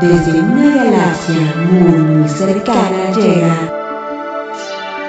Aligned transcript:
Desde 0.00 0.40
una 0.40 0.84
galaxia 0.84 1.54
muy, 1.70 1.98
muy 1.98 2.28
cercana 2.28 3.12
llega 3.12 3.72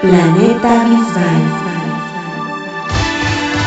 Planeta 0.00 0.84
Bisbal. 0.84 1.42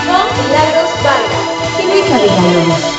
Con 0.08 0.26
Milagros 0.46 0.92
Vargas 1.04 1.46
y 1.78 1.84
Luisa 1.86 2.18
Villalobos. 2.24 2.92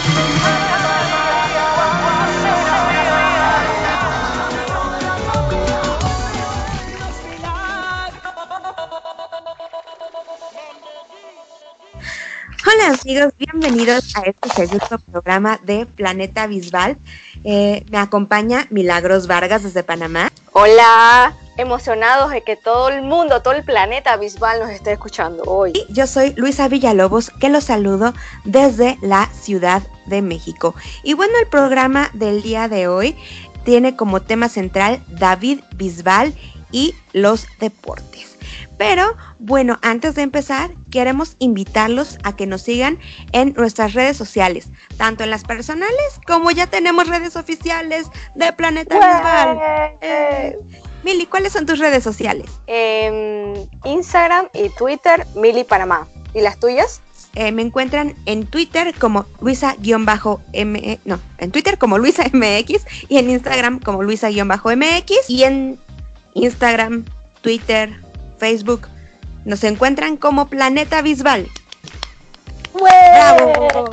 Hola 12.64 12.96
amigos, 13.03 13.32
bienvenidos 13.36 14.17
a 14.17 14.21
este 14.23 14.49
segundo 14.50 14.99
programa 15.11 15.59
de 15.64 15.85
Planeta 15.86 16.46
Bisbal. 16.46 16.96
Eh, 17.45 17.85
me 17.91 17.99
acompaña 17.99 18.67
Milagros 18.71 19.27
Vargas 19.27 19.63
desde 19.63 19.83
Panamá. 19.83 20.31
Hola, 20.53 21.35
emocionados 21.57 22.31
de 22.31 22.43
que 22.43 22.57
todo 22.57 22.89
el 22.89 23.03
mundo, 23.03 23.43
todo 23.43 23.55
el 23.55 23.64
planeta 23.64 24.17
Bisbal 24.17 24.61
nos 24.61 24.71
esté 24.71 24.93
escuchando 24.93 25.43
hoy. 25.45 25.73
Y 25.75 25.93
yo 25.93 26.07
soy 26.07 26.35
Luisa 26.36 26.69
Villalobos, 26.69 27.31
que 27.41 27.49
los 27.49 27.64
saludo 27.64 28.14
desde 28.45 28.99
la 29.03 29.29
Ciudad 29.33 29.83
de 30.07 30.23
México. 30.23 30.75
Y 31.03 31.14
bueno, 31.14 31.35
el 31.41 31.49
programa 31.49 32.11
del 32.12 32.42
día 32.42 32.69
de 32.69 32.89
hoy 32.89 33.17
tiene 33.64 33.97
como 33.97 34.20
tema 34.20 34.48
central 34.48 35.03
David 35.09 35.61
Bisbal 35.77 36.34
y 36.70 36.95
los 37.12 37.47
deportes. 37.61 38.31
Pero 38.79 39.17
bueno, 39.39 39.79
antes 39.83 40.15
de 40.15 40.23
empezar, 40.23 40.70
queremos 40.91 41.37
invitarlos 41.39 42.19
a 42.25 42.34
que 42.34 42.47
nos 42.47 42.62
sigan 42.62 42.98
en 43.33 43.55
nuestras 43.55 43.95
redes 43.95 44.17
sociales, 44.17 44.69
tanto 44.97 45.25
en 45.25 45.31
las 45.31 45.45
personales 45.45 46.20
como 46.27 46.50
ya 46.50 46.67
tenemos 46.67 47.09
redes 47.09 47.36
oficiales 47.36 48.06
de 48.34 48.53
Planeta 48.53 48.94
Bisbal. 48.94 49.59
Eh, 50.00 50.56
Mili, 51.05 51.27
¿cuáles 51.27 51.53
son 51.53 51.67
tus 51.67 51.78
redes 51.78 52.05
sociales? 52.05 52.50
En 52.67 53.69
Instagram 53.84 54.48
y 54.55 54.69
Twitter, 54.70 55.27
Mili 55.34 55.64
Panamá. 55.64 56.06
¿Y 56.34 56.41
las 56.41 56.59
tuyas? 56.59 57.03
Eh, 57.34 57.50
me 57.50 57.62
encuentran 57.62 58.14
en 58.27 58.47
Twitter 58.47 58.94
como 58.98 59.25
Luisa-M, 59.41 61.00
no, 61.05 61.19
en 61.39 61.50
Twitter 61.50 61.78
como 61.78 61.97
Luisa 61.97 62.25
MX 62.31 62.84
y 63.09 63.16
en 63.16 63.31
Instagram 63.31 63.81
como 63.81 64.03
Luisa-MX 64.03 65.28
y 65.28 65.44
en 65.44 65.78
Instagram, 66.34 67.06
Twitter, 67.41 67.98
Facebook. 68.42 68.88
Nos 69.44 69.62
encuentran 69.62 70.16
como 70.16 70.48
Planeta 70.48 71.00
Bisbal. 71.00 71.48
¡Bravo! 72.74 73.88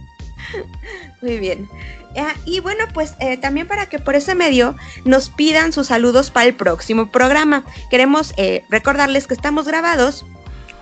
Muy 1.20 1.38
bien. 1.38 1.68
Ah, 2.16 2.32
y 2.46 2.60
bueno, 2.60 2.84
pues 2.94 3.16
eh, 3.20 3.36
también 3.36 3.68
para 3.68 3.84
que 3.84 3.98
por 3.98 4.14
ese 4.14 4.34
medio 4.34 4.76
nos 5.04 5.28
pidan 5.28 5.74
sus 5.74 5.88
saludos 5.88 6.30
para 6.30 6.46
el 6.46 6.54
próximo 6.54 7.10
programa. 7.10 7.64
Queremos 7.90 8.32
eh, 8.38 8.64
recordarles 8.70 9.26
que 9.26 9.34
estamos 9.34 9.66
grabados, 9.66 10.24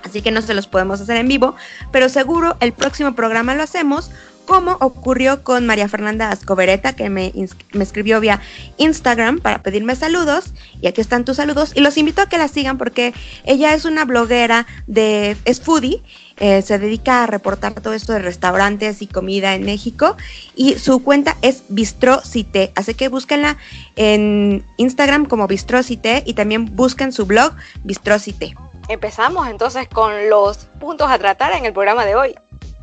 así 0.04 0.22
que 0.22 0.30
no 0.30 0.40
se 0.40 0.54
los 0.54 0.68
podemos 0.68 1.00
hacer 1.00 1.16
en 1.16 1.26
vivo, 1.26 1.56
pero 1.90 2.08
seguro 2.08 2.56
el 2.60 2.72
próximo 2.72 3.16
programa 3.16 3.56
lo 3.56 3.64
hacemos 3.64 4.12
como 4.46 4.72
ocurrió 4.80 5.42
con 5.42 5.66
María 5.66 5.88
Fernanda 5.88 6.30
Ascobereta, 6.30 6.94
que 6.94 7.08
me, 7.10 7.32
me, 7.72 7.84
escribió 7.84 8.20
vía 8.20 8.40
Instagram 8.76 9.40
para 9.40 9.62
pedirme 9.62 9.96
saludos. 9.96 10.52
Y 10.80 10.86
aquí 10.86 11.00
están 11.00 11.24
tus 11.24 11.36
saludos. 11.36 11.72
Y 11.74 11.80
los 11.80 11.96
invito 11.96 12.22
a 12.22 12.28
que 12.28 12.38
la 12.38 12.48
sigan 12.48 12.78
porque 12.78 13.14
ella 13.44 13.74
es 13.74 13.84
una 13.84 14.04
bloguera 14.04 14.66
de. 14.86 15.36
es 15.44 15.60
foodie. 15.60 16.02
Eh, 16.38 16.62
se 16.62 16.78
dedica 16.78 17.22
a 17.22 17.26
reportar 17.26 17.72
todo 17.74 17.92
esto 17.92 18.12
de 18.12 18.18
restaurantes 18.18 19.00
y 19.00 19.06
comida 19.06 19.54
en 19.54 19.64
México. 19.64 20.16
Y 20.56 20.78
su 20.78 21.02
cuenta 21.02 21.36
es 21.42 21.62
Bistrocité. 21.68 22.72
Así 22.74 22.94
que 22.94 23.08
búsquenla 23.08 23.58
en 23.96 24.64
Instagram 24.76 25.26
como 25.26 25.46
Bistrocité 25.46 26.22
y 26.26 26.34
también 26.34 26.74
busquen 26.74 27.12
su 27.12 27.26
blog 27.26 27.54
Bistrocité. 27.84 28.54
Empezamos 28.88 29.46
entonces 29.48 29.88
con 29.88 30.28
los 30.28 30.58
puntos 30.80 31.08
a 31.10 31.18
tratar 31.18 31.52
en 31.52 31.64
el 31.64 31.72
programa 31.72 32.04
de 32.04 32.16
hoy. 32.16 32.34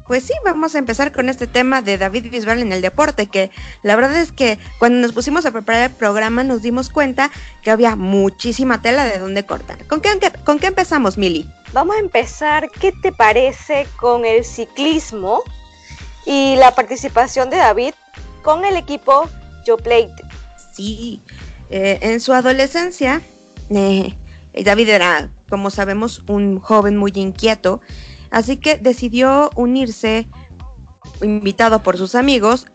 Pues 0.10 0.24
sí, 0.24 0.34
vamos 0.44 0.74
a 0.74 0.80
empezar 0.80 1.12
con 1.12 1.30
este 1.30 1.46
tema 1.46 1.84
de 1.84 2.00
David 2.00 2.32
Bisbal 2.32 2.64
en 2.64 2.74
el 2.74 2.82
deporte, 2.82 3.28
que 3.28 3.52
la 3.84 3.96
verdad 3.96 4.16
es 4.16 4.32
que 4.32 4.58
cuando 4.80 4.98
nos 4.98 5.14
pusimos 5.14 5.46
a 5.46 5.52
preparar 5.52 5.92
el 5.92 5.96
programa 5.96 6.44
nos 6.44 6.64
dimos 6.64 6.90
cuenta 6.90 7.30
que 7.62 7.70
había 7.70 7.96
muchísima 7.96 8.82
tela 8.82 9.06
de 9.06 9.20
dónde 9.20 9.46
cortar. 9.46 9.86
¿Con 9.86 10.02
qué, 10.02 10.10
con 10.44 10.58
qué 10.58 10.66
empezamos, 10.66 11.20
Mili? 11.20 11.48
Vamos 11.74 11.96
a 11.96 12.00
empezar, 12.00 12.72
¿qué 12.72 12.92
te 12.92 13.12
parece 13.12 13.86
con 13.98 14.26
el 14.26 14.44
ciclismo 14.44 15.44
y 16.26 16.56
la 16.56 16.74
participación 16.74 17.52
de 17.52 17.58
David 17.58 17.94
con 18.42 18.66
el 18.66 18.78
equipo 18.78 19.30
Yo 19.64 19.78
Plate? 19.78 20.24
Sí, 20.74 21.22
eh, 21.70 22.00
en 22.02 22.20
su 22.20 22.34
adolescencia, 22.34 23.22
eh, 23.70 24.16
David 24.56 24.90
era, 24.90 25.30
como 25.50 25.70
sabemos, 25.70 26.24
un 26.26 26.60
joven 26.60 26.98
muy 26.98 27.12
inquieto 27.14 27.82
Así 28.32 28.58
que 28.58 28.78
decidió 28.78 29.50
unirse, 29.56 30.28
invitado 31.22 31.82
por 31.82 31.98
sus 31.98 32.16
amigos, 32.16 32.68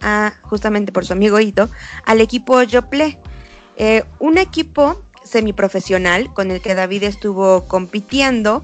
justamente 0.42 0.92
por 0.92 1.06
su 1.06 1.12
amigo 1.12 1.38
Ito, 1.41 1.69
al 2.04 2.20
equipo 2.20 2.60
Jople, 2.70 3.20
eh, 3.76 4.04
un 4.19 4.38
equipo 4.38 5.03
semiprofesional 5.25 6.32
con 6.32 6.50
el 6.50 6.60
que 6.60 6.75
David 6.75 7.04
estuvo 7.04 7.64
compitiendo 7.64 8.62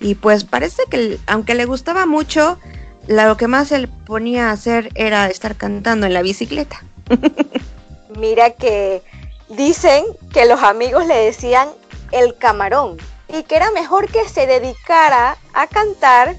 y 0.00 0.14
pues 0.14 0.44
parece 0.44 0.84
que 0.90 1.18
aunque 1.26 1.54
le 1.54 1.64
gustaba 1.64 2.06
mucho, 2.06 2.58
lo 3.06 3.36
que 3.36 3.48
más 3.48 3.72
él 3.72 3.88
ponía 3.88 4.48
a 4.48 4.52
hacer 4.52 4.90
era 4.94 5.28
estar 5.28 5.56
cantando 5.56 6.06
en 6.06 6.14
la 6.14 6.22
bicicleta. 6.22 6.82
Mira 8.18 8.50
que 8.50 9.02
dicen 9.48 10.04
que 10.32 10.46
los 10.46 10.62
amigos 10.62 11.06
le 11.06 11.14
decían 11.14 11.68
el 12.12 12.36
camarón 12.36 12.96
y 13.28 13.42
que 13.42 13.56
era 13.56 13.70
mejor 13.72 14.10
que 14.10 14.28
se 14.28 14.46
dedicara 14.46 15.36
a 15.58 15.66
cantar 15.66 16.36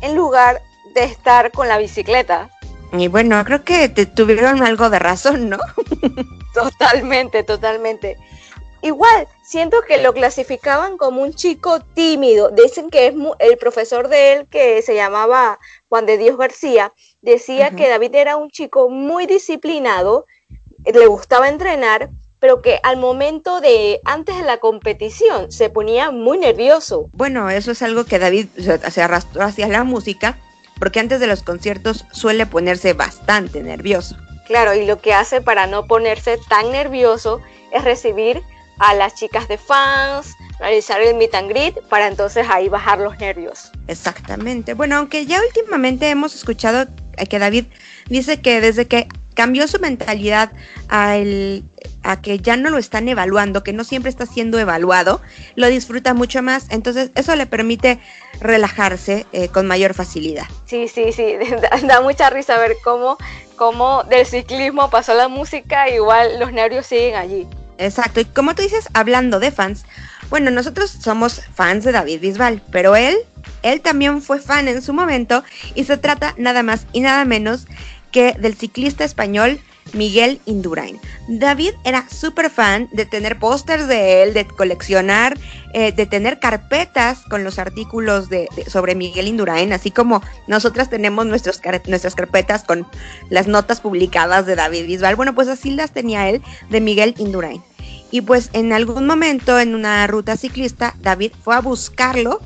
en 0.00 0.14
lugar 0.14 0.62
de 0.94 1.04
estar 1.04 1.50
con 1.50 1.66
la 1.66 1.78
bicicleta. 1.78 2.48
Y 2.92 3.08
bueno, 3.08 3.44
creo 3.44 3.64
que 3.64 3.88
te 3.88 4.06
tuvieron 4.06 4.62
algo 4.62 4.90
de 4.90 4.98
razón, 4.98 5.48
¿no? 5.48 5.58
totalmente, 6.54 7.42
totalmente. 7.42 8.16
Igual, 8.82 9.26
siento 9.42 9.82
que 9.86 10.00
lo 10.00 10.12
clasificaban 10.12 10.96
como 10.96 11.22
un 11.22 11.34
chico 11.34 11.80
tímido. 11.94 12.50
Dicen 12.50 12.90
que 12.90 13.08
es 13.08 13.14
el 13.40 13.58
profesor 13.58 14.08
de 14.08 14.32
él, 14.32 14.46
que 14.48 14.82
se 14.82 14.94
llamaba 14.94 15.58
Juan 15.88 16.06
de 16.06 16.16
Dios 16.16 16.38
García, 16.38 16.92
decía 17.22 17.72
que 17.72 17.88
David 17.88 18.14
era 18.14 18.36
un 18.36 18.50
chico 18.50 18.88
muy 18.88 19.26
disciplinado, 19.26 20.26
le 20.84 21.06
gustaba 21.06 21.48
entrenar, 21.48 22.08
pero 22.40 22.62
que 22.62 22.80
al 22.82 22.96
momento 22.96 23.60
de 23.60 24.00
antes 24.04 24.36
de 24.36 24.42
la 24.42 24.58
competición 24.58 25.52
se 25.52 25.70
ponía 25.70 26.10
muy 26.10 26.38
nervioso. 26.38 27.08
Bueno, 27.12 27.48
eso 27.50 27.70
es 27.70 27.82
algo 27.82 28.04
que 28.04 28.18
David 28.18 28.46
se 28.56 29.02
arrastró 29.02 29.42
hacia 29.42 29.68
la 29.68 29.84
música, 29.84 30.38
porque 30.78 30.98
antes 30.98 31.20
de 31.20 31.26
los 31.26 31.42
conciertos 31.42 32.06
suele 32.10 32.46
ponerse 32.46 32.94
bastante 32.94 33.62
nervioso. 33.62 34.16
Claro, 34.46 34.74
y 34.74 34.84
lo 34.84 35.00
que 35.00 35.14
hace 35.14 35.40
para 35.40 35.66
no 35.66 35.86
ponerse 35.86 36.38
tan 36.48 36.72
nervioso 36.72 37.40
es 37.72 37.84
recibir 37.84 38.42
a 38.78 38.94
las 38.94 39.14
chicas 39.14 39.46
de 39.46 39.58
fans, 39.58 40.34
realizar 40.58 41.00
el 41.02 41.14
meet 41.14 41.34
and 41.34 41.50
greet 41.50 41.80
para 41.88 42.08
entonces 42.08 42.46
ahí 42.48 42.68
bajar 42.68 42.98
los 42.98 43.16
nervios. 43.18 43.70
Exactamente. 43.86 44.74
Bueno, 44.74 44.96
aunque 44.96 45.26
ya 45.26 45.40
últimamente 45.46 46.08
hemos 46.08 46.34
escuchado 46.34 46.86
que 47.28 47.38
David 47.38 47.66
dice 48.08 48.40
que 48.40 48.60
desde 48.60 48.86
que 48.86 49.06
cambió 49.34 49.68
su 49.68 49.78
mentalidad 49.78 50.50
a, 50.88 51.18
a 52.02 52.20
que 52.20 52.38
ya 52.38 52.56
no 52.56 52.70
lo 52.70 52.78
están 52.78 53.08
evaluando, 53.08 53.62
que 53.62 53.72
no 53.72 53.84
siempre 53.84 54.10
está 54.10 54.26
siendo 54.26 54.58
evaluado, 54.58 55.20
lo 55.54 55.68
disfruta 55.68 56.14
mucho 56.14 56.42
más, 56.42 56.66
entonces 56.70 57.10
eso 57.14 57.36
le 57.36 57.46
permite 57.46 57.98
relajarse 58.40 59.26
eh, 59.32 59.48
con 59.48 59.66
mayor 59.66 59.94
facilidad. 59.94 60.46
Sí, 60.66 60.88
sí, 60.88 61.12
sí, 61.12 61.34
da, 61.86 62.00
mucha 62.00 62.30
risa 62.30 62.58
ver 62.58 62.76
cómo, 62.82 63.18
cómo 63.56 64.04
del 64.04 64.26
ciclismo 64.26 64.90
pasó 64.90 65.14
la 65.14 65.28
música, 65.28 65.88
igual 65.90 66.38
los 66.38 66.52
nervios 66.52 66.86
siguen 66.86 67.16
allí. 67.16 67.46
Exacto, 67.78 68.20
y 68.20 68.24
como 68.26 68.54
tú 68.54 68.62
dices, 68.62 68.88
hablando 68.92 69.40
de 69.40 69.50
fans, 69.50 69.84
bueno, 70.28 70.50
nosotros 70.50 70.90
somos 70.90 71.42
fans 71.54 71.84
de 71.84 71.92
David 71.92 72.20
Bisbal, 72.20 72.62
pero 72.70 72.94
él, 72.94 73.16
él 73.62 73.80
también 73.80 74.22
fue 74.22 74.38
fan 74.38 74.68
en 74.68 74.80
su 74.80 74.92
momento 74.92 75.42
y 75.74 75.84
se 75.84 75.96
trata 75.96 76.34
nada 76.38 76.62
más 76.62 76.86
y 76.92 77.00
nada 77.00 77.24
menos 77.24 77.66
que 78.12 78.34
del 78.34 78.54
ciclista 78.54 79.04
español 79.04 79.60
Miguel 79.92 80.40
Indurain. 80.46 81.00
David 81.28 81.72
era 81.84 82.08
súper 82.08 82.50
fan 82.50 82.88
de 82.92 83.06
tener 83.06 83.38
pósters 83.38 83.88
de 83.88 84.22
él, 84.22 84.34
de 84.34 84.46
coleccionar, 84.46 85.38
eh, 85.72 85.92
de 85.92 86.06
tener 86.06 86.38
carpetas 86.38 87.20
con 87.28 87.44
los 87.44 87.58
artículos 87.58 88.28
de, 88.28 88.48
sobre 88.66 88.94
Miguel 88.94 89.28
Indurain, 89.28 89.72
así 89.72 89.90
como 89.90 90.22
nosotras 90.46 90.90
tenemos 90.90 91.26
nuestras 91.26 91.58
carpetas 91.58 92.64
con 92.64 92.86
las 93.28 93.46
notas 93.46 93.80
publicadas 93.80 94.46
de 94.46 94.56
David 94.56 94.86
Bisbal. 94.86 95.16
Bueno, 95.16 95.34
pues 95.34 95.48
así 95.48 95.70
las 95.70 95.92
tenía 95.92 96.28
él 96.28 96.42
de 96.70 96.80
Miguel 96.80 97.14
Indurain. 97.18 97.62
Y 98.10 98.22
pues 98.22 98.50
en 98.52 98.72
algún 98.72 99.06
momento 99.06 99.58
en 99.60 99.74
una 99.74 100.06
ruta 100.06 100.36
ciclista, 100.36 100.94
David 101.00 101.32
fue 101.42 101.54
a 101.54 101.60
buscarlo 101.60 102.40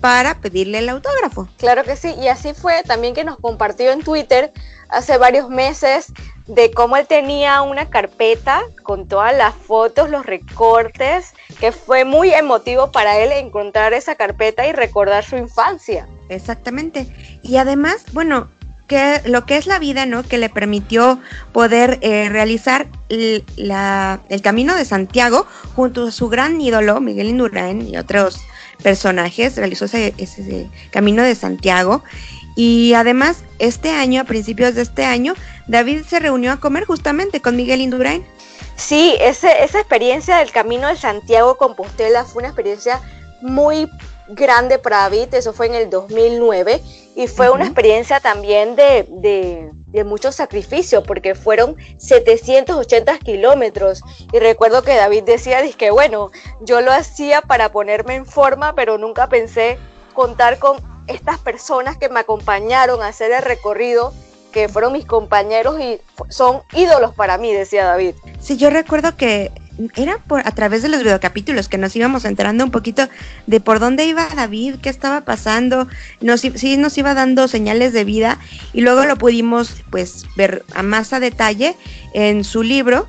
para 0.00 0.34
pedirle 0.40 0.80
el 0.80 0.88
autógrafo. 0.88 1.48
Claro 1.56 1.82
que 1.82 1.96
sí, 1.96 2.14
y 2.20 2.28
así 2.28 2.52
fue 2.52 2.82
también 2.82 3.14
que 3.14 3.24
nos 3.24 3.38
compartió 3.38 3.90
en 3.90 4.02
Twitter 4.02 4.52
hace 4.88 5.18
varios 5.18 5.48
meses 5.48 6.12
de 6.46 6.70
cómo 6.72 6.96
él 6.96 7.06
tenía 7.06 7.62
una 7.62 7.88
carpeta 7.88 8.62
con 8.82 9.08
todas 9.08 9.34
las 9.36 9.54
fotos, 9.54 10.10
los 10.10 10.26
recortes, 10.26 11.32
que 11.58 11.72
fue 11.72 12.04
muy 12.04 12.32
emotivo 12.32 12.92
para 12.92 13.18
él 13.18 13.32
encontrar 13.32 13.94
esa 13.94 14.14
carpeta 14.14 14.66
y 14.66 14.72
recordar 14.72 15.24
su 15.24 15.36
infancia. 15.36 16.06
Exactamente. 16.28 17.06
Y 17.42 17.56
además, 17.56 18.04
bueno, 18.12 18.48
que 18.86 19.22
lo 19.24 19.46
que 19.46 19.56
es 19.56 19.66
la 19.66 19.78
vida, 19.78 20.04
¿no? 20.04 20.22
Que 20.22 20.36
le 20.36 20.50
permitió 20.50 21.18
poder 21.52 21.98
eh, 22.02 22.28
realizar 22.28 22.86
el, 23.08 23.44
el 23.56 24.42
camino 24.42 24.74
de 24.74 24.84
Santiago 24.84 25.46
junto 25.74 26.08
a 26.08 26.10
su 26.10 26.28
gran 26.28 26.60
ídolo, 26.60 27.00
Miguel 27.00 27.28
Indurain 27.28 27.86
y 27.88 27.96
otros 27.96 28.40
personajes, 28.82 29.56
realizó 29.56 29.86
ese 29.86 30.68
camino 30.90 31.22
de 31.22 31.34
Santiago. 31.34 32.02
Y 32.56 32.94
además, 32.94 33.42
este 33.58 33.90
año, 33.90 34.20
a 34.20 34.24
principios 34.24 34.74
de 34.74 34.82
este 34.82 35.04
año, 35.04 35.34
David 35.66 36.04
se 36.08 36.20
reunió 36.20 36.52
a 36.52 36.60
comer 36.60 36.84
justamente 36.84 37.40
con 37.40 37.56
Miguel 37.56 37.80
Indurain. 37.80 38.24
Sí, 38.76 39.16
ese, 39.20 39.64
esa 39.64 39.78
experiencia 39.78 40.38
del 40.38 40.52
Camino 40.52 40.88
de 40.88 40.96
Santiago 40.96 41.56
Compostela 41.56 42.24
fue 42.24 42.42
una 42.42 42.48
experiencia 42.48 43.00
muy 43.40 43.88
grande 44.28 44.78
para 44.78 44.98
David, 44.98 45.34
eso 45.34 45.52
fue 45.52 45.66
en 45.66 45.74
el 45.74 45.90
2009 45.90 46.80
y 47.14 47.26
fue 47.26 47.50
una 47.50 47.64
experiencia 47.66 48.20
también 48.20 48.74
de, 48.74 49.06
de, 49.08 49.70
de, 49.88 50.04
mucho 50.04 50.32
sacrificio 50.32 51.02
porque 51.02 51.34
fueron 51.34 51.76
780 51.98 53.18
kilómetros 53.18 54.00
y 54.32 54.38
recuerdo 54.38 54.82
que 54.82 54.96
David 54.96 55.24
decía, 55.24 55.60
que 55.76 55.90
bueno, 55.90 56.30
yo 56.62 56.80
lo 56.80 56.90
hacía 56.90 57.42
para 57.42 57.70
ponerme 57.70 58.16
en 58.16 58.26
forma, 58.26 58.74
pero 58.74 58.98
nunca 58.98 59.28
pensé 59.28 59.78
contar 60.14 60.58
con 60.58 60.93
estas 61.06 61.38
personas 61.38 61.96
que 61.96 62.08
me 62.08 62.20
acompañaron 62.20 63.02
a 63.02 63.08
hacer 63.08 63.32
el 63.32 63.42
recorrido 63.42 64.12
que 64.52 64.68
fueron 64.68 64.92
mis 64.92 65.04
compañeros 65.04 65.80
y 65.80 66.00
son 66.28 66.62
ídolos 66.72 67.12
para 67.14 67.38
mí, 67.38 67.52
decía 67.52 67.84
David. 67.84 68.14
Sí, 68.40 68.56
yo 68.56 68.70
recuerdo 68.70 69.16
que 69.16 69.50
era 69.96 70.18
por 70.18 70.46
a 70.46 70.52
través 70.52 70.82
de 70.82 70.88
los 70.88 71.02
videocapítulos 71.02 71.68
que 71.68 71.78
nos 71.78 71.96
íbamos 71.96 72.24
enterando 72.24 72.62
un 72.62 72.70
poquito 72.70 73.08
de 73.48 73.60
por 73.60 73.80
dónde 73.80 74.04
iba 74.04 74.28
David, 74.28 74.76
qué 74.80 74.88
estaba 74.88 75.22
pasando, 75.22 75.88
nos, 76.20 76.42
sí 76.42 76.76
nos 76.76 76.96
iba 76.96 77.14
dando 77.14 77.48
señales 77.48 77.92
de 77.92 78.04
vida 78.04 78.38
y 78.72 78.82
luego 78.82 79.04
lo 79.04 79.16
pudimos 79.16 79.82
pues 79.90 80.24
ver 80.36 80.64
a 80.74 80.84
más 80.84 81.12
a 81.12 81.18
detalle 81.18 81.74
en 82.12 82.44
su 82.44 82.62
libro 82.62 83.08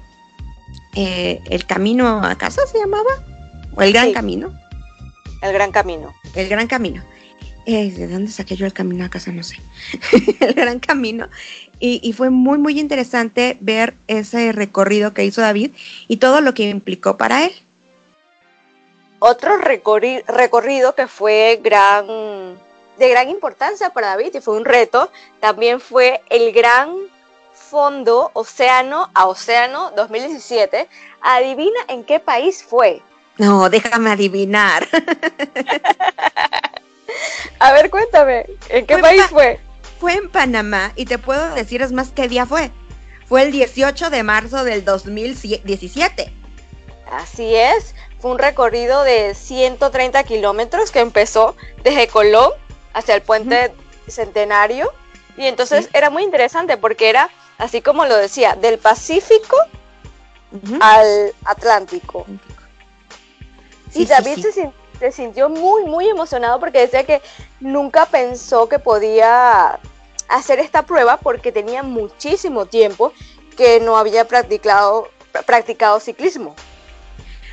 eh, 0.95 1.41
El 1.49 1.65
Camino 1.65 2.23
a 2.23 2.35
Casa 2.35 2.65
se 2.65 2.79
llamaba 2.79 3.11
o 3.75 3.81
El 3.83 3.93
Gran 3.93 4.13
Camino. 4.13 4.51
El 5.41 5.53
Gran 5.53 5.71
Camino. 5.71 6.13
El 6.33 6.49
Gran 6.49 6.67
Camino. 6.67 7.03
Eh, 7.65 7.91
¿De 7.91 8.07
dónde 8.07 8.31
saqué 8.31 8.55
yo 8.55 8.65
el 8.65 8.73
camino 8.73 9.05
a 9.05 9.09
casa? 9.09 9.31
No 9.31 9.43
sé. 9.43 9.57
el 10.39 10.53
gran 10.53 10.79
camino. 10.79 11.27
Y, 11.79 12.13
fue 12.13 12.29
muy, 12.29 12.57
muy 12.57 12.79
interesante 12.79 13.57
ver 13.59 13.95
ese 14.07 14.51
recorrido 14.53 15.13
que 15.13 15.25
hizo 15.25 15.41
David 15.41 15.71
y 16.07 16.17
todo 16.17 16.41
lo 16.41 16.53
que 16.53 16.63
implicó 16.63 17.17
para 17.17 17.45
él. 17.45 17.51
Otro 19.19 19.57
recorrido 19.57 20.95
que 20.95 21.07
fue 21.07 21.59
gran, 21.63 22.07
de 22.97 23.09
gran 23.09 23.29
importancia 23.29 23.89
para 23.89 24.07
David 24.07 24.35
y 24.35 24.41
fue 24.41 24.57
un 24.57 24.65
reto, 24.65 25.11
también 25.39 25.79
fue 25.79 26.21
el 26.29 26.51
Gran 26.53 26.95
Fondo 27.53 28.31
Océano 28.33 29.09
a 29.13 29.27
Océano 29.27 29.91
2017. 29.95 30.87
Adivina 31.21 31.79
en 31.87 32.03
qué 32.03 32.19
país 32.19 32.63
fue. 32.63 33.01
No, 33.37 33.69
déjame 33.69 34.11
adivinar. 34.11 34.87
A 37.59 37.71
ver, 37.73 37.89
cuéntame, 37.89 38.45
¿en 38.69 38.85
qué 38.85 38.97
país 38.97 39.23
fue? 39.29 39.59
Fue 39.99 40.13
en 40.13 40.29
Panamá 40.29 40.91
y 40.95 41.05
te 41.05 41.17
puedo 41.17 41.53
decir, 41.55 41.81
es 41.81 41.91
más, 41.91 42.09
¿qué 42.09 42.27
día 42.27 42.45
fue? 42.45 42.71
Fue 43.27 43.43
el 43.43 43.51
18 43.51 44.09
de 44.09 44.23
marzo 44.23 44.63
del 44.63 44.85
2017. 44.85 46.31
Así 47.11 47.55
es, 47.55 47.95
fue 48.19 48.31
un 48.31 48.39
recorrido 48.39 49.03
de 49.03 49.33
130 49.35 50.23
kilómetros 50.23 50.91
que 50.91 50.99
empezó 50.99 51.55
desde 51.83 52.07
Colón 52.07 52.51
hacia 52.93 53.15
el 53.15 53.21
puente 53.21 53.73
Centenario. 54.07 54.91
Y 55.37 55.45
entonces 55.45 55.89
era 55.93 56.09
muy 56.09 56.23
interesante 56.23 56.77
porque 56.77 57.09
era, 57.09 57.29
así 57.57 57.81
como 57.81 58.05
lo 58.05 58.15
decía, 58.15 58.55
del 58.55 58.77
Pacífico 58.77 59.57
al 60.79 61.33
Atlántico. 61.45 62.25
y 63.93 64.05
David 64.05 64.41
se 64.41 64.51
sintió 64.51 64.84
se 64.99 65.11
sintió 65.11 65.49
muy, 65.49 65.85
muy 65.85 66.07
emocionado 66.07 66.59
porque 66.59 66.79
decía 66.79 67.03
que 67.03 67.21
nunca 67.59 68.05
pensó 68.05 68.67
que 68.69 68.79
podía 68.79 69.79
hacer 70.27 70.59
esta 70.59 70.83
prueba 70.83 71.17
porque 71.17 71.51
tenía 71.51 71.83
muchísimo 71.83 72.65
tiempo 72.65 73.13
que 73.55 73.79
no 73.79 73.97
había 73.97 74.25
practicado, 74.27 75.09
practicado 75.45 75.99
ciclismo. 75.99 76.55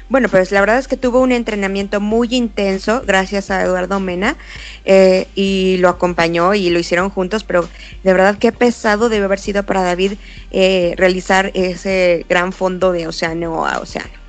Bueno, 0.09 0.29
pues 0.29 0.53
la 0.53 0.61
verdad 0.61 0.79
es 0.79 0.89
que 0.89 0.99
tuvo 0.99 1.21
un 1.21 1.33
entrenamiento 1.33 1.99
muy 1.99 2.35
intenso 2.35 3.03
gracias 3.07 3.51
a 3.51 3.63
Eduardo 3.63 3.99
Mena 3.99 4.37
eh, 4.85 5.27
y 5.35 5.79
lo 5.79 5.89
acompañó 5.89 6.53
y 6.53 6.69
lo 6.69 6.79
hicieron 6.79 7.09
juntos, 7.09 7.45
pero 7.45 7.67
de 8.03 8.13
verdad 8.13 8.37
qué 8.39 8.53
pesado 8.53 9.09
debe 9.09 9.25
haber 9.25 9.39
sido 9.39 9.63
para 9.63 9.83
David 9.83 10.15
eh, 10.51 10.93
realizar 10.99 11.51
ese 11.55 12.27
gran 12.29 12.53
fondo 12.53 12.93
de 12.93 13.07
océano 13.07 13.65
a 13.65 13.79
océano. 13.79 14.22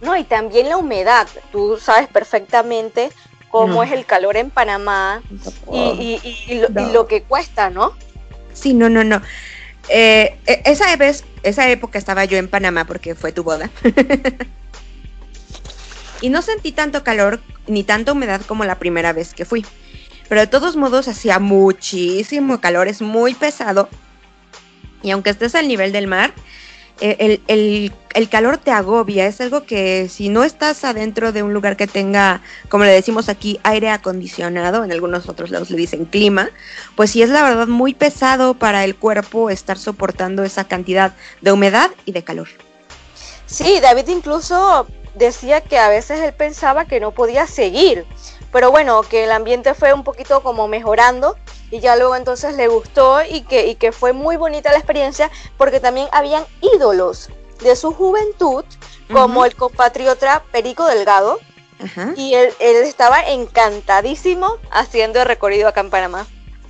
No, 0.00 0.16
y 0.16 0.24
también 0.24 0.68
la 0.68 0.76
humedad. 0.76 1.28
Tú 1.52 1.78
sabes 1.78 2.08
perfectamente 2.08 3.10
cómo 3.50 3.82
es 3.82 3.92
el 3.92 4.06
calor 4.06 4.36
en 4.36 4.50
Panamá 4.50 5.22
y, 5.72 6.62
lo, 6.92 7.06
que 7.06 7.22
cuesta, 7.22 7.68
¿no? 7.68 7.92
Sí, 8.52 8.74
no, 8.74 8.88
no, 8.88 9.04
no. 9.04 9.20
Eh, 9.88 10.38
e, 10.46 10.62
esa, 10.64 10.94
vez, 10.96 11.24
esa 11.42 11.68
época 11.68 11.98
estaba 11.98 12.24
yo 12.24 12.38
en 12.38 12.48
Panamá 12.48 12.86
porque 12.86 13.14
fue 13.14 13.32
tu 13.32 13.42
boda. 13.42 13.70
y 16.20 16.28
no 16.28 16.42
sentí 16.42 16.72
tanto 16.72 17.02
calor 17.02 17.40
ni 17.66 17.84
tanta 17.84 18.12
humedad 18.12 18.40
como 18.46 18.64
la 18.64 18.78
primera 18.78 19.12
vez 19.12 19.34
que 19.34 19.44
fui. 19.44 19.66
Pero 20.28 20.42
de 20.42 20.46
todos 20.46 20.76
modos 20.76 21.08
hacía 21.08 21.40
muchísimo 21.40 22.60
calor, 22.60 22.88
es 22.88 23.02
muy 23.02 23.34
pesado. 23.34 23.88
Y 25.02 25.10
aunque 25.10 25.30
estés 25.30 25.54
al 25.54 25.66
nivel 25.66 25.92
del 25.92 26.06
mar, 26.06 26.32
el, 27.00 27.92
el, 28.14 28.28
calor 28.28 28.58
te 28.58 28.70
agobia, 28.70 29.26
es 29.26 29.40
algo 29.40 29.64
que 29.64 30.08
si 30.08 30.28
no 30.28 30.44
estás 30.44 30.84
adentro 30.84 31.32
de 31.32 31.42
un 31.42 31.52
lugar 31.52 31.76
que 31.76 31.86
tenga, 31.86 32.42
como 32.68 32.84
le 32.84 32.92
decimos 32.92 33.28
aquí, 33.28 33.58
aire 33.62 33.90
acondicionado, 33.90 34.84
en 34.84 34.92
algunos 34.92 35.28
otros 35.28 35.50
lados 35.50 35.70
le 35.70 35.78
dicen 35.78 36.04
clima, 36.04 36.50
pues 36.96 37.10
sí 37.10 37.22
es 37.22 37.30
la 37.30 37.42
verdad 37.42 37.66
muy 37.66 37.94
pesado 37.94 38.54
para 38.54 38.84
el 38.84 38.94
cuerpo 38.94 39.50
estar 39.50 39.78
soportando 39.78 40.44
esa 40.44 40.64
cantidad 40.64 41.14
de 41.40 41.52
humedad 41.52 41.90
y 42.04 42.12
de 42.12 42.22
calor. 42.22 42.48
Sí, 43.46 43.80
David 43.80 44.08
incluso 44.08 44.86
decía 45.14 45.60
que 45.60 45.78
a 45.78 45.88
veces 45.88 46.20
él 46.20 46.32
pensaba 46.32 46.84
que 46.84 47.00
no 47.00 47.12
podía 47.12 47.46
seguir, 47.46 48.04
pero 48.52 48.70
bueno, 48.70 49.02
que 49.02 49.24
el 49.24 49.32
ambiente 49.32 49.74
fue 49.74 49.92
un 49.92 50.04
poquito 50.04 50.42
como 50.42 50.68
mejorando 50.68 51.36
y 51.70 51.80
ya 51.80 51.96
luego 51.96 52.16
entonces 52.16 52.56
le 52.56 52.68
gustó 52.68 53.22
y 53.22 53.42
que, 53.42 53.68
y 53.68 53.76
que 53.76 53.92
fue 53.92 54.12
muy 54.12 54.36
bonita 54.36 54.72
la 54.72 54.78
experiencia 54.78 55.30
porque 55.56 55.80
también 55.80 56.08
habían 56.12 56.44
ídolos 56.60 57.30
de 57.62 57.76
su 57.76 57.92
juventud 57.92 58.64
como 59.12 59.44
el 59.44 59.54
compatriota 59.54 60.42
Perico 60.52 60.86
Delgado 60.86 61.38
y 62.16 62.34
él, 62.34 62.52
estaba 62.58 63.22
encantadísimo 63.22 64.58
haciendo 64.70 65.20
el 65.20 65.26
recorrido 65.26 65.68
acá 65.68 65.80
en 65.80 65.90
Panamá. 65.90 66.26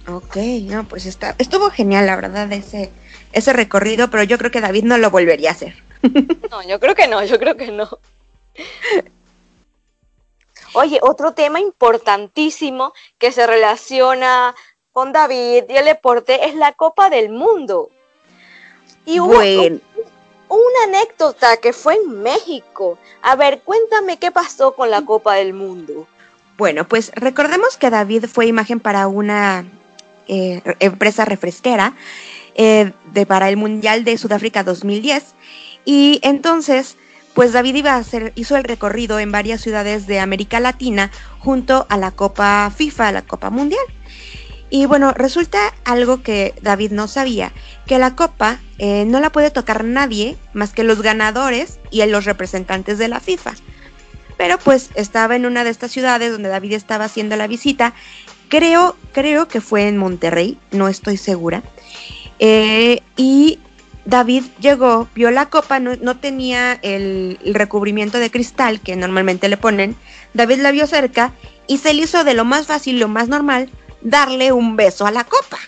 Ok, 0.07 0.37
no, 0.65 0.85
pues 0.85 1.07
está, 1.07 1.35
estuvo 1.39 1.71
genial 1.71 2.07
la 2.07 2.17
verdad 2.17 2.51
ese, 2.53 2.91
ese 3.33 3.53
recorrido, 3.53 4.11
pero 4.11 4.23
yo 4.23 4.39
creo 4.39 4.51
que 4.51 4.61
David 4.61 4.85
no 4.85 4.99
lo 4.99 5.11
volvería 5.11 5.51
a 5.51 5.53
hacer. 5.53 5.75
No, 6.51 6.63
yo 6.63 6.81
creo 6.81 6.95
que 6.95 7.09
no, 7.09 7.23
yo 7.25 7.39
creo 7.39 7.57
que 7.57 7.71
no. 7.71 7.89
Oye, 10.73 10.99
otro 11.03 11.33
tema 11.33 11.61
importantísimo 11.61 12.93
que 13.19 13.33
se 13.33 13.47
relaciona 13.47 14.55
con 14.93 15.13
David 15.13 15.65
y 15.69 15.77
el 15.77 15.85
deporte 15.85 16.49
es 16.49 16.55
la 16.55 16.73
Copa 16.73 17.11
del 17.11 17.31
Mundo. 17.31 17.91
Y 19.07 19.19
hubo 19.21 19.39
una 20.49 20.83
anécdota 20.85 21.57
que 21.57 21.73
fue 21.73 21.95
en 21.95 22.23
México. 22.23 22.99
A 23.23 23.37
ver, 23.37 23.63
cuéntame 23.63 24.19
qué 24.19 24.31
pasó 24.31 24.75
con 24.75 24.91
la 24.91 25.03
Copa 25.03 25.35
del 25.35 25.55
Mundo. 25.55 26.07
Bueno, 26.57 26.87
pues 26.87 27.13
recordemos 27.15 27.77
que 27.77 27.91
David 27.91 28.27
fue 28.27 28.47
imagen 28.47 28.81
para 28.81 29.09
una 29.09 29.65
eh, 30.29 30.61
empresa 30.79 31.25
refresquera 31.25 31.95
eh, 32.55 32.93
de, 33.13 33.27
para 33.27 33.49
el 33.49 33.57
Mundial 33.57 34.05
de 34.05 34.19
Sudáfrica 34.19 34.63
2010. 34.63 35.35
Y 35.85 36.21
entonces, 36.23 36.97
pues 37.35 37.53
David 37.53 37.77
iba 37.77 37.95
a 37.95 37.99
hacer, 37.99 38.33
hizo 38.35 38.57
el 38.57 38.65
recorrido 38.65 39.19
en 39.19 39.33
varias 39.33 39.61
ciudades 39.61 40.07
de 40.07 40.21
América 40.21 40.61
Latina 40.61 41.11
junto 41.39 41.87
a 41.89 41.97
la 41.97 42.11
Copa 42.11 42.71
FIFA, 42.75 43.13
la 43.13 43.23
Copa 43.23 43.51
Mundial. 43.51 43.85
Y 44.71 44.87
bueno, 44.87 45.13
resulta 45.13 45.75
algo 45.85 46.23
que 46.23 46.55
David 46.63 46.93
no 46.93 47.09
sabía, 47.09 47.53
que 47.87 47.99
la 47.99 48.15
copa 48.15 48.61
eh, 48.79 49.05
no 49.05 49.19
la 49.19 49.31
puede 49.31 49.51
tocar 49.51 49.85
nadie 49.85 50.37
más 50.53 50.73
que 50.73 50.85
los 50.85 51.03
ganadores 51.03 51.81
y 51.91 52.05
los 52.07 52.25
representantes 52.25 52.97
de 52.99 53.09
la 53.09 53.19
FIFA. 53.19 53.55
pero 54.37 54.59
pues 54.59 54.91
estaba 54.95 55.37
en 55.37 55.45
una 55.45 55.65
de 55.65 55.71
estas 55.71 55.91
ciudades 55.91 56.33
donde 56.33 56.49
David 56.49 56.73
estaba 56.73 57.05
haciendo 57.05 57.37
la 57.37 57.47
visita. 57.47 57.93
Creo, 58.49 58.97
creo 59.13 59.49
que 59.49 59.61
fue 59.61 59.87
en 59.87 59.99
Monterrey, 59.99 60.57
no 60.71 60.89
estoy 60.89 61.19
segura. 61.19 61.63
Eh, 62.39 63.03
y 63.17 63.59
David 64.11 64.43
llegó, 64.59 65.09
vio 65.15 65.31
la 65.31 65.51
copa, 65.51 65.79
no, 65.79 66.17
tenía 66.17 66.73
el, 66.83 67.39
el, 67.45 67.55
recubrimiento 67.55 68.19
de 68.19 68.29
cristal 68.29 68.81
que 68.81 68.97
normalmente 68.97 69.49
le 69.49 69.57
ponen. 69.57 69.95
David 70.35 70.59
la 70.59 70.73
vio 70.73 70.89
cerca 70.89 71.33
y 71.69 71.79
se 71.79 71.95
le 71.95 72.03
hizo 72.03 72.25
de 72.25 72.35
lo 72.35 72.45
más 72.45 72.67
fácil, 72.67 72.99
lo 72.99 73.07
más 73.07 73.29
normal, 73.29 73.71
darle 74.01 74.51
un 74.51 74.75
beso 74.75 75.07
a 75.07 75.13
la 75.13 75.23
copa. 75.23 75.59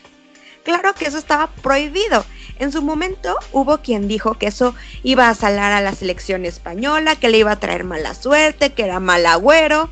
Claro 0.64 0.92
que 0.92 1.06
eso 1.06 1.18
estaba 1.18 1.52
prohibido. 1.62 2.24
En 2.58 2.72
su 2.72 2.82
momento 2.82 3.36
hubo 3.52 3.78
quien 3.78 4.08
dijo 4.08 4.34
que 4.34 4.48
eso 4.48 4.74
iba 5.04 5.28
a 5.28 5.36
salar 5.36 5.70
a 5.70 5.80
la 5.80 5.94
selección 5.94 6.44
española, 6.44 7.14
que 7.14 7.28
le 7.28 7.38
iba 7.38 7.52
a 7.52 7.60
traer 7.60 7.84
mala 7.84 8.12
suerte, 8.16 8.72
que 8.72 8.82
era 8.82 8.98
mal 8.98 9.24
agüero. 9.24 9.88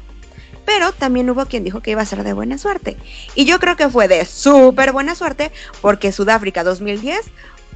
Pero 0.65 0.91
también 0.91 1.31
hubo 1.31 1.47
quien 1.47 1.63
dijo 1.63 1.83
que 1.83 1.93
iba 1.93 2.03
a 2.03 2.07
ser 2.07 2.25
de 2.25 2.33
buena 2.33 2.59
suerte. 2.59 2.97
Y 3.37 3.45
yo 3.45 3.61
creo 3.61 3.77
que 3.77 3.89
fue 3.89 4.09
de 4.09 4.25
súper 4.25 4.91
buena 4.91 5.15
suerte 5.15 5.53
porque 5.81 6.11
Sudáfrica 6.11 6.65
2010, 6.65 7.31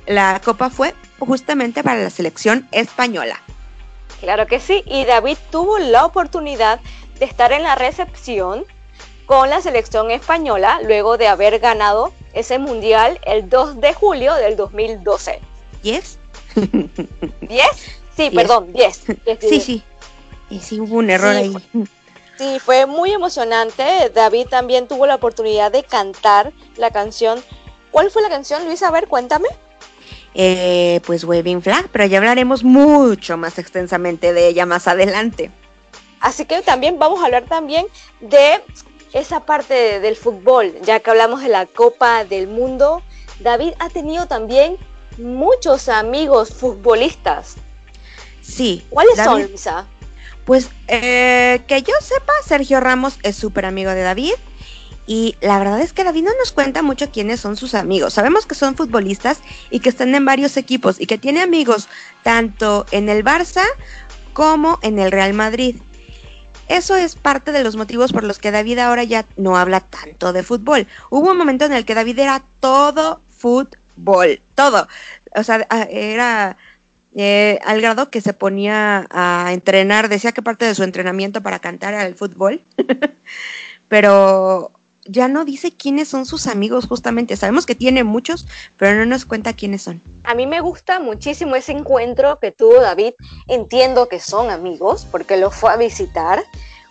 la 0.07 0.41
copa 0.45 0.71
fue 0.71 0.95
justamente 1.19 1.83
para 1.83 2.03
la 2.03 2.11
selección 2.11 2.69
española. 2.73 3.41
Claro 4.21 4.47
que 4.47 4.61
sí, 4.61 4.83
y 4.87 5.05
David 5.05 5.37
tuvo 5.51 5.79
la 5.79 6.05
oportunidad 6.05 6.81
de 7.19 7.25
estar 7.25 7.53
en 7.53 7.63
la 7.63 7.75
recepción 7.75 8.65
con 9.27 9.51
la 9.51 9.61
selección 9.61 10.11
española 10.11 10.81
luego 10.85 11.17
de 11.17 11.29
haber 11.29 11.59
ganado 11.59 12.13
ese 12.33 12.59
mundial 12.59 13.19
el 13.27 13.49
2 13.49 13.81
de 13.81 13.95
julio 13.95 14.35
del 14.35 14.57
2012. 14.57 15.41
¿10? 15.83 16.17
¿10? 16.55 17.63
Sí, 18.17 18.31
perdón, 18.31 18.73
10. 18.73 19.03
Sí, 19.41 19.61
sí. 19.61 19.83
Y 20.51 20.61
sí 20.61 20.81
hubo 20.81 20.97
un 20.97 21.11
error 21.11 21.35
ahí. 21.35 21.55
sí, 22.39 22.59
fue 22.61 22.87
muy 22.87 23.13
emocionante. 23.13 24.11
David 24.15 24.49
también 24.49 24.87
tuvo 24.87 25.07
la 25.07 25.17
oportunidad 25.17 25.73
de 25.73 25.83
cantar 25.83 26.53
la 26.77 26.91
canción. 26.91 27.43
¿Cuál 27.91 28.11
fue 28.11 28.23
la 28.23 28.29
canción, 28.29 28.65
Luis? 28.67 28.83
A 28.83 28.91
ver, 28.91 29.09
cuéntame. 29.09 29.49
Eh, 30.35 31.01
pues 31.07 31.23
Waving 31.23 31.63
Flag, 31.63 31.89
pero 31.93 32.07
ya 32.07 32.19
hablaremos 32.19 32.65
mucho 32.65 33.37
más 33.37 33.59
extensamente 33.59 34.33
de 34.33 34.49
ella 34.49 34.67
más 34.67 34.89
adelante. 34.89 35.51
Así 36.21 36.45
que 36.45 36.61
también 36.63 36.99
vamos 36.99 37.21
a 37.23 37.27
hablar 37.27 37.45
también 37.45 37.87
de 38.21 38.61
esa 39.13 39.41
parte 39.41 40.01
del 40.01 40.17
fútbol, 40.17 40.75
ya 40.83 40.99
que 40.99 41.11
hablamos 41.11 41.43
de 41.43 41.49
la 41.49 41.67
Copa 41.67 42.25
del 42.25 42.49
Mundo, 42.49 43.03
David 43.39 43.75
ha 43.79 43.89
tenido 43.89 44.27
también 44.27 44.77
muchos 45.19 45.89
amigos 45.89 46.53
futbolistas. 46.53 47.55
Sí. 48.43 48.85
¿Cuáles 48.91 49.17
son, 49.17 49.47
Lisa? 49.47 49.87
Pues 50.45 50.69
eh, 50.89 51.63
que 51.67 51.83
yo 51.83 51.95
sepa, 52.01 52.33
Sergio 52.45 52.81
Ramos 52.81 53.19
es 53.23 53.37
súper 53.37 53.65
amigo 53.67 53.93
de 53.93 54.03
David. 54.03 54.35
Y 55.07 55.37
la 55.41 55.59
verdad 55.59 55.81
es 55.81 55.93
que 55.93 56.05
David 56.05 56.25
no 56.25 56.31
nos 56.39 56.53
cuenta 56.53 56.83
mucho 56.83 57.11
quiénes 57.11 57.41
son 57.41 57.57
sus 57.57 57.75
amigos. 57.75 58.15
Sabemos 58.15 58.47
que 58.47 58.55
son 58.55 58.75
futbolistas 58.75 59.41
y 59.71 59.81
que 59.81 59.91
están 59.91 60.15
en 60.15 60.25
varios 60.25 60.57
equipos 60.57 61.01
y 61.01 61.07
que 61.07 61.19
tiene 61.19 61.43
amigos 61.43 61.89
tanto 62.23 62.87
en 62.91 63.09
el 63.09 63.25
Barça 63.25 63.65
como 64.33 64.79
en 64.83 64.99
el 64.99 65.13
Real 65.13 65.35
Madrid. 65.35 65.77
Eso 66.69 66.97
es 66.97 67.15
parte 67.15 67.53
de 67.53 67.63
los 67.63 67.77
motivos 67.77 68.13
por 68.13 68.25
los 68.25 68.39
que 68.39 68.51
David 68.51 68.79
ahora 68.79 69.05
ya 69.05 69.27
no 69.37 69.57
habla 69.59 69.81
tanto 69.81 70.33
de 70.33 70.43
fútbol. 70.43 70.87
Hubo 71.11 71.31
un 71.31 71.37
momento 71.37 71.67
en 71.67 71.75
el 71.75 71.85
que 71.85 71.95
David 71.95 72.19
era 72.19 72.43
todo 72.61 73.21
fútbol, 73.29 74.41
todo. 74.55 74.89
O 75.35 75.43
sea, 75.43 75.67
era 75.91 76.57
eh, 77.15 77.59
al 77.65 77.83
grado 77.83 78.11
que 78.11 78.23
se 78.23 78.33
ponía 78.33 79.07
a 79.11 79.53
entrenar, 79.53 80.09
decía 80.09 80.33
que 80.33 80.43
parte 80.43 80.65
de 80.65 80.75
su 80.75 80.83
entrenamiento 80.83 81.43
para 81.43 81.59
cantar 81.59 81.93
era 81.93 82.07
el 82.07 82.15
fútbol, 82.15 82.63
pero 83.89 84.73
ya 85.07 85.29
no 85.29 85.45
dice 85.45 85.73
quiénes 85.73 86.09
son 86.09 86.27
sus 86.27 86.47
amigos 86.47 86.87
justamente. 86.87 87.37
Sabemos 87.37 87.67
que 87.67 87.75
tiene 87.75 88.05
muchos, 88.05 88.47
pero 88.77 88.99
no 88.99 89.07
nos 89.07 89.25
cuenta 89.25 89.53
quiénes 89.53 89.83
son. 89.83 90.03
A 90.25 90.35
mí 90.35 90.47
me 90.47 90.61
gusta 90.61 91.01
muchísimo 91.01 91.57
ese 91.57 91.73
encuentro 91.73 92.39
que 92.39 92.53
tuvo 92.53 92.81
David. 92.81 93.15
Entiendo 93.49 94.09
que 94.09 94.21
son 94.21 94.51
amigos 94.51 95.07
porque 95.11 95.37
lo 95.37 95.51
fue 95.51 95.73
a 95.73 95.77
visitar. 95.77 96.43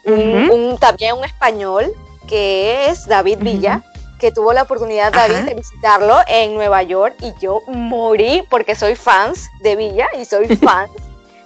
un, 0.06 0.78
también 0.80 1.16
un 1.16 1.24
español 1.24 1.94
que 2.28 2.90
es 2.90 3.08
David 3.08 3.40
Villa, 3.40 3.84
que 4.20 4.32
tuvo 4.32 4.54
la 4.54 4.64
oportunidad 4.64 5.12
David 5.12 5.46
de 5.46 5.56
visitarlo 5.56 6.18
en 6.28 6.54
Nueva 6.56 6.84
York 6.84 7.16
y 7.22 7.34
yo 7.42 7.62
morí 7.68 8.44
porque 8.50 8.76
soy 8.76 8.96
fans 8.96 9.50
de 9.62 9.76
Villa 9.76 10.08
y 10.20 10.26
soy 10.26 10.48
fan 10.58 10.90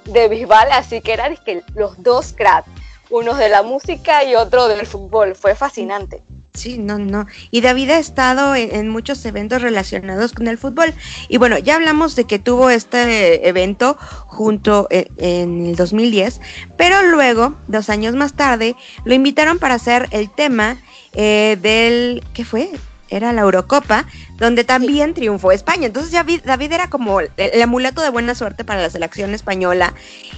de 0.05 0.27
Bisbal, 0.27 0.71
así 0.71 1.01
que 1.01 1.13
eran 1.13 1.37
que 1.37 1.63
los 1.75 2.01
dos 2.01 2.33
cracks, 2.33 2.69
uno 3.09 3.33
de 3.35 3.49
la 3.49 3.63
música 3.63 4.23
y 4.23 4.35
otro 4.35 4.67
del 4.67 4.85
fútbol. 4.85 5.35
Fue 5.35 5.55
fascinante. 5.55 6.23
Sí, 6.57 6.79
no, 6.79 6.97
no. 6.97 7.27
Y 7.51 7.61
David 7.61 7.91
ha 7.91 7.99
estado 7.99 8.55
en, 8.55 8.89
muchos 8.89 9.23
eventos 9.25 9.61
relacionados 9.61 10.33
con 10.33 10.47
el 10.47 10.57
fútbol. 10.57 10.91
Y 11.29 11.37
bueno, 11.37 11.59
ya 11.59 11.75
hablamos 11.75 12.15
de 12.15 12.23
que 12.23 12.39
tuvo 12.39 12.71
este 12.71 13.47
evento 13.47 13.95
junto 14.25 14.87
en, 14.89 15.07
en, 15.17 15.65
el 15.67 15.75
2010, 15.75 16.41
pero 16.75 17.03
luego, 17.03 17.53
dos 17.67 17.91
años 17.91 18.15
más 18.15 18.33
tarde, 18.33 18.75
lo 19.05 19.13
invitaron 19.13 19.59
para 19.59 19.75
hacer 19.75 20.07
el 20.09 20.31
tema 20.31 20.77
eh, 21.13 21.59
del, 21.61 22.23
¿qué 22.33 22.43
fue? 22.43 22.71
Era 23.09 23.33
la 23.33 23.41
Eurocopa, 23.41 24.05
donde 24.37 24.63
también 24.63 25.13
triunfó 25.13 25.51
España. 25.51 25.87
Entonces 25.87 26.11
ya 26.11 26.23
David 26.23 26.71
era 26.71 26.89
como 26.89 27.19
el, 27.19 27.61
amuleto 27.61 28.01
de 28.01 28.09
buena 28.09 28.35
suerte 28.35 28.63
para 28.63 28.81
la 28.81 28.89
selección 28.89 29.33
española. 29.33 29.93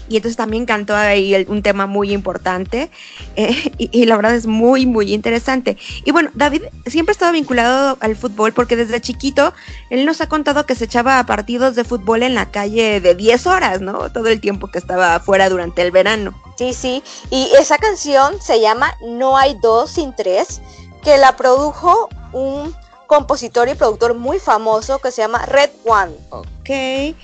Y 0.07 0.17
entonces 0.17 0.37
también 0.37 0.65
cantó 0.65 0.95
ahí 0.95 1.45
un 1.47 1.61
tema 1.61 1.85
muy 1.85 2.11
importante. 2.11 2.89
Eh, 3.35 3.71
y, 3.77 4.05
la 4.05 4.15
verdad 4.17 4.35
es 4.35 4.47
muy, 4.47 4.85
muy 4.85 5.13
interesante. 5.13 5.77
Y 6.03 6.11
bueno, 6.11 6.31
David 6.33 6.63
siempre 6.87 7.11
ha 7.11 7.13
estado 7.13 7.31
vinculado 7.31 7.97
al 7.99 8.15
fútbol 8.15 8.53
porque 8.53 8.75
desde 8.75 8.99
chiquito 9.01 9.53
él 9.89 10.05
nos 10.05 10.19
ha 10.21 10.27
contado 10.27 10.65
que 10.65 10.75
se 10.75 10.85
echaba 10.85 11.23
partidos 11.25 11.75
de 11.75 11.83
fútbol 11.83 12.23
en 12.23 12.35
la 12.35 12.51
calle 12.51 12.99
de 12.99 13.15
10 13.15 13.47
horas, 13.47 13.81
¿no? 13.81 14.11
Todo 14.11 14.27
el 14.27 14.41
tiempo 14.41 14.67
que 14.67 14.79
estaba 14.79 15.15
afuera 15.15 15.49
durante 15.49 15.81
el 15.81 15.91
verano. 15.91 16.33
Sí, 16.57 16.73
sí. 16.73 17.03
Y 17.29 17.49
esa 17.57 17.77
canción 17.77 18.41
se 18.41 18.59
llama 18.59 18.93
No 19.01 19.37
hay 19.37 19.57
dos 19.61 19.91
sin 19.91 20.13
tres, 20.13 20.61
que 21.03 21.17
la 21.17 21.37
produjo 21.37 22.09
un 22.31 22.73
compositor 23.07 23.67
y 23.69 23.75
productor 23.75 24.13
muy 24.13 24.39
famoso 24.39 24.99
que 24.99 25.11
se 25.11 25.21
llama 25.21 25.45
Red 25.45 25.71
One. 25.85 26.13
Ok, 26.29 27.15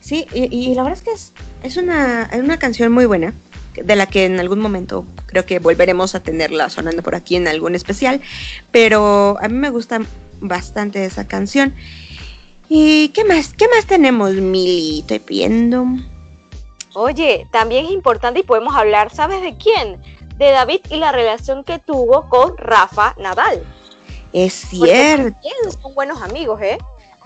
sí, 0.00 0.26
y, 0.32 0.74
la 0.74 0.82
verdad 0.82 0.98
es 0.98 1.04
que 1.04 1.12
es, 1.12 1.32
es 1.62 1.76
una, 1.76 2.30
una 2.32 2.58
canción 2.58 2.92
muy 2.92 3.06
buena, 3.06 3.34
de 3.74 3.96
la 3.96 4.06
que 4.06 4.26
en 4.26 4.38
algún 4.38 4.60
momento 4.60 5.04
creo 5.26 5.44
que 5.44 5.58
volveremos 5.58 6.14
a 6.14 6.20
tenerla 6.20 6.70
sonando 6.70 7.02
por 7.02 7.14
aquí 7.14 7.36
en 7.36 7.48
algún 7.48 7.74
especial, 7.74 8.20
pero 8.70 9.36
a 9.40 9.48
mí 9.48 9.54
me 9.54 9.70
gusta 9.70 10.00
bastante 10.40 11.04
esa 11.04 11.26
canción. 11.26 11.74
¿Y 12.68 13.08
qué 13.08 13.24
más? 13.24 13.52
¿Qué 13.52 13.68
más 13.68 13.86
tenemos, 13.86 14.32
Mili? 14.32 15.00
Estoy 15.00 15.20
viendo. 15.26 15.86
Oye, 16.94 17.46
también 17.50 17.86
es 17.86 17.92
importante 17.92 18.40
y 18.40 18.44
podemos 18.44 18.74
hablar, 18.76 19.12
¿sabes 19.12 19.42
de 19.42 19.56
quién? 19.56 20.00
De 20.36 20.50
David 20.50 20.80
y 20.90 20.96
la 20.96 21.12
relación 21.12 21.64
que 21.64 21.78
tuvo 21.78 22.28
con 22.28 22.56
Rafa 22.56 23.14
Nadal. 23.18 23.62
Es 24.34 24.52
cierto. 24.52 25.38
Son 25.80 25.94
buenos 25.94 26.20
amigos, 26.20 26.60
¿eh? 26.60 26.76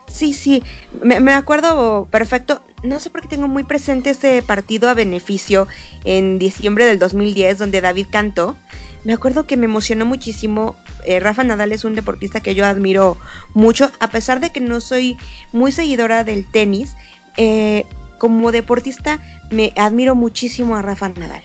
Sí, 0.06 0.32
sí, 0.32 0.62
me, 1.02 1.32
acuerdo 1.32 2.06
perfecto. 2.10 2.62
No 2.82 3.00
sé 3.00 3.10
por 3.10 3.22
qué 3.22 3.28
tengo 3.28 3.48
muy 3.48 3.64
presente 3.64 4.10
ese 4.10 4.42
partido 4.42 4.88
a 4.88 4.94
beneficio 4.94 5.66
en 6.04 6.38
diciembre 6.38 6.86
del 6.86 6.98
2010 6.98 7.58
donde 7.58 7.80
David 7.80 8.06
cantó. 8.10 8.56
Me 9.04 9.12
acuerdo 9.12 9.46
que 9.46 9.56
me 9.56 9.64
emocionó 9.64 10.06
muchísimo. 10.06 10.76
Eh, 11.04 11.18
Rafa 11.18 11.44
Nadal 11.44 11.72
es 11.72 11.84
un 11.84 11.94
deportista 11.94 12.40
que 12.40 12.54
yo 12.54 12.66
admiro 12.66 13.16
mucho, 13.54 13.90
a 14.00 14.10
pesar 14.10 14.40
de 14.40 14.50
que 14.50 14.60
no 14.60 14.80
soy 14.80 15.16
muy 15.52 15.72
seguidora 15.72 16.24
del 16.24 16.46
tenis. 16.46 16.94
Eh, 17.36 17.84
como 18.18 18.52
deportista 18.52 19.20
me 19.50 19.72
admiro 19.76 20.14
muchísimo 20.14 20.76
a 20.76 20.82
Rafa 20.82 21.08
Nadal. 21.08 21.42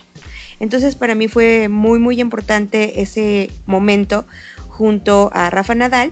Entonces 0.59 0.95
para 0.95 1.15
mí 1.15 1.27
fue 1.27 1.69
muy 1.69 1.99
muy 1.99 2.19
importante 2.19 3.01
ese 3.01 3.51
momento 3.65 4.25
junto 4.73 5.29
a 5.33 5.49
Rafa 5.49 5.75
Nadal. 5.75 6.11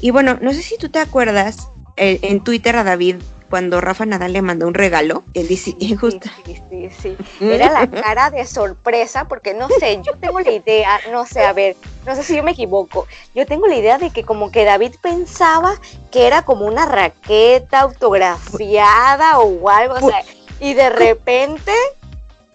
Y 0.00 0.10
bueno, 0.10 0.38
no 0.40 0.52
sé 0.52 0.62
si 0.62 0.76
tú 0.76 0.90
te 0.90 0.98
acuerdas 0.98 1.70
eh, 1.96 2.18
en 2.22 2.44
Twitter 2.44 2.76
a 2.76 2.84
David 2.84 3.16
cuando 3.48 3.80
Rafa 3.80 4.04
Nadal 4.04 4.34
le 4.34 4.42
mandó 4.42 4.66
un 4.68 4.74
regalo. 4.74 5.22
Él 5.32 5.48
dice, 5.48 5.74
justo. 6.00 6.28
Sí, 6.44 6.60
sí, 6.70 6.90
sí, 7.00 7.16
Era 7.40 7.72
la 7.72 7.90
cara 7.90 8.30
de 8.30 8.44
sorpresa, 8.44 9.26
porque 9.26 9.54
no 9.54 9.68
sé, 9.68 10.00
yo 10.04 10.12
tengo 10.20 10.40
la 10.40 10.50
idea, 10.50 11.00
no 11.10 11.24
sé, 11.24 11.42
a 11.42 11.52
ver, 11.54 11.76
no 12.04 12.14
sé 12.14 12.22
si 12.22 12.36
yo 12.36 12.42
me 12.42 12.50
equivoco. 12.50 13.06
Yo 13.34 13.46
tengo 13.46 13.66
la 13.66 13.76
idea 13.76 13.98
de 13.98 14.10
que 14.10 14.24
como 14.24 14.50
que 14.50 14.64
David 14.64 14.94
pensaba 15.00 15.74
que 16.10 16.26
era 16.26 16.42
como 16.42 16.66
una 16.66 16.84
raqueta 16.84 17.80
autografiada 17.80 19.38
o 19.38 19.70
algo, 19.70 19.94
o 19.94 20.00
sea, 20.00 20.22
y 20.60 20.74
de 20.74 20.90
repente 20.90 21.72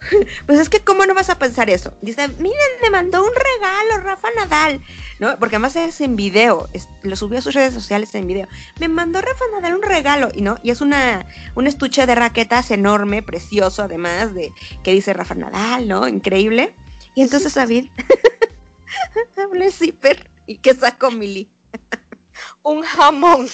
Pues 0.45 0.59
es 0.59 0.69
que, 0.69 0.79
¿cómo 0.79 1.05
no 1.05 1.13
vas 1.13 1.29
a 1.29 1.37
pensar 1.37 1.69
eso? 1.69 1.93
Dice, 2.01 2.27
miren, 2.39 2.57
me 2.81 2.89
mandó 2.89 3.23
un 3.23 3.31
regalo 3.33 4.03
Rafa 4.03 4.27
Nadal, 4.35 4.81
¿no? 5.19 5.37
Porque 5.37 5.55
además 5.55 5.75
es 5.75 6.01
en 6.01 6.15
video, 6.15 6.67
lo 7.03 7.15
subió 7.15 7.39
a 7.39 7.41
sus 7.41 7.53
redes 7.53 7.73
sociales 7.73 8.13
en 8.15 8.27
video. 8.27 8.47
Me 8.79 8.87
mandó 8.87 9.21
Rafa 9.21 9.45
Nadal 9.51 9.75
un 9.75 9.83
regalo, 9.83 10.29
y 10.33 10.41
no, 10.41 10.57
y 10.63 10.71
es 10.71 10.81
una, 10.81 11.25
un 11.55 11.67
estuche 11.67 12.05
de 12.05 12.15
raquetas 12.15 12.71
enorme, 12.71 13.21
precioso, 13.21 13.83
además, 13.83 14.33
de 14.33 14.51
que 14.83 14.93
dice 14.93 15.13
Rafa 15.13 15.35
Nadal, 15.35 15.87
¿no? 15.87 16.07
Increíble. 16.07 16.73
Y 17.15 17.21
entonces 17.21 17.53
David, 17.53 17.89
hablé 19.37 19.71
zipper, 19.71 20.29
¿y 20.45 20.57
qué 20.57 20.73
sacó 20.73 21.11
Mili? 21.11 21.51
un 22.63 22.81
jamón. 22.81 23.47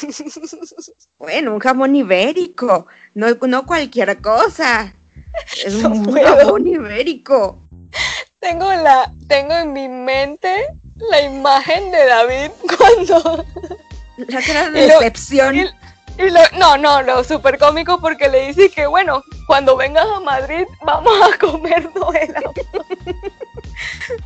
bueno, 1.18 1.54
un 1.54 1.60
jamón 1.60 1.96
ibérico, 1.96 2.88
no, 3.14 3.28
no 3.48 3.66
cualquier 3.66 4.22
cosa. 4.22 4.94
Es 5.66 5.76
un 5.76 6.14
jamón 6.14 6.68
ibérico. 6.68 7.58
Tengo 8.40 8.72
la, 8.72 9.12
tengo 9.28 9.54
en 9.54 9.74
mi 9.74 9.88
mente 9.88 10.68
la 10.96 11.22
imagen 11.22 11.92
de 11.92 12.06
David 12.06 12.52
cuando 12.78 13.46
la 14.18 14.42
cara 14.42 14.70
de 16.18 16.32
decepción. 16.32 16.60
no, 16.60 16.78
no, 16.78 17.02
lo 17.02 17.24
súper 17.24 17.58
cómico 17.58 18.00
porque 18.00 18.30
le 18.30 18.48
dice 18.48 18.70
que 18.70 18.88
bueno, 18.88 19.24
cuando 19.46 19.76
vengas 19.76 20.08
a 20.08 20.20
Madrid 20.20 20.66
vamos 20.84 21.14
a 21.22 21.38
comer 21.38 21.90
Noela. 21.96 22.42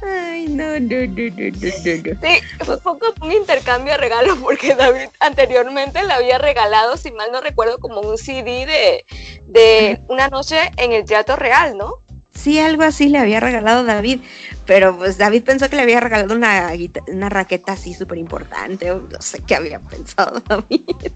Ay, 0.01 0.47
no, 0.47 0.79
no, 0.79 1.07
no, 1.07 1.29
no, 1.29 1.49
no, 1.49 2.21
Sí, 2.21 2.41
fue 2.83 2.93
un 3.21 3.31
intercambio 3.31 3.93
de 3.93 3.97
regalos 3.97 4.37
porque 4.41 4.75
David 4.75 5.09
anteriormente 5.19 6.03
le 6.03 6.13
había 6.13 6.37
regalado, 6.37 6.97
si 6.97 7.11
mal 7.11 7.31
no 7.31 7.41
recuerdo, 7.41 7.79
como 7.79 8.01
un 8.01 8.17
CD 8.17 8.65
de, 8.65 9.05
de 9.47 10.01
una 10.07 10.27
noche 10.29 10.71
en 10.77 10.93
el 10.93 11.05
Teatro 11.05 11.35
Real, 11.35 11.77
¿no? 11.77 11.99
Sí, 12.33 12.59
algo 12.59 12.83
así 12.83 13.09
le 13.09 13.19
había 13.19 13.39
regalado 13.39 13.83
David, 13.83 14.21
pero 14.65 14.97
pues 14.97 15.17
David 15.17 15.43
pensó 15.43 15.69
que 15.69 15.75
le 15.75 15.81
había 15.81 15.99
regalado 15.99 16.33
una, 16.33 16.71
una 17.07 17.29
raqueta 17.29 17.73
así 17.73 17.93
súper 17.93 18.17
importante, 18.17 18.87
no 18.87 19.21
sé 19.21 19.43
qué 19.43 19.55
había 19.55 19.79
pensado 19.79 20.39
David. 20.47 21.11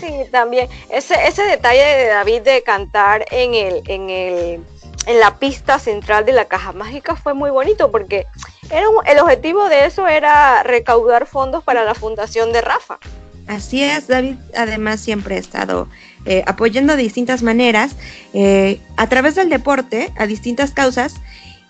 Sí, 0.00 0.12
también. 0.30 0.68
Ese, 0.88 1.14
ese 1.26 1.42
detalle 1.42 1.82
de 1.84 2.06
David 2.06 2.40
de 2.42 2.62
cantar 2.62 3.26
en 3.30 3.54
el, 3.54 3.82
en 3.86 4.10
el 4.10 4.64
en 5.06 5.20
la 5.20 5.38
pista 5.38 5.78
central 5.78 6.24
de 6.24 6.32
la 6.32 6.46
caja 6.46 6.72
mágica 6.72 7.16
fue 7.16 7.34
muy 7.34 7.50
bonito 7.50 7.90
porque 7.90 8.26
era 8.70 8.86
el 9.06 9.18
objetivo 9.18 9.68
de 9.68 9.86
eso 9.86 10.06
era 10.06 10.62
recaudar 10.62 11.26
fondos 11.26 11.64
para 11.64 11.84
la 11.84 11.94
fundación 11.94 12.52
de 12.52 12.60
Rafa. 12.60 12.98
Así 13.46 13.82
es, 13.82 14.06
David 14.06 14.36
además 14.56 15.00
siempre 15.00 15.36
ha 15.36 15.38
estado 15.38 15.88
eh, 16.24 16.44
apoyando 16.46 16.94
de 16.94 17.02
distintas 17.02 17.42
maneras 17.42 17.96
eh, 18.32 18.78
a 18.96 19.08
través 19.08 19.34
del 19.34 19.48
deporte 19.48 20.12
a 20.16 20.26
distintas 20.26 20.70
causas. 20.70 21.16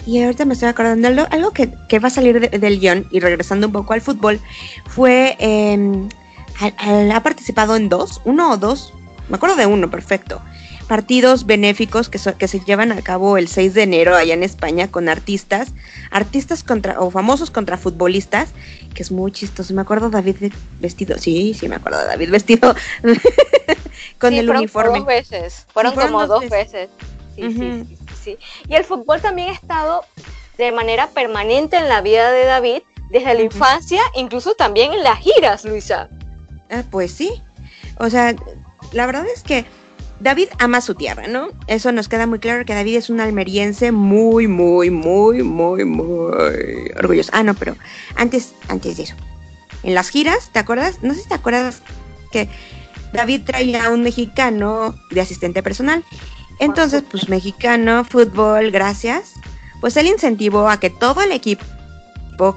Y 0.07 0.23
ahorita 0.23 0.47
me 0.47 0.55
estoy 0.55 0.69
acordando 0.69 1.09
algo, 1.09 1.27
algo 1.31 1.51
que, 1.53 1.99
va 1.99 2.09
a 2.09 2.11
salir 2.11 2.51
del 2.51 2.81
guion 2.81 3.07
y 3.11 3.21
regresando 3.21 3.67
un 3.67 3.73
poco 3.75 3.93
al 3.93 4.01
fútbol, 4.01 4.41
fue, 4.87 5.37
eh, 5.39 5.79
ha 6.61 7.23
participado 7.23 7.77
en 7.77 7.89
dos, 7.89 8.21
uno 8.25 8.53
o 8.53 8.57
dos, 8.57 8.93
me 9.29 9.37
acuerdo 9.37 9.57
de 9.57 9.67
uno, 9.67 9.91
perfecto, 9.91 10.43
partidos 10.91 11.47
benéficos 11.47 12.09
que, 12.09 12.19
que 12.37 12.49
se 12.49 12.61
llevan 12.61 12.91
a 12.91 13.01
cabo 13.01 13.37
el 13.37 13.47
6 13.47 13.75
de 13.75 13.83
enero 13.85 14.17
allá 14.17 14.35
en 14.35 14.43
España 14.43 14.91
con 14.91 15.09
artistas, 15.09 15.69
artistas 16.11 16.65
contra 16.65 17.01
o 17.01 17.13
famosos 17.13 17.53
contra 17.53 17.77
futbolistas, 17.77 18.49
que 18.93 19.05
es 19.05 19.13
muy 19.13 19.31
chistoso. 19.31 19.73
Me 19.73 19.83
acuerdo 19.83 20.11
David 20.11 20.53
vestido, 20.81 21.17
sí, 21.17 21.55
sí 21.55 21.69
me 21.69 21.77
acuerdo 21.77 22.01
de 22.01 22.07
David 22.07 22.31
vestido 22.31 22.75
con 24.19 24.35
el 24.35 24.51
uniforme. 24.51 24.99
Dos 24.99 25.07
veces, 25.07 25.67
fueron, 25.73 25.95
como 25.95 26.27
dos 26.27 26.49
veces. 26.49 26.91
Sí, 27.37 27.53
sí, 27.53 27.99
sí, 28.23 28.39
Y 28.69 28.75
el 28.75 28.85
fútbol 28.85 29.21
también 29.21 29.51
ha 29.51 29.53
estado 29.53 30.05
de 30.59 30.73
manera 30.73 31.09
permanente 31.11 31.77
en 31.77 31.89
la 31.89 32.01
vida 32.01 32.33
de 32.33 32.45
David 32.45 32.83
desde 33.11 33.35
la 33.35 33.43
infancia, 33.43 34.03
incluso 34.15 34.55
también 34.55 34.93
en 34.93 35.05
las 35.05 35.21
giras, 35.21 35.65
Luisa. 35.65 36.11
Ah, 36.71 36.85
pues 36.91 37.13
sí. 37.13 37.43
O 37.99 38.09
sea, 38.11 38.35
la 38.93 39.07
verdad 39.07 39.27
es 39.35 39.43
que 39.43 39.67
David 40.21 40.49
ama 40.59 40.81
su 40.81 40.95
tierra, 40.95 41.27
¿no? 41.27 41.49
Eso 41.67 41.93
nos 41.93 42.09
queda 42.09 42.27
muy 42.27 42.39
claro 42.39 42.65
que 42.65 42.75
David 42.75 42.97
es 42.97 43.11
un 43.11 43.21
almeriense 43.21 43.91
muy, 43.91 44.47
muy, 44.47 44.91
muy, 44.91 45.43
muy, 45.43 45.85
muy 45.85 46.93
orgulloso. 46.99 47.31
Ah, 47.33 47.43
no, 47.43 47.55
pero 47.55 47.77
antes, 48.17 48.55
antes 48.69 48.99
de 48.99 49.05
eso. 49.05 49.15
En 49.83 49.95
las 49.95 50.11
giras, 50.11 50.51
¿te 50.53 50.59
acuerdas? 50.59 50.99
No 51.03 51.15
sé 51.15 51.23
si 51.23 51.29
te 51.29 51.35
acuerdas 51.35 51.83
que 52.33 52.49
David 53.13 53.43
traía 53.45 53.87
a 53.87 53.91
un 53.91 54.03
mexicano 54.03 54.95
de 55.11 55.23
asistente 55.23 55.63
personal. 55.63 56.05
Entonces, 56.59 57.03
pues 57.11 57.31
mexicano, 57.31 58.05
fútbol, 58.05 58.71
gracias. 58.71 59.33
Pues 59.81 59.97
él 59.97 60.07
incentivó 60.07 60.69
a 60.69 60.79
que 60.79 60.91
todo 60.91 61.23
el 61.23 61.33
equipo 61.33 61.65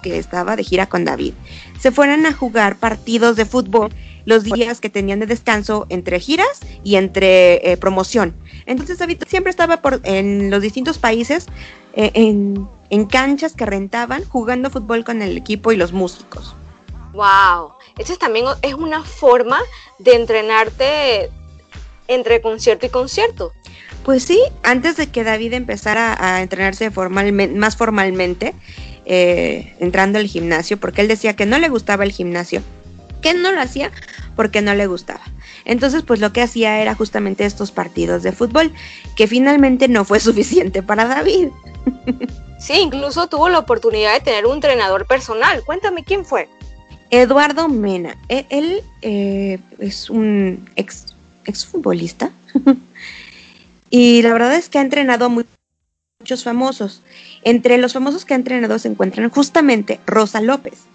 que 0.01 0.17
estaba 0.17 0.55
de 0.55 0.63
gira 0.63 0.87
con 0.87 1.05
David 1.05 1.33
se 1.79 1.91
fueran 1.91 2.25
a 2.25 2.33
jugar 2.33 2.77
partidos 2.77 3.35
de 3.35 3.45
fútbol 3.45 3.93
los 4.25 4.45
días 4.45 4.79
que 4.79 4.89
tenían 4.89 5.19
de 5.19 5.25
descanso 5.25 5.85
entre 5.89 6.19
giras 6.19 6.61
y 6.81 6.95
entre 6.95 7.55
eh, 7.69 7.75
promoción. 7.75 8.33
Entonces 8.65 8.97
David 8.97 9.21
siempre 9.27 9.49
estaba 9.49 9.81
por, 9.81 9.99
en 10.03 10.49
los 10.49 10.61
distintos 10.61 10.97
países, 10.97 11.47
eh, 11.93 12.11
en, 12.13 12.67
en, 12.89 13.05
canchas 13.05 13.53
que 13.53 13.65
rentaban, 13.65 14.23
jugando 14.23 14.69
fútbol 14.69 15.03
con 15.03 15.21
el 15.21 15.35
equipo 15.35 15.73
y 15.73 15.75
los 15.75 15.91
músicos. 15.91 16.55
¡Wow! 17.11 17.73
Eso 17.97 18.15
también 18.15 18.45
es 18.61 18.75
una 18.75 19.03
forma 19.03 19.59
de 19.99 20.15
entrenarte 20.15 21.29
entre 22.07 22.41
concierto 22.41 22.85
y 22.85 22.89
concierto. 22.89 23.51
Pues 24.03 24.23
sí, 24.23 24.41
antes 24.63 24.97
de 24.97 25.07
que 25.07 25.23
David 25.23 25.53
empezara 25.53 26.15
a 26.19 26.41
entrenarse 26.41 26.91
formalmente, 26.91 27.55
más 27.55 27.77
formalmente, 27.77 28.53
eh, 29.05 29.75
entrando 29.79 30.19
al 30.19 30.27
gimnasio, 30.27 30.77
porque 30.77 31.01
él 31.01 31.07
decía 31.07 31.35
que 31.35 31.45
no 31.45 31.59
le 31.59 31.69
gustaba 31.69 32.03
el 32.03 32.11
gimnasio, 32.11 32.61
que 33.21 33.33
no 33.33 33.51
lo 33.51 33.61
hacía 33.61 33.91
porque 34.35 34.61
no 34.61 34.73
le 34.73 34.87
gustaba. 34.87 35.21
Entonces, 35.65 36.03
pues 36.03 36.19
lo 36.19 36.33
que 36.33 36.41
hacía 36.41 36.81
era 36.81 36.95
justamente 36.95 37.45
estos 37.45 37.71
partidos 37.71 38.23
de 38.23 38.31
fútbol, 38.31 38.71
que 39.15 39.27
finalmente 39.27 39.87
no 39.87 40.05
fue 40.05 40.19
suficiente 40.21 40.83
para 40.83 41.05
David. 41.05 41.49
Sí, 42.59 42.73
incluso 42.75 43.27
tuvo 43.27 43.49
la 43.49 43.59
oportunidad 43.59 44.13
de 44.13 44.21
tener 44.21 44.45
un 44.45 44.53
entrenador 44.53 45.05
personal. 45.05 45.63
Cuéntame 45.65 46.03
quién 46.03 46.25
fue. 46.25 46.47
Eduardo 47.09 47.67
Mena. 47.67 48.17
E, 48.29 48.45
él, 48.49 48.81
eh, 49.01 49.59
es 49.79 50.09
un 50.09 50.69
ex, 50.75 51.13
exfutbolista. 51.45 52.31
y 53.89 54.21
la 54.21 54.33
verdad 54.33 54.55
es 54.55 54.69
que 54.69 54.79
ha 54.79 54.81
entrenado 54.81 55.25
a 55.25 55.29
muchos 55.29 56.43
famosos. 56.43 57.01
Entre 57.43 57.77
los 57.77 57.93
famosos 57.93 58.25
que 58.25 58.34
ha 58.34 58.38
entrenado 58.38 58.79
se 58.79 58.88
encuentran 58.88 59.29
justamente 59.29 59.99
Rosa 60.06 60.41
López 60.41 60.86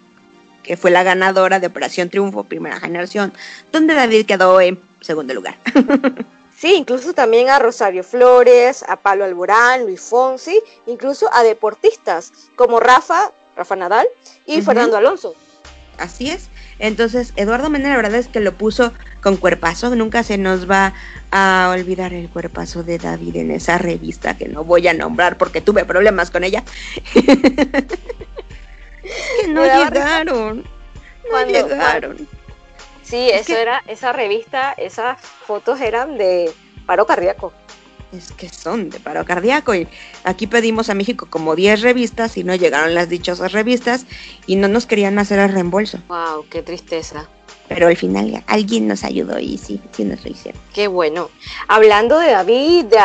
que 0.69 0.77
fue 0.77 0.91
la 0.91 1.01
ganadora 1.01 1.59
de 1.59 1.65
Operación 1.65 2.11
Triunfo 2.11 2.43
Primera 2.43 2.79
Generación, 2.79 3.33
donde 3.71 3.95
David 3.95 4.27
quedó 4.27 4.61
en 4.61 4.79
segundo 5.01 5.33
lugar. 5.33 5.57
Sí, 6.59 6.75
incluso 6.75 7.13
también 7.13 7.49
a 7.49 7.57
Rosario 7.57 8.03
Flores, 8.03 8.83
a 8.85 8.97
Pablo 8.97 9.23
Alborán, 9.23 9.85
Luis 9.85 10.01
Fonsi, 10.01 10.61
incluso 10.87 11.33
a 11.33 11.41
deportistas 11.41 12.33
como 12.57 12.81
Rafa, 12.81 13.31
Rafa 13.55 13.77
Nadal 13.77 14.09
y 14.45 14.61
Fernando 14.61 14.97
Alonso. 14.97 15.35
Así 15.97 16.29
es. 16.29 16.49
Entonces, 16.79 17.33
Eduardo 17.35 17.69
Mena, 17.69 17.89
la 17.89 17.97
verdad 17.97 18.15
es 18.15 18.27
que 18.27 18.39
lo 18.39 18.53
puso 18.53 18.93
con 19.21 19.37
cuerpazo. 19.37 19.93
Nunca 19.95 20.23
se 20.23 20.37
nos 20.37 20.69
va 20.69 20.93
a 21.31 21.69
olvidar 21.73 22.13
el 22.13 22.29
cuerpazo 22.29 22.83
de 22.83 22.97
David 22.97 23.35
en 23.35 23.51
esa 23.51 23.77
revista 23.77 24.37
que 24.37 24.47
no 24.47 24.63
voy 24.63 24.87
a 24.87 24.93
nombrar 24.93 25.37
porque 25.37 25.61
tuve 25.61 25.85
problemas 25.85 26.31
con 26.31 26.43
ella. 26.43 26.63
que 27.13 27.85
no 29.49 29.65
llegaron. 29.83 30.63
No 31.31 31.45
llegaron. 31.45 32.27
Sí, 33.03 33.29
eso 33.31 33.57
era, 33.57 33.83
esa 33.87 34.13
revista, 34.13 34.73
esas 34.77 35.19
fotos 35.19 35.81
eran 35.81 36.17
de 36.17 36.51
paro 36.85 37.05
cardíaco. 37.05 37.53
Es 38.11 38.31
que 38.31 38.49
son 38.49 38.89
de 38.89 38.99
paro 38.99 39.23
cardíaco. 39.23 39.75
Y 39.75 39.87
aquí 40.23 40.47
pedimos 40.47 40.89
a 40.89 40.95
México 40.95 41.27
como 41.29 41.55
10 41.55 41.81
revistas 41.81 42.37
y 42.37 42.43
no 42.43 42.55
llegaron 42.55 42.95
las 42.95 43.09
dichosas 43.09 43.51
revistas 43.51 44.05
y 44.47 44.55
no 44.55 44.67
nos 44.67 44.85
querían 44.85 45.19
hacer 45.19 45.39
el 45.39 45.51
reembolso. 45.51 45.99
Wow, 46.07 46.45
qué 46.49 46.63
tristeza. 46.63 47.27
Pero 47.67 47.87
al 47.87 47.95
final 47.95 48.43
alguien 48.47 48.87
nos 48.87 49.03
ayudó 49.03 49.37
y 49.37 49.59
sí, 49.59 49.79
sí 49.91 50.03
nos 50.03 50.23
lo 50.25 50.31
hicieron. 50.31 50.59
Qué 50.73 50.87
bueno. 50.87 51.29
Hablando 51.67 52.17
de 52.17 52.31
David, 52.31 52.85
de, 52.85 52.97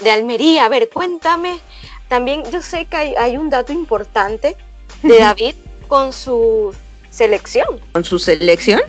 de 0.00 0.10
Almería, 0.10 0.64
a 0.64 0.68
ver, 0.70 0.88
cuéntame. 0.88 1.60
También 2.08 2.42
yo 2.50 2.62
sé 2.62 2.86
que 2.86 2.96
hay, 2.96 3.14
hay 3.16 3.36
un 3.36 3.50
dato 3.50 3.72
importante 3.72 4.56
de 5.02 5.18
David 5.18 5.54
con 5.88 6.14
su 6.14 6.74
selección. 7.10 7.80
¿Con 7.92 8.04
su 8.04 8.18
selección? 8.18 8.80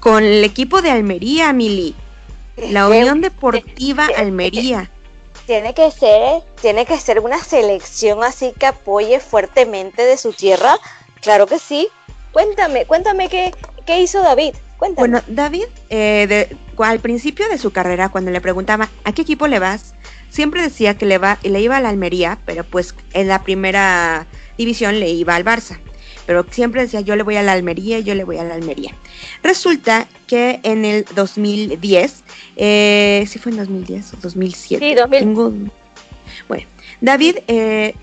Con 0.00 0.24
el 0.24 0.42
equipo 0.42 0.82
de 0.82 0.90
Almería, 0.90 1.52
Mili. 1.52 1.94
La 2.56 2.88
Unión 2.88 3.20
Deportiva 3.20 4.08
Almería. 4.16 4.90
Tiene 5.46 5.74
que 5.74 5.90
ser, 5.90 6.42
tiene 6.60 6.86
que 6.86 6.98
ser 6.98 7.20
una 7.20 7.42
selección 7.42 8.24
así 8.24 8.52
que 8.58 8.66
apoye 8.66 9.20
fuertemente 9.20 10.02
de 10.02 10.16
su 10.16 10.32
tierra. 10.32 10.78
Claro 11.20 11.46
que 11.46 11.58
sí. 11.58 11.88
Cuéntame, 12.32 12.86
cuéntame 12.86 13.28
qué, 13.28 13.54
qué 13.86 14.00
hizo 14.00 14.22
David. 14.22 14.54
Cuéntame. 14.78 15.08
Bueno, 15.08 15.24
David, 15.28 15.66
eh, 15.90 16.56
al 16.78 17.00
principio 17.00 17.48
de 17.48 17.58
su 17.58 17.72
carrera, 17.72 18.08
cuando 18.08 18.30
le 18.30 18.40
preguntaba 18.40 18.88
a 19.04 19.12
qué 19.12 19.22
equipo 19.22 19.46
le 19.46 19.58
vas, 19.58 19.94
siempre 20.30 20.62
decía 20.62 20.96
que 20.98 21.06
le, 21.06 21.18
va, 21.18 21.38
le 21.42 21.60
iba 21.60 21.76
a 21.76 21.80
la 21.80 21.90
Almería, 21.90 22.38
pero 22.44 22.64
pues 22.64 22.94
en 23.12 23.28
la 23.28 23.42
primera 23.42 24.26
división 24.58 24.98
le 24.98 25.10
iba 25.10 25.36
al 25.36 25.44
Barça. 25.44 25.78
Pero 26.26 26.46
siempre 26.50 26.82
decía 26.82 27.00
yo 27.00 27.16
le 27.16 27.22
voy 27.22 27.36
a 27.36 27.42
la 27.42 27.52
Almería, 27.52 28.00
yo 28.00 28.14
le 28.14 28.24
voy 28.24 28.38
a 28.38 28.44
la 28.44 28.54
Almería. 28.54 28.94
Resulta 29.42 30.08
que 30.26 30.60
en 30.62 30.84
el 30.84 31.04
2010, 31.14 32.24
eh, 32.56 33.24
¿sí 33.28 33.38
fue 33.38 33.52
en 33.52 33.58
2010 33.58 34.14
o 34.14 34.16
2007? 34.22 34.88
Sí, 34.88 34.94
2000. 34.94 35.70
bueno, 36.48 36.66
David, 37.00 37.38
eh, 37.48 37.94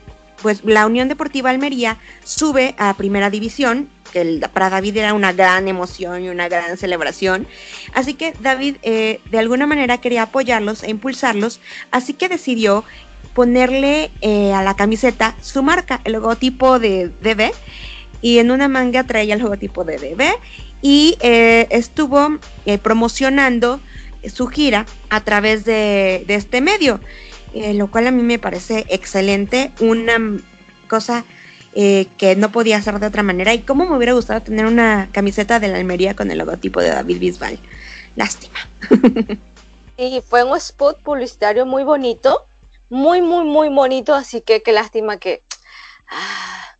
pues 0.41 0.63
la 0.63 0.85
Unión 0.85 1.07
Deportiva 1.07 1.49
Almería 1.49 1.97
sube 2.23 2.75
a 2.77 2.93
Primera 2.95 3.29
División 3.29 3.89
que 4.11 4.41
para 4.53 4.69
David 4.69 4.97
era 4.97 5.13
una 5.13 5.33
gran 5.33 5.67
emoción 5.67 6.23
y 6.23 6.29
una 6.29 6.49
gran 6.49 6.77
celebración. 6.77 7.47
Así 7.93 8.13
que 8.13 8.33
David 8.41 8.77
eh, 8.83 9.21
de 9.31 9.39
alguna 9.39 9.65
manera 9.65 9.99
quería 9.99 10.23
apoyarlos 10.23 10.83
e 10.83 10.89
impulsarlos, 10.89 11.59
así 11.91 12.13
que 12.13 12.29
decidió 12.29 12.83
ponerle 13.33 14.11
eh, 14.21 14.53
a 14.53 14.61
la 14.61 14.75
camiseta 14.75 15.35
su 15.41 15.63
marca, 15.63 16.01
el 16.03 16.13
logotipo 16.13 16.79
de 16.79 17.07
DB, 17.21 17.53
y 18.21 18.39
en 18.39 18.51
una 18.51 18.67
manga 18.67 19.03
traía 19.03 19.35
el 19.35 19.41
logotipo 19.41 19.83
de 19.83 19.97
DB 19.97 20.23
y 20.81 21.17
eh, 21.21 21.67
estuvo 21.69 22.39
promocionando 22.81 23.79
su 24.31 24.47
gira 24.47 24.85
a 25.09 25.23
través 25.23 25.65
de, 25.65 26.23
este 26.27 26.61
medio, 26.61 26.99
lo 27.53 27.89
cual 27.89 28.07
a 28.07 28.11
mí 28.11 28.23
me 28.23 28.39
parece 28.39 28.85
excelente, 28.89 29.71
una 29.79 30.17
cosa 30.87 31.25
eh, 31.73 32.07
que 32.17 32.35
no 32.35 32.51
podía 32.51 32.77
hacer 32.77 32.99
de 32.99 33.07
otra 33.07 33.23
manera. 33.23 33.53
Y 33.53 33.59
cómo 33.59 33.85
me 33.85 33.95
hubiera 33.95 34.11
gustado 34.11 34.41
tener 34.41 34.65
una 34.65 35.07
camiseta 35.13 35.59
de 35.59 35.69
la 35.69 35.77
Almería 35.77 36.15
con 36.15 36.29
el 36.29 36.37
logotipo 36.37 36.81
de 36.81 36.89
David 36.89 37.19
Bisbal. 37.19 37.57
Lástima. 38.17 38.59
y 39.97 40.21
fue 40.27 40.43
un 40.43 40.57
spot 40.57 41.01
publicitario 41.01 41.65
muy 41.65 41.83
bonito, 41.83 42.45
muy, 42.89 43.21
muy, 43.21 43.45
muy 43.45 43.69
bonito, 43.69 44.13
así 44.13 44.41
que 44.41 44.61
qué 44.61 44.73
lástima 44.73 45.15
que 45.15 45.43
ah, 46.09 46.70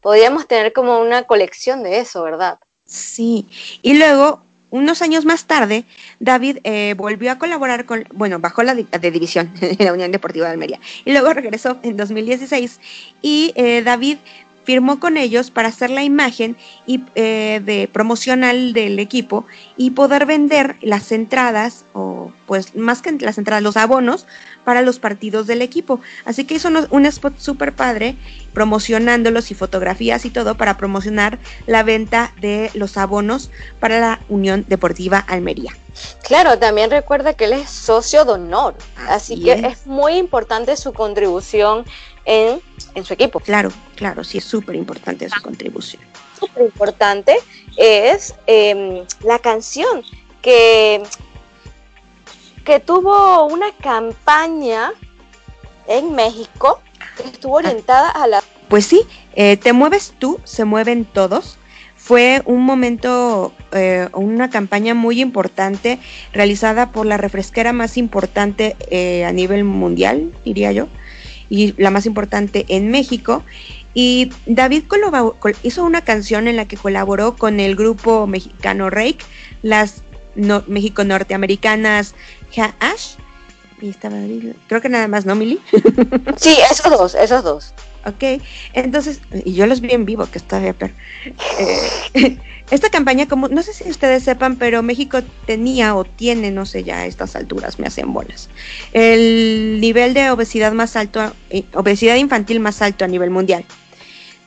podíamos 0.00 0.46
tener 0.46 0.72
como 0.72 0.98
una 0.98 1.24
colección 1.24 1.82
de 1.82 1.98
eso, 1.98 2.22
¿verdad? 2.22 2.58
Sí, 2.84 3.48
y 3.82 3.94
luego 3.94 4.42
unos 4.70 5.02
años 5.02 5.24
más 5.24 5.46
tarde, 5.46 5.84
David 6.20 6.58
eh, 6.64 6.94
volvió 6.96 7.32
a 7.32 7.38
colaborar 7.38 7.86
con, 7.86 8.06
bueno, 8.12 8.38
bajó 8.38 8.62
la 8.62 8.74
de, 8.74 9.10
división 9.10 9.52
en 9.60 9.84
la 9.84 9.92
Unión 9.92 10.12
Deportiva 10.12 10.46
de 10.46 10.52
Almería 10.52 10.80
y 11.04 11.12
luego 11.12 11.32
regresó 11.32 11.78
en 11.82 11.96
2016 11.96 12.80
y 13.22 13.52
eh, 13.56 13.82
David 13.82 14.18
firmó 14.68 15.00
con 15.00 15.16
ellos 15.16 15.50
para 15.50 15.68
hacer 15.68 15.88
la 15.88 16.02
imagen 16.02 16.54
y, 16.86 17.00
eh, 17.14 17.62
de 17.64 17.88
promocional 17.90 18.74
del 18.74 18.98
equipo 18.98 19.46
y 19.78 19.92
poder 19.92 20.26
vender 20.26 20.76
las 20.82 21.10
entradas 21.10 21.86
o 21.94 22.32
pues 22.46 22.76
más 22.76 23.00
que 23.00 23.12
las 23.12 23.38
entradas, 23.38 23.62
los 23.62 23.78
abonos 23.78 24.26
para 24.64 24.82
los 24.82 24.98
partidos 24.98 25.46
del 25.46 25.62
equipo. 25.62 26.00
Así 26.26 26.44
que 26.44 26.56
hizo 26.56 26.68
un 26.90 27.06
spot 27.06 27.38
súper 27.38 27.74
padre 27.74 28.16
promocionándolos 28.52 29.50
y 29.50 29.54
fotografías 29.54 30.26
y 30.26 30.30
todo 30.30 30.58
para 30.58 30.76
promocionar 30.76 31.38
la 31.66 31.82
venta 31.82 32.34
de 32.38 32.70
los 32.74 32.98
abonos 32.98 33.50
para 33.80 34.00
la 34.00 34.20
Unión 34.28 34.66
Deportiva 34.68 35.18
Almería. 35.18 35.72
Claro, 36.22 36.58
también 36.58 36.90
recuerda 36.90 37.34
que 37.34 37.46
él 37.46 37.54
es 37.54 37.70
socio 37.70 38.24
de 38.24 38.32
honor, 38.32 38.74
así, 39.08 39.42
que 39.42 39.52
es. 39.52 39.86
muy 39.86 40.14
importante 40.14 40.76
su 40.76 40.92
contribución 40.92 41.84
en, 42.28 43.04
su 43.04 43.14
equipo. 43.14 43.40
Claro, 43.40 43.72
claro, 43.96 44.22
sí 44.22 44.38
es 44.38 44.44
súper 44.44 44.74
importante 44.76 45.28
su 45.28 45.40
contribución. 45.42 46.02
Súper 46.38 46.64
importante 46.64 47.36
es 47.76 48.34
em, 48.46 49.04
la 49.22 49.38
canción 49.38 50.02
que 50.42 51.02
que 52.68 52.80
tuvo 52.80 53.46
una 53.46 53.72
campaña 53.72 54.92
en 55.88 56.14
México 56.14 56.82
que 57.16 57.22
estuvo 57.22 57.56
ah. 57.56 57.60
orientada 57.60 58.10
a 58.10 58.26
la... 58.26 58.42
Pues 58.68 58.84
sí, 58.84 59.06
eh, 59.34 59.56
Te 59.56 59.72
mueves 59.72 60.12
tú, 60.18 60.38
se 60.44 60.66
mueven 60.66 61.06
todos. 61.06 61.56
Fue 61.96 62.42
un 62.44 62.66
momento, 62.66 63.54
eh, 63.72 64.10
una 64.12 64.50
campaña 64.50 64.92
muy 64.92 65.22
importante 65.22 65.98
realizada 66.34 66.92
por 66.92 67.06
la 67.06 67.16
refresquera 67.16 67.72
más 67.72 67.96
importante 67.96 68.76
eh, 68.90 69.24
a 69.24 69.32
nivel 69.32 69.64
mundial, 69.64 70.30
diría 70.44 70.70
yo, 70.72 70.88
y 71.50 71.74
la 71.80 71.90
más 71.90 72.06
importante 72.06 72.64
en 72.68 72.90
México. 72.90 73.42
Y 73.94 74.30
David 74.46 74.84
hizo 75.62 75.84
una 75.84 76.02
canción 76.02 76.46
en 76.48 76.56
la 76.56 76.66
que 76.66 76.76
colaboró 76.76 77.36
con 77.36 77.58
el 77.60 77.74
grupo 77.74 78.26
mexicano 78.26 78.90
Rake, 78.90 79.18
las 79.62 80.02
México 80.66 81.04
norteamericanas 81.04 82.14
Ash. 82.80 83.16
Y 83.80 83.90
estaba 83.90 84.16
creo 84.66 84.80
que 84.80 84.88
nada 84.88 85.06
más, 85.08 85.24
¿no, 85.24 85.34
Mili? 85.34 85.60
sí, 86.36 86.56
esos 86.70 86.90
dos, 86.90 87.14
esos 87.14 87.44
dos. 87.44 87.74
Ok, 88.06 88.40
entonces, 88.72 89.20
y 89.44 89.54
yo 89.54 89.66
los 89.66 89.80
vi 89.80 89.92
en 89.92 90.04
vivo, 90.04 90.26
que 90.30 90.38
está 90.38 90.60
bien, 90.60 90.76
eh, 91.58 92.38
esta 92.70 92.90
campaña, 92.90 93.26
como, 93.26 93.48
no 93.48 93.62
sé 93.62 93.72
si 93.72 93.90
ustedes 93.90 94.22
sepan, 94.22 94.56
pero 94.56 94.82
México 94.82 95.18
tenía 95.46 95.96
o 95.96 96.04
tiene, 96.04 96.50
no 96.50 96.64
sé 96.64 96.84
ya 96.84 97.00
a 97.00 97.06
estas 97.06 97.34
alturas, 97.34 97.78
me 97.78 97.86
hacen 97.86 98.12
bolas, 98.12 98.48
el 98.92 99.78
nivel 99.80 100.14
de 100.14 100.30
obesidad 100.30 100.72
más 100.72 100.96
alto, 100.96 101.32
eh, 101.50 101.64
obesidad 101.74 102.16
infantil 102.16 102.60
más 102.60 102.80
alto 102.82 103.04
a 103.04 103.08
nivel 103.08 103.30
mundial 103.30 103.64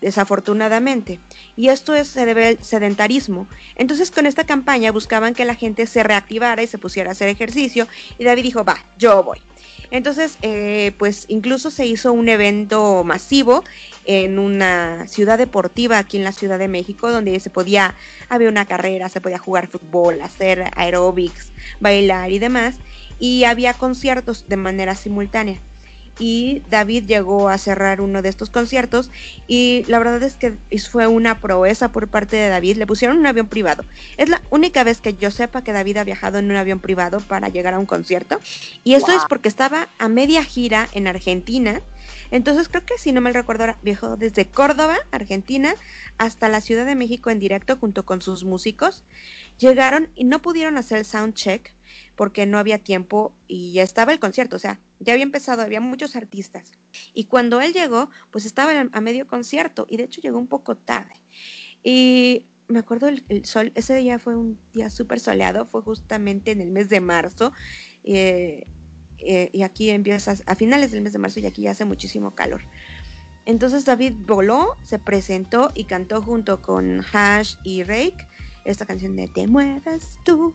desafortunadamente. 0.02 1.20
Y 1.56 1.70
esto 1.70 1.96
es, 1.96 2.08
se 2.08 2.26
debe 2.26 2.48
al 2.48 2.64
sedentarismo. 2.64 3.48
Entonces 3.76 4.12
con 4.12 4.26
esta 4.26 4.46
campaña 4.46 4.92
buscaban 4.92 5.34
que 5.34 5.46
la 5.46 5.56
gente 5.56 5.88
se 5.88 6.04
reactivara 6.04 6.64
y 6.64 6.68
se 6.68 6.80
pusiera 6.80 7.10
a 7.10 7.12
hacer 7.14 7.30
ejercicio. 7.30 7.88
Y 8.18 8.24
David 8.24 8.44
dijo, 8.44 8.66
va, 8.66 8.84
yo 8.98 9.24
voy. 9.24 9.42
Entonces, 9.92 10.38
eh, 10.42 10.94
pues 10.98 11.26
incluso 11.28 11.70
se 11.70 11.86
hizo 11.86 12.14
un 12.14 12.30
evento 12.30 13.04
masivo 13.04 13.64
en 14.06 14.40
una 14.40 15.08
ciudad 15.08 15.38
deportiva 15.38 15.98
aquí 15.98 16.18
en 16.18 16.24
la 16.24 16.32
Ciudad 16.32 16.60
de 16.60 16.68
México, 16.68 17.12
donde 17.12 17.40
se 17.40 17.50
podía, 17.50 17.96
había 18.30 18.50
una 18.50 18.66
carrera, 18.66 19.10
se 19.10 19.22
podía 19.22 19.38
jugar 19.38 19.68
fútbol, 19.68 20.22
hacer 20.22 20.66
aeróbics, 20.76 21.52
bailar 21.80 22.32
y 22.32 22.40
demás. 22.40 22.76
Y 23.20 23.44
había 23.44 23.74
conciertos 23.74 24.48
de 24.48 24.58
manera 24.58 24.96
simultánea 24.96 25.60
y 26.22 26.62
David 26.70 27.06
llegó 27.08 27.50
a 27.50 27.58
cerrar 27.58 28.00
uno 28.00 28.22
de 28.22 28.30
estos 28.30 28.52
conciertos 28.52 29.10
y 29.48 29.84
la 29.88 29.98
verdad 29.98 30.22
es 30.22 30.36
que 30.36 30.54
fue 30.90 31.08
una 31.08 31.40
proeza 31.40 31.92
por 31.92 32.10
parte 32.10 32.36
de 32.36 32.48
David, 32.48 32.78
le 32.78 32.86
pusieron 32.86 33.18
un 33.18 33.26
avión 33.26 33.48
privado. 33.48 33.84
Es 34.18 34.30
la 34.30 34.40
única 34.52 34.84
vez 34.84 35.02
que 35.02 35.16
yo 35.16 35.32
sepa 35.32 35.64
que 35.64 35.74
David 35.74 35.98
ha 35.98 36.04
viajado 36.04 36.38
en 36.38 36.52
un 36.52 36.58
avión 36.58 36.80
privado 36.80 37.22
para 37.22 37.50
llegar 37.50 37.74
a 37.74 37.80
un 37.80 37.88
concierto 37.88 38.40
y 38.84 38.94
eso 38.94 39.12
es 39.12 39.24
porque 39.28 39.50
estaba 39.50 39.90
a 39.98 40.08
media 40.10 40.44
gira 40.44 40.88
en 40.94 41.08
Argentina. 41.08 41.82
Entonces 42.30 42.70
creo 42.70 42.86
que 42.86 43.00
si 43.00 43.12
no 43.12 43.20
me 43.20 43.34
recuerdo 43.34 43.76
viajó 43.82 44.16
desde 44.16 44.46
Córdoba, 44.46 45.00
Argentina, 45.12 45.74
hasta 46.20 46.50
la 46.50 46.62
Ciudad 46.62 46.86
de 46.86 46.94
México 46.94 47.32
en 47.32 47.40
directo 47.40 47.78
junto 47.78 48.06
con 48.06 48.22
sus 48.22 48.44
músicos. 48.44 49.04
Llegaron 49.58 50.12
y 50.14 50.26
no 50.26 50.40
pudieron 50.40 50.78
hacer 50.78 51.00
el 51.00 51.06
sound 51.06 51.34
check 51.34 51.72
porque 52.16 52.46
no 52.46 52.58
había 52.58 52.80
tiempo 52.80 53.34
y 53.48 53.74
ya 53.74 53.84
estaba 53.84 54.14
el 54.14 54.20
concierto, 54.20 54.56
o 54.56 54.60
sea, 54.60 54.80
ya 55.00 55.14
había 55.14 55.24
empezado, 55.24 55.62
había 55.62 55.82
muchos 55.82 56.16
artistas. 56.16 56.74
Y 57.14 57.26
cuando 57.26 57.62
él 57.62 57.74
llegó, 57.74 58.10
pues 58.30 58.46
estaba 58.46 58.80
a 58.80 59.02
medio 59.02 59.28
concierto 59.28 59.88
y 59.90 59.98
de 59.98 60.04
hecho 60.04 60.22
llegó 60.22 60.38
un 60.38 60.48
poco 60.48 60.76
tarde. 60.76 61.16
Y 61.84 62.44
me 62.68 62.80
acuerdo 62.80 63.08
el, 63.08 63.46
sol, 63.46 63.72
ese 63.76 63.96
día 63.96 64.20
fue 64.20 64.36
un 64.36 64.60
día 64.74 64.90
súper 64.90 65.20
soleado, 65.20 65.66
fue 65.66 65.82
justamente 65.82 66.52
en 66.52 66.62
el 66.62 66.72
mes 66.72 66.90
de 66.90 67.02
marzo. 67.02 67.54
Eh, 68.04 68.66
eh, 69.20 69.50
y 69.54 69.62
aquí 69.64 69.90
empieza 69.90 70.36
a 70.46 70.56
finales 70.56 70.92
del 70.92 71.02
mes 71.02 71.14
de 71.14 71.20
marzo 71.20 71.40
y 71.40 71.46
aquí 71.46 71.64
ya 71.64 71.72
hace 71.72 71.86
muchísimo 71.86 72.32
calor. 72.32 72.62
Entonces 73.46 73.86
David 73.86 74.14
voló, 74.26 74.78
se 74.84 75.00
presentó 75.00 75.72
y 75.74 75.86
cantó 75.86 76.22
junto 76.22 76.62
con 76.62 77.04
Hash 77.12 77.56
y 77.64 77.84
Rake 77.84 78.28
esta 78.66 78.86
canción 78.86 79.16
de 79.16 79.28
Te 79.28 79.48
mueves 79.48 80.20
tú, 80.24 80.54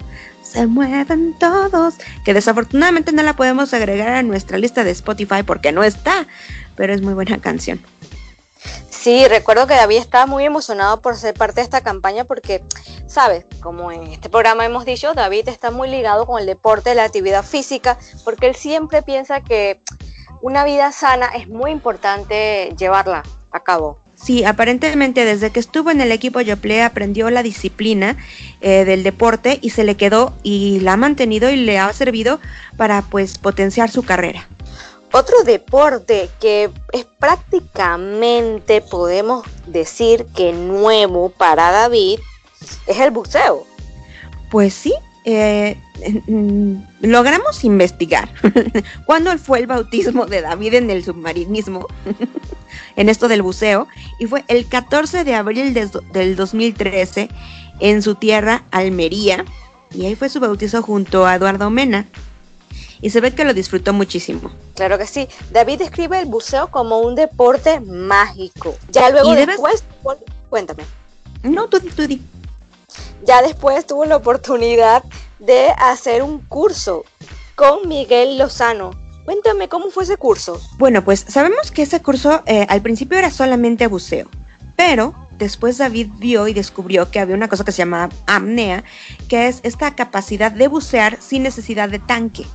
se 0.52 0.66
mueven 0.66 1.34
todos, 1.38 1.94
que 2.24 2.34
desafortunadamente 2.34 3.12
no 3.12 3.22
la 3.22 3.36
podemos 3.36 3.74
agregar 3.74 4.08
a 4.08 4.22
nuestra 4.22 4.58
lista 4.58 4.84
de 4.84 4.90
Spotify 4.92 5.42
porque 5.44 5.72
no 5.72 5.82
está, 5.82 6.26
pero 6.74 6.92
es 6.94 7.02
muy 7.02 7.14
buena 7.14 7.38
canción. 7.38 7.80
Sí, 8.90 9.26
recuerdo 9.28 9.66
que 9.66 9.74
David 9.74 9.98
estaba 9.98 10.26
muy 10.26 10.44
emocionado 10.44 11.00
por 11.00 11.16
ser 11.16 11.34
parte 11.34 11.60
de 11.60 11.62
esta 11.62 11.80
campaña 11.80 12.24
porque, 12.24 12.64
sabes, 13.06 13.46
como 13.60 13.92
en 13.92 14.08
este 14.08 14.28
programa 14.28 14.64
hemos 14.64 14.84
dicho, 14.84 15.14
David 15.14 15.48
está 15.48 15.70
muy 15.70 15.88
ligado 15.88 16.26
con 16.26 16.40
el 16.40 16.46
deporte, 16.46 16.94
la 16.94 17.04
actividad 17.04 17.44
física, 17.44 17.98
porque 18.24 18.48
él 18.48 18.56
siempre 18.56 19.02
piensa 19.02 19.42
que 19.42 19.80
una 20.42 20.64
vida 20.64 20.90
sana 20.90 21.26
es 21.26 21.48
muy 21.48 21.70
importante 21.70 22.74
llevarla 22.76 23.22
a 23.52 23.60
cabo. 23.60 24.00
Sí, 24.26 24.44
aparentemente 24.44 25.24
desde 25.24 25.52
que 25.52 25.60
estuvo 25.60 25.92
en 25.92 26.00
el 26.00 26.10
equipo 26.10 26.40
Yoplait 26.40 26.82
aprendió 26.82 27.30
la 27.30 27.44
disciplina 27.44 28.16
eh, 28.60 28.84
del 28.84 29.04
deporte 29.04 29.60
y 29.62 29.70
se 29.70 29.84
le 29.84 29.96
quedó 29.96 30.34
y 30.42 30.80
la 30.80 30.94
ha 30.94 30.96
mantenido 30.96 31.48
y 31.48 31.54
le 31.54 31.78
ha 31.78 31.92
servido 31.92 32.40
para 32.76 33.02
pues 33.02 33.38
potenciar 33.38 33.88
su 33.88 34.02
carrera. 34.02 34.48
Otro 35.12 35.44
deporte 35.44 36.28
que 36.40 36.70
es 36.92 37.04
prácticamente, 37.20 38.80
podemos 38.80 39.46
decir 39.68 40.26
que 40.34 40.52
nuevo 40.52 41.28
para 41.28 41.70
David, 41.70 42.18
es 42.88 42.98
el 42.98 43.12
buceo. 43.12 43.64
Pues 44.50 44.74
sí, 44.74 44.92
eh, 45.24 45.80
logramos 47.00 47.64
investigar 47.64 48.28
cuándo 49.06 49.36
fue 49.38 49.60
el 49.60 49.66
bautismo 49.66 50.26
de 50.26 50.42
David 50.42 50.74
en 50.74 50.90
el 50.90 51.04
submarinismo, 51.04 51.86
en 52.96 53.08
esto 53.08 53.28
del 53.28 53.42
buceo, 53.42 53.88
y 54.18 54.26
fue 54.26 54.44
el 54.48 54.66
14 54.66 55.24
de 55.24 55.34
abril 55.34 55.74
del 55.74 56.36
2013 56.36 57.28
en 57.80 58.02
su 58.02 58.14
tierra, 58.14 58.64
Almería, 58.70 59.44
y 59.92 60.06
ahí 60.06 60.14
fue 60.14 60.28
su 60.28 60.40
bautizo 60.40 60.82
junto 60.82 61.26
a 61.26 61.34
Eduardo 61.34 61.70
Mena. 61.70 62.06
Y 63.02 63.10
se 63.10 63.20
ve 63.20 63.34
que 63.34 63.44
lo 63.44 63.52
disfrutó 63.52 63.92
muchísimo. 63.92 64.50
Claro 64.74 64.96
que 64.96 65.06
sí. 65.06 65.28
David 65.50 65.80
describe 65.80 66.18
el 66.18 66.26
buceo 66.26 66.68
como 66.68 67.00
un 67.00 67.14
deporte 67.14 67.78
mágico. 67.80 68.74
Ya 68.90 69.10
luego 69.10 69.34
después, 69.34 69.84
cuéntame. 70.48 70.84
No, 71.42 71.68
tú, 71.68 71.78
tú 71.80 72.06
di. 72.06 72.22
Ya 73.24 73.42
después 73.42 73.86
tuvo 73.86 74.04
la 74.04 74.16
oportunidad 74.16 75.02
de 75.38 75.68
hacer 75.78 76.22
un 76.22 76.40
curso 76.40 77.04
con 77.54 77.88
Miguel 77.88 78.38
Lozano. 78.38 78.90
Cuéntame 79.24 79.68
cómo 79.68 79.90
fue 79.90 80.04
ese 80.04 80.16
curso. 80.16 80.60
Bueno, 80.78 81.04
pues 81.04 81.24
sabemos 81.28 81.70
que 81.70 81.82
ese 81.82 82.00
curso 82.00 82.42
eh, 82.46 82.66
al 82.68 82.82
principio 82.82 83.18
era 83.18 83.30
solamente 83.30 83.88
buceo, 83.88 84.28
pero 84.76 85.14
después 85.32 85.78
David 85.78 86.08
vio 86.18 86.46
y 86.46 86.54
descubrió 86.54 87.10
que 87.10 87.18
había 87.18 87.34
una 87.34 87.48
cosa 87.48 87.64
que 87.64 87.72
se 87.72 87.78
llama 87.78 88.08
apnea, 88.26 88.84
que 89.28 89.48
es 89.48 89.60
esta 89.64 89.94
capacidad 89.96 90.52
de 90.52 90.68
bucear 90.68 91.18
sin 91.20 91.42
necesidad 91.42 91.88
de 91.88 91.98
tanque. 91.98 92.46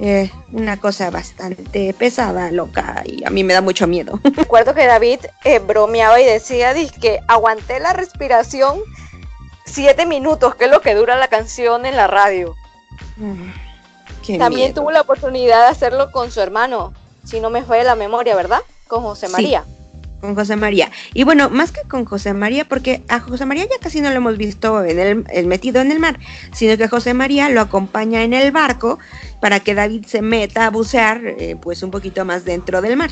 Eh, 0.00 0.30
una 0.52 0.76
cosa 0.76 1.10
bastante 1.10 1.92
pesada, 1.92 2.52
loca, 2.52 3.02
y 3.04 3.24
a 3.24 3.30
mí 3.30 3.42
me 3.42 3.54
da 3.54 3.60
mucho 3.60 3.86
miedo. 3.88 4.20
Recuerdo 4.36 4.74
que 4.74 4.86
David 4.86 5.20
eh, 5.44 5.58
bromeaba 5.58 6.20
y 6.20 6.24
decía 6.24 6.72
que 7.00 7.18
aguanté 7.26 7.80
la 7.80 7.92
respiración 7.92 8.80
siete 9.68 10.06
minutos, 10.06 10.54
que 10.54 10.64
es 10.66 10.70
lo 10.70 10.80
que 10.80 10.94
dura 10.94 11.16
la 11.16 11.28
canción 11.28 11.86
en 11.86 11.96
la 11.96 12.06
radio. 12.06 12.54
Mm, 13.16 14.38
También 14.38 14.74
tuvo 14.74 14.90
la 14.90 15.00
oportunidad 15.02 15.62
de 15.62 15.68
hacerlo 15.68 16.10
con 16.10 16.30
su 16.30 16.40
hermano, 16.40 16.92
si 17.24 17.40
no 17.40 17.50
me 17.50 17.62
fue 17.62 17.82
la 17.84 17.94
memoria, 17.94 18.34
¿verdad? 18.34 18.60
Con 18.86 19.02
José 19.02 19.28
María. 19.28 19.64
con 20.20 20.34
José 20.34 20.56
María. 20.56 20.90
Y 21.14 21.22
bueno, 21.22 21.48
más 21.48 21.70
que 21.70 21.82
con 21.82 22.04
José 22.04 22.34
María, 22.34 22.64
porque 22.64 23.02
a 23.08 23.20
José 23.20 23.46
María 23.46 23.66
ya 23.66 23.78
casi 23.80 24.00
no 24.00 24.10
lo 24.10 24.16
hemos 24.16 24.36
visto 24.36 24.84
en 24.84 24.98
el, 24.98 25.46
metido 25.46 25.80
en 25.80 25.92
el 25.92 26.00
mar, 26.00 26.18
sino 26.52 26.76
que 26.76 26.88
José 26.88 27.14
María 27.14 27.48
lo 27.48 27.60
acompaña 27.60 28.24
en 28.24 28.32
el 28.32 28.50
barco 28.50 28.98
para 29.40 29.60
que 29.60 29.74
David 29.76 30.06
se 30.06 30.20
meta 30.20 30.66
a 30.66 30.70
bucear 30.70 31.20
eh, 31.24 31.56
pues 31.60 31.84
un 31.84 31.92
poquito 31.92 32.24
más 32.24 32.44
dentro 32.44 32.80
del 32.82 32.96
mar. 32.96 33.10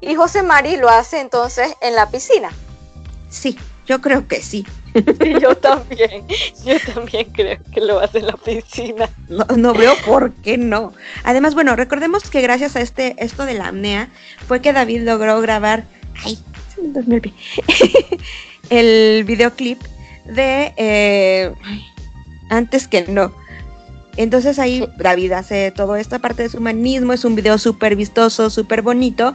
Y 0.00 0.14
José 0.14 0.42
María 0.42 0.78
lo 0.78 0.88
hace 0.88 1.20
entonces 1.20 1.74
en 1.80 1.94
la 1.94 2.08
piscina. 2.08 2.50
Sí, 3.28 3.58
yo 3.86 4.00
creo 4.00 4.28
que 4.28 4.40
sí. 4.42 4.64
yo 5.40 5.56
también, 5.56 6.26
yo 6.64 6.74
también 6.94 7.26
creo 7.32 7.58
que 7.72 7.80
lo 7.80 8.00
hace 8.00 8.18
en 8.18 8.26
la 8.26 8.36
piscina. 8.36 9.08
No, 9.28 9.72
veo 9.74 9.94
por 10.06 10.32
qué 10.34 10.58
no. 10.58 10.92
Además, 11.24 11.54
bueno, 11.54 11.76
recordemos 11.76 12.28
que 12.28 12.40
gracias 12.40 12.76
a 12.76 12.80
este 12.80 13.14
esto 13.18 13.46
de 13.46 13.54
la 13.54 13.68
apnea 13.68 14.08
fue 14.46 14.60
que 14.60 14.72
David 14.72 15.02
logró 15.02 15.40
grabar 15.40 15.84
ay, 16.24 16.38
el 18.70 19.24
videoclip 19.24 19.80
de 20.26 20.72
eh, 20.76 21.52
antes 22.48 22.88
que 22.88 23.02
no. 23.02 23.32
Entonces 24.16 24.58
ahí 24.58 24.86
David 24.98 25.32
hace 25.32 25.70
toda 25.70 26.00
esta 26.00 26.18
parte 26.18 26.42
de 26.42 26.48
su 26.48 26.58
humanismo, 26.58 27.12
es 27.12 27.24
un 27.24 27.36
video 27.36 27.58
súper 27.58 27.96
vistoso, 27.96 28.50
súper 28.50 28.82
bonito 28.82 29.34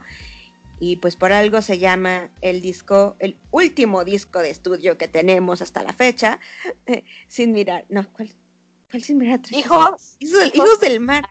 y 0.78 0.96
pues 0.96 1.16
por 1.16 1.32
algo 1.32 1.62
se 1.62 1.78
llama 1.78 2.30
el 2.42 2.60
disco, 2.60 3.16
el 3.18 3.36
último 3.50 4.04
disco 4.04 4.40
de 4.40 4.50
estudio 4.50 4.98
que 4.98 5.08
tenemos 5.08 5.62
hasta 5.62 5.82
la 5.82 5.92
fecha, 5.92 6.40
sin 7.28 7.52
mirar, 7.52 7.86
no, 7.88 8.08
¿cuál, 8.12 8.32
cuál 8.90 9.02
sin 9.02 9.18
mirar? 9.18 9.40
Hijos, 9.50 10.16
hijos, 10.18 10.80
del 10.80 11.00
mar. 11.00 11.24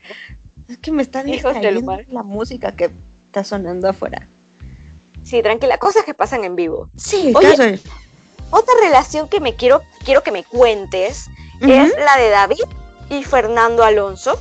Es 0.67 0.77
que 0.77 0.91
me 0.91 1.03
está 1.03 1.23
distrayendo 1.23 1.97
la 2.07 2.23
música 2.23 2.75
que 2.75 2.89
está 3.27 3.43
sonando 3.43 3.87
afuera. 3.87 4.27
Sí, 5.23 5.41
tranquila, 5.41 5.77
cosas 5.77 6.03
que 6.05 6.13
pasan 6.13 6.43
en 6.43 6.55
vivo. 6.55 6.89
Sí, 6.95 7.31
Oye, 7.35 7.79
otra 8.51 8.73
relación 8.81 9.27
que 9.27 9.39
me 9.39 9.55
quiero, 9.55 9.81
quiero 10.03 10.23
que 10.23 10.31
me 10.31 10.43
cuentes 10.43 11.27
es 11.61 11.93
la 11.97 12.17
de 12.17 12.29
David 12.29 12.63
y 13.09 13.23
Fernando 13.23 13.83
Alonso. 13.83 14.39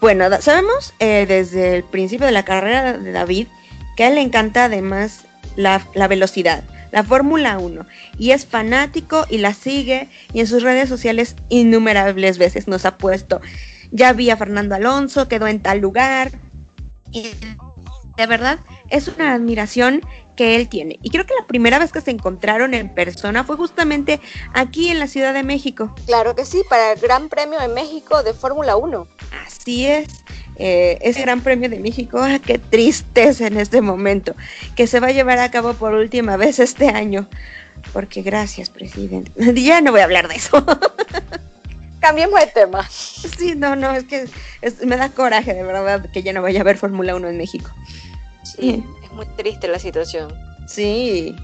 Bueno, 0.00 0.28
sabemos 0.40 0.92
eh, 0.98 1.24
desde 1.26 1.76
el 1.76 1.84
principio 1.84 2.26
de 2.26 2.32
la 2.32 2.44
carrera 2.44 2.92
de 2.94 3.12
David 3.12 3.48
que 3.96 4.04
a 4.04 4.08
él 4.08 4.14
le 4.16 4.20
encanta 4.20 4.66
además 4.66 5.24
la, 5.56 5.80
velocidad, 6.08 6.62
la 6.92 7.02
Fórmula 7.02 7.58
1, 7.58 7.86
y 8.18 8.30
es 8.30 8.46
fanático 8.46 9.26
y 9.28 9.38
la 9.38 9.54
sigue 9.54 10.08
y 10.32 10.40
en 10.40 10.46
sus 10.46 10.62
redes 10.62 10.88
sociales 10.88 11.34
innumerables 11.48 12.38
veces 12.38 12.68
nos 12.68 12.84
ha 12.84 12.98
puesto, 12.98 13.40
ya 13.90 14.12
vi 14.12 14.30
a 14.30 14.36
Fernando 14.36 14.74
Alonso, 14.74 15.28
quedó 15.28 15.48
en 15.48 15.60
tal 15.60 15.78
lugar, 15.78 16.30
y 17.10 17.30
de 18.16 18.26
verdad 18.26 18.58
es 18.88 19.08
una 19.08 19.34
admiración 19.34 20.02
que 20.36 20.56
él 20.56 20.68
tiene. 20.68 20.98
Y 21.02 21.10
creo 21.10 21.26
que 21.26 21.34
la 21.38 21.46
primera 21.46 21.78
vez 21.78 21.92
que 21.92 22.00
se 22.00 22.10
encontraron 22.10 22.74
en 22.74 22.94
persona 22.94 23.42
fue 23.44 23.56
justamente 23.56 24.20
aquí 24.52 24.90
en 24.90 24.98
la 24.98 25.06
Ciudad 25.06 25.34
de 25.34 25.42
México. 25.42 25.94
Claro 26.06 26.34
que 26.34 26.44
sí, 26.44 26.62
para 26.68 26.92
el 26.92 27.00
Gran 27.00 27.28
Premio 27.28 27.58
de 27.58 27.68
México 27.68 28.22
de 28.22 28.34
Fórmula 28.34 28.76
1. 28.76 29.08
Así 29.46 29.86
es 29.86 30.06
eh, 30.58 30.98
ese 31.02 31.20
Gran 31.22 31.42
Premio 31.42 31.68
de 31.68 31.78
México, 31.78 32.18
ah, 32.20 32.38
qué 32.38 32.58
tristeza 32.58 33.46
en 33.46 33.58
este 33.58 33.82
momento, 33.82 34.34
que 34.74 34.86
se 34.86 35.00
va 35.00 35.08
a 35.08 35.12
llevar 35.12 35.38
a 35.38 35.50
cabo 35.50 35.74
por 35.74 35.94
última 35.94 36.36
vez 36.36 36.58
este 36.58 36.88
año. 36.88 37.28
Porque 37.92 38.22
gracias, 38.22 38.70
presidente. 38.70 39.32
Ya 39.54 39.80
no 39.80 39.92
voy 39.92 40.00
a 40.00 40.04
hablar 40.04 40.28
de 40.28 40.36
eso. 40.36 40.64
Cambiemos 42.00 42.40
de 42.40 42.46
tema. 42.46 42.88
Sí, 42.88 43.54
no, 43.56 43.74
no, 43.74 43.92
es 43.92 44.04
que 44.04 44.28
me 44.84 44.96
da 44.96 45.08
coraje 45.10 45.54
de 45.54 45.62
verdad 45.62 46.08
que 46.12 46.22
ya 46.22 46.32
no 46.32 46.42
vaya 46.42 46.60
a 46.60 46.62
haber 46.62 46.78
Fórmula 46.78 47.16
1 47.16 47.28
en 47.28 47.36
México. 47.36 47.70
Sí, 48.44 48.84
muy 49.16 49.26
triste 49.36 49.66
la 49.68 49.78
situación. 49.78 50.32
Sí. 50.68 51.34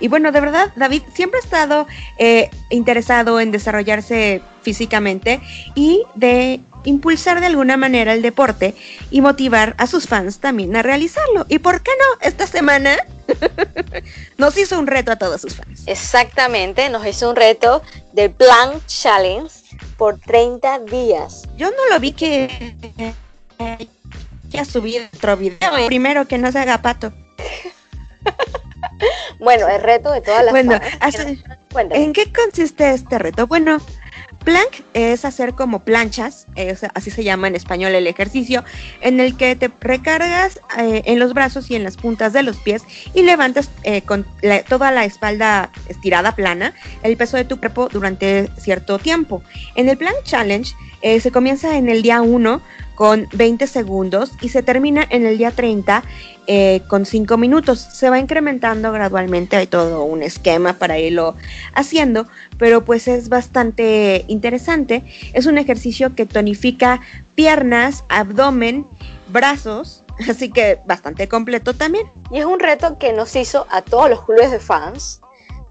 y 0.00 0.08
bueno, 0.08 0.32
de 0.32 0.40
verdad, 0.40 0.72
David 0.74 1.02
siempre 1.14 1.38
ha 1.38 1.42
estado 1.44 1.86
eh, 2.18 2.50
interesado 2.70 3.38
en 3.38 3.52
desarrollarse 3.52 4.42
físicamente 4.62 5.40
y 5.74 6.02
de 6.14 6.60
impulsar 6.84 7.40
de 7.40 7.46
alguna 7.46 7.76
manera 7.76 8.12
el 8.12 8.22
deporte 8.22 8.74
y 9.10 9.20
motivar 9.20 9.74
a 9.78 9.86
sus 9.86 10.06
fans 10.06 10.38
también 10.38 10.74
a 10.76 10.82
realizarlo. 10.82 11.46
¿Y 11.48 11.58
por 11.58 11.82
qué 11.82 11.90
no? 11.98 12.26
Esta 12.26 12.46
semana 12.46 12.96
nos 14.38 14.56
hizo 14.58 14.78
un 14.78 14.86
reto 14.86 15.12
a 15.12 15.16
todos 15.16 15.40
sus 15.40 15.54
fans. 15.54 15.82
Exactamente, 15.86 16.88
nos 16.90 17.06
hizo 17.06 17.30
un 17.30 17.36
reto 17.36 17.82
de 18.12 18.30
Plan 18.30 18.80
Challenge 18.86 19.50
por 19.96 20.18
30 20.18 20.80
días. 20.80 21.42
Yo 21.56 21.70
no 21.70 21.88
lo 21.90 22.00
vi 22.00 22.12
que 22.12 23.14
ya 24.54 24.64
subí 24.64 24.98
otro 24.98 25.36
video. 25.36 25.58
Primero 25.86 26.26
que 26.26 26.38
no 26.38 26.50
se 26.52 26.60
haga 26.60 26.80
pato. 26.80 27.12
bueno, 29.38 29.68
el 29.68 29.82
reto 29.82 30.12
de 30.12 30.20
todas 30.20 30.44
las 30.44 30.52
Bueno, 31.72 31.94
¿en 31.94 32.12
qué 32.12 32.32
consiste 32.32 32.92
este 32.92 33.18
reto? 33.18 33.46
Bueno, 33.46 33.80
Plank 34.44 34.82
es 34.92 35.24
hacer 35.24 35.54
como 35.54 35.84
planchas, 35.84 36.46
así 36.94 37.10
se 37.10 37.24
llama 37.24 37.48
en 37.48 37.56
español 37.56 37.94
el 37.94 38.06
ejercicio, 38.06 38.62
en 39.00 39.18
el 39.18 39.36
que 39.36 39.56
te 39.56 39.70
recargas 39.80 40.60
eh, 40.78 41.02
en 41.06 41.18
los 41.18 41.32
brazos 41.32 41.70
y 41.70 41.76
en 41.76 41.82
las 41.82 41.96
puntas 41.96 42.34
de 42.34 42.42
los 42.42 42.58
pies 42.58 42.82
y 43.14 43.22
levantas 43.22 43.70
eh, 43.84 44.02
con 44.02 44.26
toda 44.68 44.92
la 44.92 45.06
espalda 45.06 45.70
estirada, 45.88 46.34
plana, 46.36 46.74
el 47.02 47.16
peso 47.16 47.38
de 47.38 47.44
tu 47.44 47.58
cuerpo 47.58 47.88
durante 47.90 48.50
cierto 48.58 48.98
tiempo. 48.98 49.42
En 49.76 49.88
el 49.88 49.96
Plank 49.96 50.22
Challenge 50.24 50.74
eh, 51.00 51.20
se 51.20 51.32
comienza 51.32 51.76
en 51.76 51.88
el 51.88 52.02
día 52.02 52.20
1 52.20 52.60
con 52.94 53.28
20 53.32 53.66
segundos 53.66 54.32
y 54.40 54.48
se 54.50 54.62
termina 54.62 55.06
en 55.10 55.26
el 55.26 55.38
día 55.38 55.50
30 55.50 56.02
eh, 56.46 56.82
con 56.88 57.06
5 57.06 57.36
minutos. 57.36 57.80
Se 57.80 58.10
va 58.10 58.18
incrementando 58.18 58.92
gradualmente, 58.92 59.56
hay 59.56 59.66
todo 59.66 60.04
un 60.04 60.22
esquema 60.22 60.74
para 60.74 60.98
irlo 60.98 61.34
haciendo, 61.74 62.26
pero 62.58 62.84
pues 62.84 63.08
es 63.08 63.28
bastante 63.28 64.24
interesante. 64.28 65.02
Es 65.32 65.46
un 65.46 65.58
ejercicio 65.58 66.14
que 66.14 66.26
tonifica 66.26 67.00
piernas, 67.34 68.04
abdomen, 68.08 68.86
brazos, 69.28 70.04
así 70.28 70.50
que 70.50 70.80
bastante 70.86 71.28
completo 71.28 71.74
también. 71.74 72.10
Y 72.30 72.38
es 72.38 72.44
un 72.44 72.60
reto 72.60 72.98
que 72.98 73.12
nos 73.12 73.34
hizo 73.36 73.66
a 73.70 73.82
todos 73.82 74.10
los 74.10 74.24
clubes 74.24 74.50
de 74.50 74.60
fans, 74.60 75.20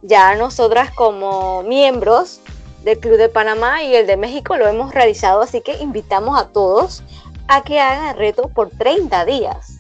ya 0.02 0.36
nosotras 0.36 0.92
como 0.92 1.64
miembros 1.64 2.42
del 2.84 3.00
Club 3.00 3.18
de 3.18 3.30
Panamá 3.30 3.84
y 3.84 3.96
el 3.96 4.08
de 4.08 4.18
México 4.18 4.58
lo 4.58 4.68
hemos 4.68 4.94
realizado, 4.94 5.42
así 5.42 5.62
que 5.62 5.78
invitamos 5.78 6.40
a 6.40 6.48
todos 6.48 7.04
a 7.48 7.64
que 7.64 7.80
hagan 7.80 8.10
el 8.10 8.18
reto 8.18 8.50
por 8.50 8.70
30 8.70 9.26
días. 9.26 9.78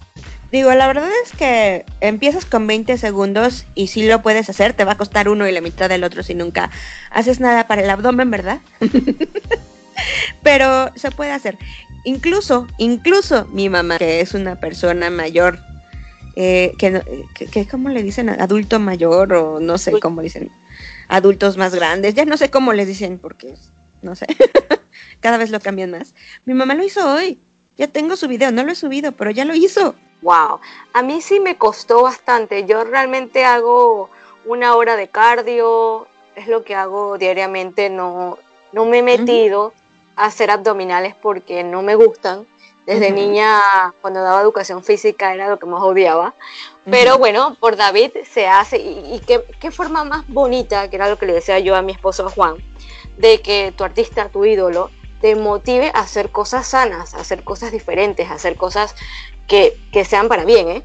Digo, 0.51 0.71
la 0.73 0.85
verdad 0.85 1.09
es 1.25 1.31
que 1.31 1.83
empiezas 1.99 2.45
con 2.45 2.67
20 2.67 2.97
segundos 2.99 3.65
y 3.73 3.87
si 3.87 4.05
lo 4.07 4.21
puedes 4.21 4.49
hacer, 4.49 4.73
te 4.73 4.85
va 4.85 4.91
a 4.91 4.97
costar 4.97 5.27
uno 5.27 5.47
y 5.47 5.51
la 5.51 5.61
mitad 5.61 5.89
del 5.89 6.03
otro 6.03 6.21
si 6.21 6.35
nunca 6.35 6.69
haces 7.09 7.39
nada 7.39 7.67
para 7.67 7.81
el 7.81 7.89
abdomen, 7.89 8.29
¿verdad? 8.29 8.59
Pero 10.43 10.91
se 10.95 11.09
puede 11.09 11.31
hacer. 11.31 11.57
Incluso, 12.05 12.67
incluso 12.77 13.45
mi 13.45 13.67
mamá, 13.67 13.97
que 13.97 14.21
es 14.21 14.35
una 14.35 14.59
persona 14.59 15.09
mayor 15.09 15.59
eh, 16.35 16.73
que, 16.77 17.01
que, 17.51 17.67
¿cómo 17.67 17.89
le 17.89 18.03
dicen? 18.03 18.29
Adulto 18.29 18.79
mayor 18.79 19.33
o 19.33 19.59
no 19.59 19.77
sé 19.77 19.99
cómo 19.99 20.21
dicen, 20.21 20.51
adultos 21.13 21.57
más 21.57 21.75
grandes, 21.75 22.15
ya 22.15 22.25
no 22.25 22.37
sé 22.37 22.49
cómo 22.49 22.73
les 22.73 22.87
dicen 22.87 23.19
porque, 23.19 23.53
no 24.01 24.15
sé, 24.15 24.25
cada 25.19 25.37
vez 25.37 25.51
lo 25.51 25.59
cambian 25.59 25.91
más. 25.91 26.15
Mi 26.45 26.55
mamá 26.55 26.73
lo 26.73 26.83
hizo 26.83 27.07
hoy, 27.07 27.39
ya 27.77 27.87
tengo 27.87 28.15
su 28.15 28.27
video, 28.27 28.51
no 28.51 28.63
lo 28.63 28.71
he 28.71 28.75
subido, 28.75 29.11
pero 29.11 29.29
ya 29.29 29.45
lo 29.45 29.53
hizo. 29.53 29.93
Wow, 30.23 30.59
a 30.93 31.03
mí 31.03 31.21
sí 31.21 31.39
me 31.39 31.55
costó 31.55 32.01
bastante, 32.01 32.65
yo 32.65 32.83
realmente 32.83 33.45
hago 33.45 34.09
una 34.45 34.75
hora 34.75 34.95
de 34.95 35.07
cardio, 35.07 36.07
es 36.35 36.47
lo 36.47 36.63
que 36.63 36.73
hago 36.73 37.19
diariamente, 37.19 37.91
no, 37.91 38.39
no 38.71 38.85
me 38.85 38.99
he 38.99 39.03
metido 39.03 39.71
a 40.15 40.25
hacer 40.25 40.49
abdominales 40.49 41.13
porque 41.13 41.63
no 41.63 41.83
me 41.83 41.93
gustan. 41.93 42.47
Desde 42.87 43.11
niña, 43.11 43.93
cuando 44.01 44.21
daba 44.21 44.41
educación 44.41 44.83
física, 44.83 45.33
era 45.33 45.47
lo 45.47 45.57
que 45.57 45.65
más 45.65 45.81
odiaba. 45.81 46.33
Pero 46.89 47.17
bueno, 47.17 47.55
por 47.59 47.75
David 47.77 48.11
se 48.29 48.47
hace. 48.47 48.77
Y, 48.77 49.21
qué, 49.25 49.43
qué, 49.59 49.71
forma 49.71 50.03
más 50.03 50.27
bonita, 50.27 50.89
que 50.89 50.97
era 50.97 51.09
lo 51.09 51.17
que 51.17 51.25
le 51.25 51.33
decía 51.33 51.59
yo 51.59 51.75
a 51.75 51.81
mi 51.81 51.93
esposo 51.93 52.29
Juan, 52.29 52.57
de 53.17 53.41
que 53.41 53.73
tu 53.75 53.83
artista, 53.83 54.29
tu 54.29 54.43
ídolo, 54.43 54.91
te 55.21 55.35
motive 55.35 55.91
a 55.93 56.01
hacer 56.01 56.31
cosas 56.31 56.67
sanas, 56.67 57.13
a 57.13 57.19
hacer 57.19 57.43
cosas 57.43 57.71
diferentes, 57.71 58.29
a 58.29 58.33
hacer 58.33 58.57
cosas 58.57 58.95
que, 59.47 59.77
que 59.93 60.03
sean 60.03 60.27
para 60.27 60.43
bien, 60.43 60.69
¿eh? 60.69 60.83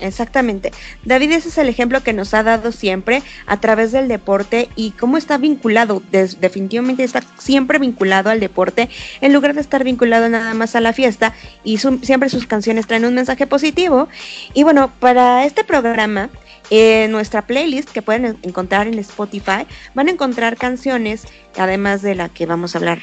Exactamente. 0.00 0.72
David 1.04 1.32
ese 1.32 1.48
es 1.48 1.58
el 1.58 1.68
ejemplo 1.68 2.02
que 2.02 2.12
nos 2.12 2.32
ha 2.34 2.42
dado 2.42 2.70
siempre 2.72 3.22
a 3.46 3.58
través 3.58 3.92
del 3.92 4.08
deporte 4.08 4.68
y 4.76 4.92
cómo 4.92 5.16
está 5.16 5.38
vinculado, 5.38 6.02
definitivamente 6.10 7.02
está 7.04 7.22
siempre 7.38 7.78
vinculado 7.78 8.30
al 8.30 8.40
deporte 8.40 8.88
en 9.20 9.32
lugar 9.32 9.54
de 9.54 9.60
estar 9.60 9.82
vinculado 9.82 10.28
nada 10.28 10.54
más 10.54 10.76
a 10.76 10.80
la 10.80 10.92
fiesta 10.92 11.34
y 11.64 11.78
siempre 11.78 12.28
sus 12.28 12.46
canciones 12.46 12.86
traen 12.86 13.04
un 13.04 13.14
mensaje 13.14 13.46
positivo. 13.46 14.08
Y 14.54 14.62
bueno, 14.62 14.92
para 15.00 15.44
este 15.44 15.64
programa, 15.64 16.30
en 16.70 17.10
nuestra 17.10 17.42
playlist 17.42 17.90
que 17.90 18.02
pueden 18.02 18.38
encontrar 18.42 18.86
en 18.86 18.98
Spotify, 18.98 19.66
van 19.94 20.08
a 20.08 20.10
encontrar 20.10 20.56
canciones, 20.56 21.26
además 21.56 22.02
de 22.02 22.14
la 22.14 22.28
que 22.28 22.46
vamos 22.46 22.74
a 22.74 22.78
hablar 22.78 22.98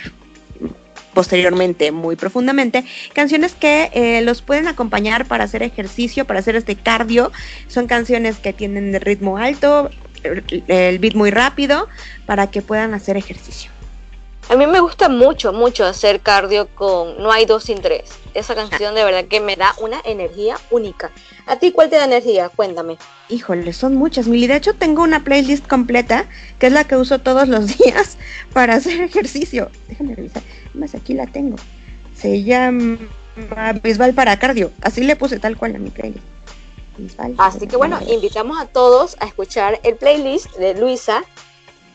posteriormente 1.15 1.91
muy 1.91 2.15
profundamente, 2.15 2.85
canciones 3.13 3.55
que 3.55 3.89
eh, 3.93 4.21
los 4.21 4.43
pueden 4.43 4.67
acompañar 4.67 5.25
para 5.25 5.45
hacer 5.45 5.63
ejercicio, 5.63 6.25
para 6.25 6.41
hacer 6.41 6.55
este 6.55 6.75
cardio. 6.75 7.31
Son 7.67 7.87
canciones 7.87 8.37
que 8.37 8.53
tienen 8.53 8.93
ritmo 9.01 9.39
alto, 9.39 9.89
el 10.67 10.99
beat 10.99 11.15
muy 11.15 11.31
rápido, 11.31 11.87
para 12.27 12.51
que 12.51 12.61
puedan 12.61 12.93
hacer 12.93 13.17
ejercicio. 13.17 13.74
A 14.47 14.55
mí 14.55 14.67
me 14.67 14.79
gusta 14.79 15.09
mucho, 15.09 15.53
mucho 15.53 15.85
hacer 15.85 16.21
cardio 16.21 16.67
con 16.75 17.17
No 17.17 17.31
hay 17.31 17.45
dos 17.45 17.63
sin 17.63 17.81
tres. 17.81 18.11
Esa 18.35 18.53
canción 18.53 18.93
de 18.93 19.03
verdad 19.03 19.25
que 19.25 19.39
me 19.39 19.55
da 19.55 19.73
una 19.79 19.99
energía 20.05 20.57
única. 20.69 21.11
¿A 21.47 21.55
ti 21.55 21.71
cuál 21.71 21.89
te 21.89 21.95
da 21.95 22.05
energía? 22.05 22.49
Cuéntame. 22.49 22.97
Híjole, 23.29 23.73
son 23.73 23.95
muchas, 23.95 24.27
Mili. 24.27 24.45
De 24.45 24.57
hecho, 24.57 24.75
tengo 24.75 25.01
una 25.01 25.23
playlist 25.23 25.67
completa, 25.67 26.25
que 26.59 26.67
es 26.67 26.73
la 26.73 26.83
que 26.83 26.95
uso 26.95 27.19
todos 27.19 27.47
los 27.47 27.77
días 27.77 28.17
para 28.53 28.75
hacer 28.75 29.01
ejercicio. 29.01 29.71
Déjame 29.87 30.13
revisar 30.15 30.43
más 30.75 30.93
aquí 30.93 31.13
la 31.13 31.25
tengo. 31.25 31.55
Se 32.15 32.43
llama 32.43 32.99
Bisbal 33.81 34.13
para 34.13 34.37
cardio. 34.37 34.71
Así 34.81 35.03
le 35.03 35.15
puse 35.15 35.39
tal 35.39 35.57
cual 35.57 35.75
a 35.75 35.79
mi 35.79 35.89
playlist. 35.89 36.25
Así 37.37 37.67
que 37.67 37.75
bueno, 37.75 37.99
invitamos 38.07 38.59
a 38.59 38.67
todos 38.67 39.17
a 39.19 39.25
escuchar 39.25 39.79
el 39.83 39.95
playlist 39.95 40.55
de 40.55 40.75
Luisa 40.75 41.23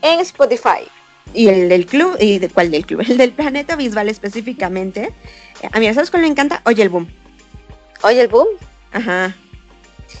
en 0.01 0.19
Spotify. 0.19 0.87
Y 1.33 1.47
el 1.47 1.69
del 1.69 1.85
club, 1.85 2.17
y 2.19 2.39
de 2.39 2.49
cuál 2.49 2.71
del 2.71 2.85
club, 2.85 3.01
el 3.07 3.17
del 3.17 3.31
planeta 3.31 3.75
Bisbal 3.75 4.09
específicamente. 4.09 5.13
A 5.71 5.79
mí, 5.79 5.93
¿sabes 5.93 6.11
cuál 6.11 6.23
me 6.23 6.27
encanta? 6.27 6.61
Oye 6.65 6.83
el 6.83 6.89
boom. 6.89 7.09
Oye 8.03 8.21
el 8.21 8.27
boom. 8.27 8.47
Ajá. 8.91 9.35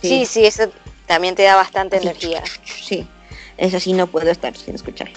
Sí, 0.01 0.25
sí, 0.25 0.45
eso 0.45 0.71
también 1.05 1.35
te 1.35 1.43
da 1.43 1.55
bastante 1.55 1.97
energía. 1.97 2.43
Sí, 2.63 3.07
eso 3.57 3.79
sí 3.79 3.93
no 3.93 4.07
puedo 4.07 4.29
estar 4.29 4.55
sin 4.55 4.75
escuchar. 4.75 5.09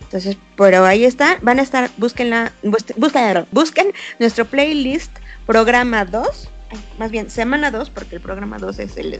Entonces, 0.00 0.36
pero 0.56 0.84
ahí 0.84 1.04
está, 1.04 1.38
van 1.42 1.58
a 1.58 1.62
estar, 1.62 1.90
búsquenla, 1.96 2.52
busquen, 2.62 3.46
busquen 3.50 3.92
nuestro 4.18 4.44
playlist 4.44 5.10
programa 5.46 6.04
2, 6.04 6.48
más 6.98 7.10
bien 7.10 7.28
semana 7.28 7.70
2, 7.70 7.90
porque 7.90 8.16
el 8.16 8.20
programa 8.20 8.58
2 8.58 8.78
es 8.78 8.96
el, 8.96 9.18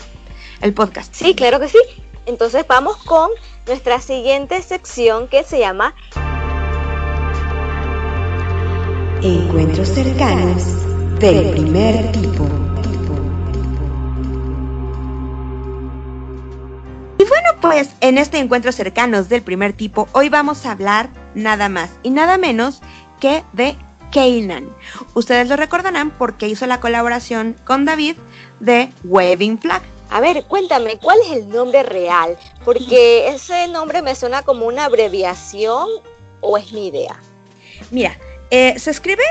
el 0.61 0.73
podcast. 0.75 1.13
Sí, 1.15 1.35
claro 1.35 1.59
que 1.59 1.69
sí. 1.69 1.79
Entonces 2.27 2.65
vamos 2.69 2.97
con 3.05 3.31
nuestra 3.67 4.01
siguiente 4.01 4.63
sección 4.63 5.29
que 5.29 5.45
se 5.45 5.59
llama 5.59 5.95
Encuentros 9.23 9.89
cercanos 9.89 11.19
del 11.19 11.51
primer 11.51 12.13
tipo. 12.13 12.47
bueno, 17.29 17.49
pues 17.61 17.91
en 18.01 18.19
este 18.19 18.39
encuentro 18.39 18.71
cercanos 18.73 19.29
del 19.29 19.43
primer 19.43 19.73
tipo, 19.73 20.09
hoy 20.13 20.29
vamos 20.29 20.65
a 20.65 20.73
hablar 20.73 21.11
nada 21.35 21.69
más 21.69 21.91
y 22.03 22.11
nada 22.11 22.39
menos 22.39 22.83
que 23.21 23.43
de 23.53 23.77
Kanan. 24.13 24.69
Ustedes 25.15 25.49
lo 25.49 25.57
recordarán 25.57 26.11
porque 26.11 26.49
hizo 26.49 26.67
la 26.67 26.81
colaboración 26.81 27.57
con 27.65 27.85
David 27.85 28.17
de 28.61 28.93
Waving 29.05 29.59
Flag. 29.59 29.83
A 30.11 30.21
ver, 30.21 30.45
cuéntame, 30.45 30.99
¿cuál 30.99 31.19
es 31.25 31.33
el 31.33 31.49
nombre 31.49 31.83
real? 31.83 32.39
Porque 32.65 33.29
ese 33.29 33.67
nombre 33.69 34.03
me 34.03 34.15
suena 34.15 34.43
como 34.43 34.67
una 34.67 34.85
abreviación 34.85 35.89
o 36.41 36.57
es 36.57 36.73
mi 36.73 36.89
idea. 36.89 37.19
Mira, 37.91 38.17
eh, 38.51 38.79
se 38.79 38.91
escribe, 38.93 39.25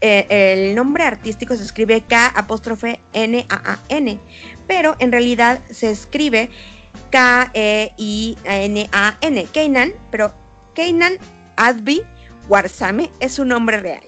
eh, 0.00 0.26
el 0.28 0.74
nombre 0.74 1.04
artístico 1.04 1.54
se 1.54 1.62
escribe 1.62 2.02
K 2.02 2.32
apóstrofe 2.34 3.00
N 3.12 3.46
A 3.48 3.72
A 3.72 3.78
N, 3.88 4.18
pero 4.66 4.96
en 4.98 5.12
realidad 5.12 5.60
se 5.70 5.90
escribe 5.90 6.50
K-E-I-N-A-N, 7.10 7.86
Keinan, 9.52 9.94
pero 10.10 10.32
Keinan 10.74 11.18
Adby 11.56 12.04
Warsame 12.48 13.10
es 13.20 13.34
su 13.34 13.44
nombre 13.44 13.78
real. 13.80 14.02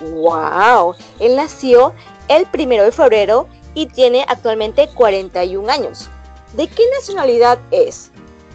¡Wow! 0.00 0.94
Él 1.20 1.36
nació 1.36 1.94
el 2.28 2.46
primero 2.46 2.84
de 2.84 2.92
febrero 2.92 3.46
y 3.74 3.86
tiene 3.86 4.24
actualmente 4.28 4.88
41 4.94 5.70
años. 5.70 6.08
¿De 6.54 6.68
qué 6.68 6.82
nacionalidad 6.98 7.58
es? 7.70 8.10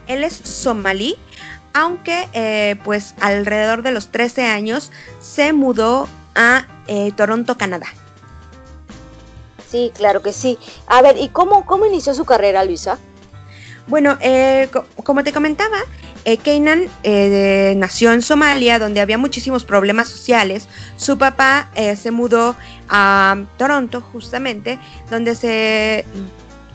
Él 0.08 0.24
es 0.24 0.34
somalí, 0.34 1.18
aunque 1.74 2.28
eh, 2.34 2.78
pues 2.84 3.14
alrededor 3.20 3.84
de 3.84 3.92
los 3.92 4.10
13 4.10 4.46
años 4.46 4.92
se 5.20 5.54
mudó 5.54 6.08
a 6.36 6.66
eh, 6.88 7.12
Toronto, 7.16 7.58
Canadá. 7.58 7.88
Sí, 9.70 9.92
claro 9.94 10.22
que 10.22 10.34
sí. 10.34 10.58
A 10.88 11.02
ver, 11.02 11.18
¿y 11.18 11.30
cómo, 11.30 11.66
cómo 11.66 11.86
inició 11.86 12.16
su 12.16 12.26
carrera, 12.26 12.64
Luisa? 12.64 12.98
Bueno, 13.88 14.18
eh, 14.22 14.70
como 15.04 15.24
te 15.24 15.34
comentaba, 15.34 15.78
eh, 16.26 16.40
eh, 17.04 17.74
nació 17.78 18.14
en 18.14 18.22
Somalia, 18.22 18.80
donde 18.80 19.02
había 19.02 19.18
muchísimos 19.18 19.64
problemas 19.64 20.10
sociales. 20.10 20.68
Su 20.98 21.18
papá 21.18 21.70
eh, 21.76 21.96
se 21.96 22.12
mudó 22.12 22.56
a 22.90 23.44
Toronto, 23.58 24.02
justamente, 24.02 24.80
donde 25.10 25.36
se... 25.36 26.06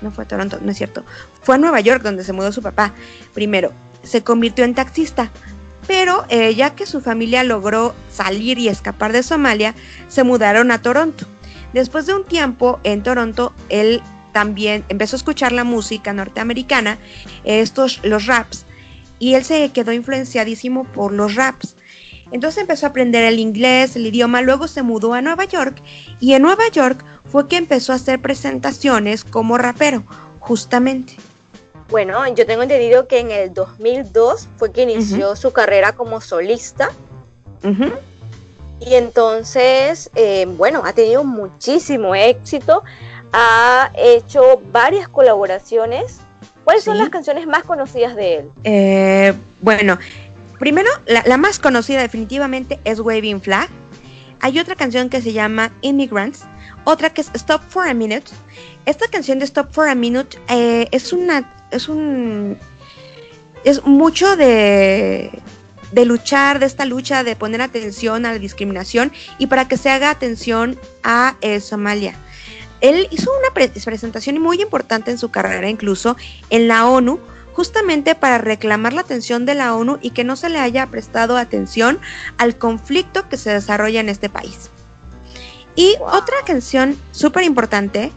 No 0.00 0.10
fue 0.10 0.24
a 0.24 0.28
Toronto, 0.28 0.58
no 0.60 0.70
es 0.70 0.76
cierto. 0.76 1.04
Fue 1.42 1.54
a 1.54 1.58
Nueva 1.58 1.80
York, 1.80 2.02
donde 2.02 2.24
se 2.24 2.32
mudó 2.32 2.52
su 2.52 2.62
papá. 2.62 2.92
Primero, 3.32 3.72
se 4.02 4.22
convirtió 4.22 4.64
en 4.64 4.74
taxista. 4.74 5.30
Pero 5.86 6.26
ya 6.28 6.74
que 6.74 6.86
su 6.86 7.02
familia 7.02 7.44
logró 7.44 7.94
salir 8.10 8.58
y 8.58 8.68
escapar 8.68 9.12
de 9.12 9.22
Somalia, 9.22 9.74
se 10.08 10.24
mudaron 10.24 10.70
a 10.70 10.80
Toronto. 10.80 11.26
Después 11.74 12.06
de 12.06 12.14
un 12.14 12.24
tiempo 12.24 12.80
en 12.84 13.02
Toronto, 13.02 13.52
él 13.68 14.02
también 14.32 14.84
empezó 14.88 15.16
a 15.16 15.18
escuchar 15.18 15.52
la 15.52 15.64
música 15.64 16.12
norteamericana, 16.12 16.98
estos, 17.44 18.00
los 18.02 18.26
raps, 18.26 18.63
y 19.24 19.34
él 19.36 19.42
se 19.42 19.70
quedó 19.70 19.90
influenciadísimo 19.90 20.84
por 20.84 21.10
los 21.10 21.34
raps. 21.34 21.76
Entonces 22.30 22.60
empezó 22.60 22.84
a 22.84 22.90
aprender 22.90 23.24
el 23.24 23.38
inglés, 23.38 23.96
el 23.96 24.06
idioma, 24.06 24.42
luego 24.42 24.68
se 24.68 24.82
mudó 24.82 25.14
a 25.14 25.22
Nueva 25.22 25.46
York 25.46 25.80
y 26.20 26.34
en 26.34 26.42
Nueva 26.42 26.68
York 26.68 27.02
fue 27.30 27.48
que 27.48 27.56
empezó 27.56 27.92
a 27.92 27.96
hacer 27.96 28.20
presentaciones 28.20 29.24
como 29.24 29.56
rapero, 29.56 30.04
justamente. 30.40 31.14
Bueno, 31.88 32.22
yo 32.34 32.44
tengo 32.44 32.62
entendido 32.64 33.08
que 33.08 33.20
en 33.20 33.30
el 33.30 33.54
2002 33.54 34.50
fue 34.58 34.72
que 34.72 34.82
inició 34.82 35.36
su 35.36 35.54
carrera 35.54 35.92
como 35.92 36.20
solista. 36.20 36.90
Y 38.80 38.94
entonces, 38.94 40.10
eh, 40.14 40.44
bueno, 40.46 40.82
ha 40.84 40.92
tenido 40.92 41.24
muchísimo 41.24 42.14
éxito 42.14 42.82
ha 43.36 43.90
hecho 43.96 44.62
varias 44.70 45.08
colaboraciones. 45.08 46.20
¿Cuáles 46.64 46.84
son 46.84 46.98
las 46.98 47.10
canciones 47.10 47.46
más 47.46 47.64
conocidas 47.64 48.16
de 48.16 48.36
él? 48.36 48.50
Eh, 48.64 49.34
bueno, 49.60 49.98
primero, 50.58 50.88
la, 51.06 51.36
más 51.36 51.58
conocida 51.58 52.00
definitivamente 52.00 52.80
es 52.84 53.00
Waving 53.00 53.40
Flag. 53.40 53.68
Hay 54.40 54.58
otra 54.58 54.74
canción 54.74 55.10
que 55.10 55.20
se 55.20 55.32
llama 55.32 55.70
Immigrants, 55.82 56.44
otra 56.84 57.10
que 57.10 57.20
es 57.20 57.30
Stop 57.34 57.62
for 57.68 57.86
a 57.86 57.94
Minute. 57.94 58.30
Esta 58.86 59.08
canción 59.08 59.38
de 59.38 59.44
Stop 59.44 59.72
for 59.72 59.88
a 59.88 59.94
Minute 59.94 60.38
eh, 60.48 60.88
es 60.90 61.12
una, 61.12 61.50
es 61.70 61.88
un, 61.88 62.58
es 63.64 63.84
mucho 63.84 64.36
de, 64.36 65.30
de 65.92 66.04
luchar, 66.04 66.58
de 66.58 66.66
esta 66.66 66.84
lucha 66.84 67.24
de 67.24 67.36
poner 67.36 67.62
atención 67.62 68.26
a 68.26 68.32
la 68.32 68.38
discriminación 68.38 69.12
y 69.38 69.46
para 69.46 69.68
que 69.68 69.76
se 69.76 69.90
haga 69.90 70.10
atención 70.10 70.78
a 71.02 71.36
eh, 71.40 71.60
Somalia. 71.60 72.16
Él 72.84 73.08
hizo 73.10 73.30
una 73.30 73.54
presentación 73.54 74.42
muy 74.42 74.60
importante 74.60 75.10
en 75.10 75.16
su 75.16 75.30
carrera, 75.30 75.70
incluso 75.70 76.18
en 76.50 76.68
la 76.68 76.86
ONU, 76.86 77.18
justamente 77.54 78.14
para 78.14 78.36
reclamar 78.36 78.92
la 78.92 79.00
atención 79.00 79.46
de 79.46 79.54
la 79.54 79.74
ONU 79.74 79.98
y 80.02 80.10
que 80.10 80.22
no 80.22 80.36
se 80.36 80.50
le 80.50 80.58
haya 80.58 80.86
prestado 80.88 81.38
atención 81.38 81.98
al 82.36 82.58
conflicto 82.58 83.26
que 83.30 83.38
se 83.38 83.54
desarrolla 83.54 84.00
en 84.00 84.10
este 84.10 84.28
país. 84.28 84.68
Y 85.76 85.96
otra 86.02 86.36
canción 86.46 86.98
súper 87.10 87.44
importante, 87.44 88.12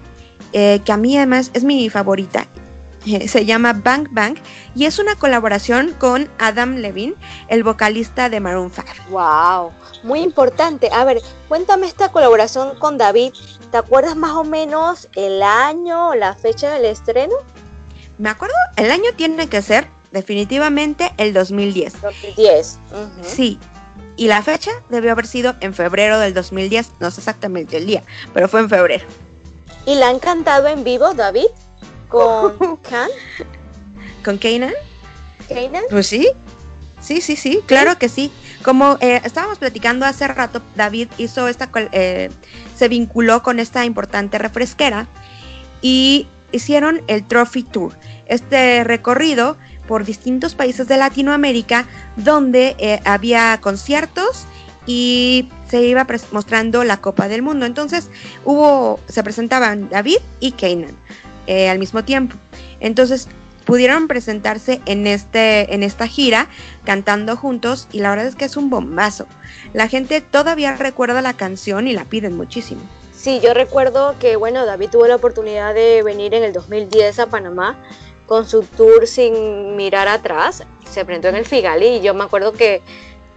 eh, 0.51 0.82
que 0.84 0.91
a 0.91 0.97
mí 0.97 1.15
además 1.15 1.49
es 1.53 1.63
mi 1.63 1.89
favorita, 1.89 2.45
eh, 3.16 3.28
se 3.28 3.45
llama 3.45 3.74
Bang 3.74 4.08
Bang 4.12 4.38
y 4.76 4.86
es 4.86 4.99
una 4.99 5.16
colaboración 5.16 5.93
con 5.97 6.30
Adam 6.39 6.76
Levine, 6.76 7.16
el 7.47 7.64
vocalista 7.64 8.30
de 8.30 8.39
Maroon 8.39 8.72
5. 8.74 8.88
¡Wow! 9.10 9.72
Muy 10.03 10.20
importante. 10.20 10.89
A 10.91 11.03
ver, 11.03 11.22
cuéntame 11.47 11.88
esta 11.88 12.12
colaboración 12.12 12.78
con 12.80 12.97
David. 12.97 13.34
¿Te 13.72 13.78
acuerdas 13.78 14.16
más 14.16 14.32
o 14.32 14.43
menos 14.43 15.10
el 15.16 15.41
año 15.43 16.10
o 16.10 16.16
la 16.16 16.34
fecha 16.36 16.74
del 16.74 16.86
estreno? 16.86 17.34
Me 18.18 18.30
acuerdo, 18.30 18.55
el 18.78 18.91
año 18.91 19.12
tiene 19.16 19.47
que 19.47 19.62
ser 19.62 19.88
definitivamente 20.12 21.14
el 21.18 21.34
2010. 21.34 22.01
2010. 22.01 22.80
Sí. 23.22 23.60
Y 24.16 24.28
la 24.28 24.41
fecha 24.41 24.72
debió 24.89 25.12
haber 25.12 25.28
sido 25.28 25.53
en 25.60 25.74
febrero 25.74 26.18
del 26.20 26.34
2010, 26.34 26.93
no 26.99 27.12
sé 27.12 27.22
exactamente 27.22 27.78
el 27.78 27.86
día, 27.86 28.03
pero 28.34 28.47
fue 28.47 28.62
en 28.62 28.70
febrero. 28.70 29.05
¿Y 29.86 29.95
la 29.95 30.10
han 30.10 30.20
cantado 30.20 30.68
en 30.68 30.84
vivo, 30.84 31.14
David? 31.14 31.45
¿Con 32.10 32.78
Can? 32.78 33.10
¿Con 34.24 34.38
Kanan? 34.38 34.74
¿Kanan? 35.47 35.84
Pues 35.89 36.08
sí, 36.08 36.28
sí, 37.01 37.22
sí, 37.22 37.36
sí, 37.36 37.62
claro 37.66 37.97
que 37.97 38.10
sí. 38.10 38.32
Como 38.64 38.97
eh, 38.99 39.22
estábamos 39.24 39.60
platicando 39.60 40.05
hace 40.05 40.28
rato, 40.28 40.62
David 40.76 41.10
hizo 41.18 41.47
esta, 41.47 41.70
eh, 41.91 42.30
se 42.76 42.88
vinculó 42.88 43.43
con 43.43 43.60
esta 43.60 43.86
importante 43.86 44.38
refresquera 44.38 45.08
y 45.82 46.28
hicieron 46.51 47.01
el 47.08 47.26
Trophy 47.26 47.64
Tour, 47.64 47.93
este 48.26 48.84
recorrido 48.84 49.58
por 49.88 50.03
distintos 50.03 50.55
países 50.55 50.88
de 50.88 50.97
Latinoamérica 50.97 51.86
donde 52.18 52.76
eh, 52.80 52.99
había 53.05 53.60
conciertos 53.62 54.45
y 54.86 55.49
se 55.70 55.84
iba 55.84 56.08
mostrando 56.32 56.84
la 56.84 56.97
Copa 56.97 57.28
del 57.28 57.41
Mundo. 57.41 57.66
Entonces 57.66 58.10
hubo, 58.43 58.99
se 59.08 59.24
presentaban 59.24 59.89
David 59.89 60.18
y 60.39 60.51
Kanan 60.53 60.95
al 61.48 61.80
mismo 61.80 62.04
tiempo. 62.04 62.36
Entonces 62.80 63.28
pudieron 63.68 64.08
presentarse 64.08 64.82
en, 64.86 65.06
este, 65.08 65.74
en 65.74 65.84
esta 65.84 66.08
gira 66.08 66.48
cantando 66.86 67.36
juntos 67.36 67.88
y 67.91 68.00
la 68.00 68.12
verdad 68.12 68.26
es 68.26 68.36
que 68.36 68.45
es 68.45 68.56
un 68.56 68.70
bombazo. 68.70 69.28
La 69.74 69.89
gente 69.89 70.22
todavía 70.22 70.76
recuerda 70.78 71.22
la 71.22 71.34
canción 71.34 71.88
y 71.88 71.93
la 71.93 72.06
piden 72.06 72.38
muchísimo. 72.38 72.82
Sí, 73.14 73.41
yo 73.43 73.54
recuerdo 73.54 74.16
que, 74.20 74.38
bueno, 74.38 74.66
David 74.66 74.89
tuvo 74.91 75.06
la 75.08 75.18
oportunidad 75.18 75.74
de 75.74 76.02
venir 76.02 76.34
en 76.34 76.43
el 76.43 76.54
2010 76.54 77.20
a 77.20 77.28
Panamá 77.28 77.84
con 78.26 78.48
su 78.48 78.62
tour 78.62 79.06
sin 79.06 79.76
mirar 79.76 80.08
atrás. 80.08 80.64
Se 80.89 81.04
presentó 81.04 81.28
en 81.28 81.36
el 81.36 81.45
Figali 81.45 81.98
y 81.98 82.02
yo 82.02 82.14
me 82.14 82.24
acuerdo 82.24 82.54
que 82.54 82.82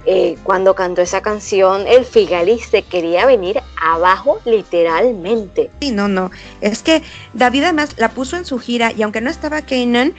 eh, 0.07 0.39
cuando 0.43 0.75
cantó 0.75 1.03
esa 1.03 1.21
canción, 1.21 1.87
el 1.87 2.05
Figali 2.05 2.59
se 2.59 2.83
quería 2.83 3.27
venir 3.27 3.61
abajo 3.81 4.41
literalmente. 4.45 5.71
Sí, 5.81 5.91
no, 5.91 6.09
no. 6.09 6.31
Es 6.61 6.83
que 6.83 7.03
David 7.35 7.65
además 7.65 7.91
la 7.99 8.11
puso 8.11 8.37
en 8.37 8.47
su 8.47 8.59
gira 8.59 8.93
y 8.93 9.03
aunque 9.03 9.21
no 9.21 9.29
estaba 9.29 9.63
Kanan, 9.63 10.15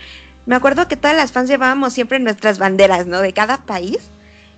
me 0.46 0.56
acuerdo 0.56 0.88
que 0.88 0.98
todas 0.98 1.18
las 1.18 1.32
fans 1.32 1.50
llevábamos 1.50 1.94
siempre 1.94 2.20
nuestras 2.20 2.60
banderas, 2.60 3.08
¿no? 3.08 3.22
De 3.22 3.34
cada 3.34 3.66
país. 3.66 4.00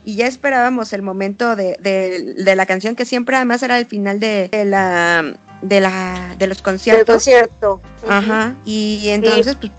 Y 0.06 0.16
ya 0.16 0.28
esperábamos 0.28 0.92
el 0.92 1.02
momento 1.02 1.56
de, 1.56 1.78
de, 1.80 2.56
la 2.58 2.66
canción, 2.66 2.94
que 2.96 3.06
siempre 3.06 3.38
además 3.38 3.64
era 3.64 3.80
el 3.80 3.86
final 3.86 4.20
de, 4.20 4.50
la 4.66 5.38
de 5.62 5.80
la 5.80 6.36
de 6.38 6.48
los 6.48 6.62
conciertos. 6.62 7.06
Del 7.06 7.16
concierto. 7.16 7.82
Ajá. 8.10 8.56
Y 8.66 9.08
entonces 9.10 9.56
pues 9.56 9.72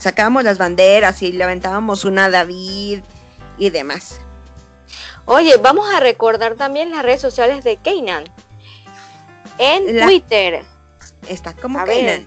sacábamos 0.00 0.44
las 0.44 0.58
banderas 0.58 1.22
y 1.22 1.32
levantábamos 1.32 2.04
una 2.04 2.26
a 2.26 2.30
David 2.30 3.00
y 3.56 3.70
demás. 3.70 4.20
Oye, 5.30 5.58
vamos 5.58 5.86
a 5.94 6.00
recordar 6.00 6.54
también 6.54 6.90
las 6.90 7.02
redes 7.02 7.20
sociales 7.20 7.62
de 7.62 7.76
Keynan. 7.76 8.24
En 9.58 10.00
Twitter. 10.00 10.64
Está 11.28 11.52
como 11.52 11.84
Keynan. 11.84 12.26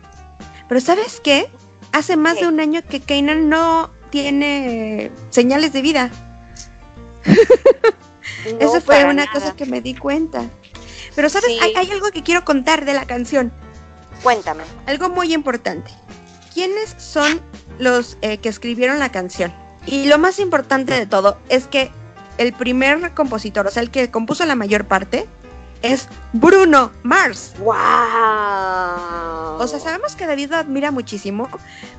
Pero 0.67 0.81
¿sabes 0.81 1.19
qué? 1.19 1.49
Hace 1.93 2.15
más 2.15 2.39
de 2.39 2.45
un 2.45 2.59
año 2.59 2.83
que 2.87 2.99
Keynan 2.99 3.49
no 3.49 3.89
tiene 4.11 5.11
señales 5.31 5.73
de 5.73 5.81
vida. 5.81 6.11
Eso 8.59 8.79
fue 8.81 9.03
una 9.05 9.25
cosa 9.31 9.55
que 9.55 9.65
me 9.65 9.81
di 9.81 9.95
cuenta. 9.95 10.43
Pero 11.15 11.27
¿sabes? 11.27 11.59
Hay, 11.59 11.89
algo 11.89 12.11
que 12.11 12.21
quiero 12.21 12.45
contar 12.45 12.85
de 12.85 12.93
la 12.93 13.05
canción. 13.05 13.51
Cuéntame. 14.21 14.63
Algo 14.85 15.09
muy 15.09 15.33
importante. 15.33 15.89
¿Quiénes 16.53 16.93
son 16.99 17.41
los 17.79 18.19
eh, 18.21 18.37
que 18.37 18.49
escribieron 18.49 18.99
la 18.99 19.09
canción? 19.09 19.51
Y 19.87 20.05
lo 20.05 20.19
más 20.19 20.37
importante 20.37 20.93
de 20.93 21.07
todo 21.07 21.39
es 21.49 21.65
que 21.65 21.91
el 22.37 22.53
primer 22.53 23.13
compositor, 23.13 23.67
o 23.67 23.71
sea, 23.71 23.83
el 23.83 23.91
que 23.91 24.09
compuso 24.09 24.45
la 24.45 24.55
mayor 24.55 24.85
parte, 24.85 25.27
es 25.81 26.07
Bruno 26.33 26.91
Mars. 27.03 27.53
¡Wow! 27.59 27.75
O 29.59 29.67
sea, 29.67 29.79
sabemos 29.79 30.15
que 30.15 30.27
David 30.27 30.51
lo 30.51 30.57
admira 30.57 30.91
muchísimo, 30.91 31.49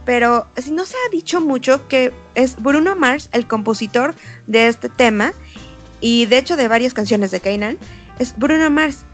pero 0.05 0.47
si 0.57 0.71
no 0.71 0.85
se 0.87 0.97
ha 0.97 1.11
dicho 1.11 1.41
mucho 1.41 1.89
que 1.89 2.13
es 2.35 2.57
Bruno 2.57 2.97
Mars 2.97 3.29
el 3.33 3.47
compositor 3.47 4.15
de 4.47 4.69
este 4.69 4.89
tema 4.89 5.33
y 6.01 6.27
de 6.27 6.39
hecho 6.39 6.57
de 6.57 6.69
varias 6.69 6.95
canciones 6.95 7.31
de 7.31 7.41
Kanan, 7.41 7.79
es 8.19 8.37
Bruno 8.37 8.71
Mars. 8.71 9.05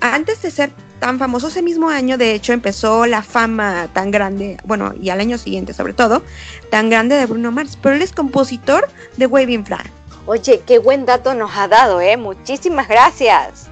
Antes 0.00 0.42
de 0.42 0.50
ser 0.50 0.70
tan 1.00 1.18
famoso 1.18 1.48
ese 1.48 1.62
mismo 1.62 1.88
año, 1.88 2.18
de 2.18 2.34
hecho, 2.34 2.52
empezó 2.52 3.06
la 3.06 3.22
fama 3.22 3.88
tan 3.92 4.10
grande, 4.10 4.58
bueno, 4.64 4.94
y 5.00 5.10
al 5.10 5.20
año 5.20 5.38
siguiente 5.38 5.72
sobre 5.72 5.92
todo, 5.92 6.22
tan 6.70 6.90
grande 6.90 7.16
de 7.16 7.26
Bruno 7.26 7.52
Mars, 7.52 7.78
pero 7.80 7.94
él 7.94 8.02
es 8.02 8.12
compositor 8.12 8.88
de 9.16 9.26
Waving 9.26 9.64
Flag. 9.64 9.90
Oye, 10.26 10.62
qué 10.66 10.78
buen 10.78 11.06
dato 11.06 11.34
nos 11.34 11.56
ha 11.56 11.68
dado, 11.68 12.00
¿eh? 12.00 12.16
Muchísimas 12.16 12.88
gracias. 12.88 13.68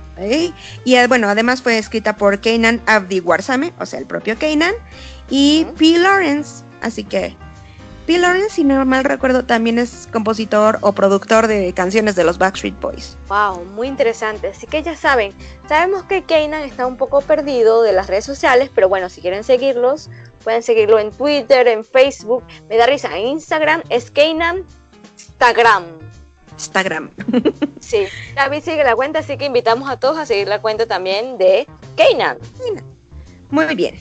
Y 0.84 0.94
eh, 0.94 1.06
bueno, 1.08 1.28
además 1.28 1.60
fue 1.62 1.76
escrita 1.76 2.16
por 2.16 2.40
Kanan 2.40 2.80
Abdi 2.86 3.20
Warsame, 3.20 3.72
o 3.80 3.86
sea, 3.86 3.98
el 3.98 4.06
propio 4.06 4.38
Kanan, 4.38 4.74
y 5.28 5.66
P. 5.76 5.98
Lawrence. 5.98 6.62
Así 6.80 7.02
que 7.02 7.36
P. 8.06 8.18
Lawrence, 8.18 8.50
si 8.50 8.64
no 8.64 8.84
mal 8.84 9.02
recuerdo, 9.02 9.44
también 9.44 9.78
es 9.78 10.08
compositor 10.12 10.78
o 10.82 10.92
productor 10.92 11.48
de 11.48 11.72
canciones 11.72 12.14
de 12.14 12.22
los 12.22 12.38
Backstreet 12.38 12.78
Boys. 12.78 13.16
Wow, 13.28 13.64
muy 13.64 13.88
interesante. 13.88 14.48
Así 14.48 14.66
que 14.68 14.82
ya 14.82 14.94
saben, 14.96 15.32
sabemos 15.68 16.04
que 16.04 16.22
Kanan 16.22 16.62
está 16.62 16.86
un 16.86 16.96
poco 16.96 17.20
perdido 17.22 17.82
de 17.82 17.92
las 17.92 18.06
redes 18.06 18.26
sociales, 18.26 18.70
pero 18.72 18.88
bueno, 18.88 19.08
si 19.08 19.20
quieren 19.20 19.42
seguirlos, 19.42 20.10
pueden 20.44 20.62
seguirlo 20.62 21.00
en 21.00 21.10
Twitter, 21.10 21.66
en 21.66 21.82
Facebook. 21.82 22.44
Me 22.68 22.76
da 22.76 22.86
risa, 22.86 23.16
en 23.16 23.26
Instagram 23.26 23.82
es 23.88 24.10
Kanan 24.12 24.64
Instagram. 25.18 26.04
Instagram. 26.54 27.10
sí, 27.80 28.06
David 28.34 28.62
sigue 28.62 28.84
la 28.84 28.94
cuenta, 28.94 29.20
así 29.20 29.36
que 29.36 29.46
invitamos 29.46 29.88
a 29.88 29.98
todos 29.98 30.18
a 30.18 30.26
seguir 30.26 30.48
la 30.48 30.60
cuenta 30.60 30.86
también 30.86 31.38
de 31.38 31.66
Keynan. 31.96 32.38
Muy 33.50 33.74
bien. 33.74 33.98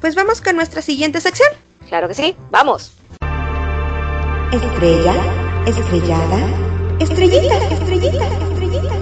Pues 0.00 0.14
vamos 0.14 0.40
con 0.40 0.56
nuestra 0.56 0.82
siguiente 0.82 1.20
sección. 1.20 1.48
Claro 1.88 2.08
que 2.08 2.14
sí, 2.14 2.36
vamos. 2.50 2.92
Estrella, 4.52 5.14
estrellada, 5.66 6.38
estrellita, 7.00 7.56
estrellita, 7.68 8.26
estrellita, 8.26 8.26
estrellita. 8.26 8.98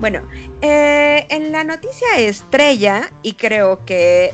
Bueno, 0.00 0.22
eh, 0.62 1.26
en 1.28 1.52
la 1.52 1.62
noticia 1.62 2.16
estrella, 2.16 3.12
y 3.22 3.34
creo 3.34 3.84
que 3.84 4.32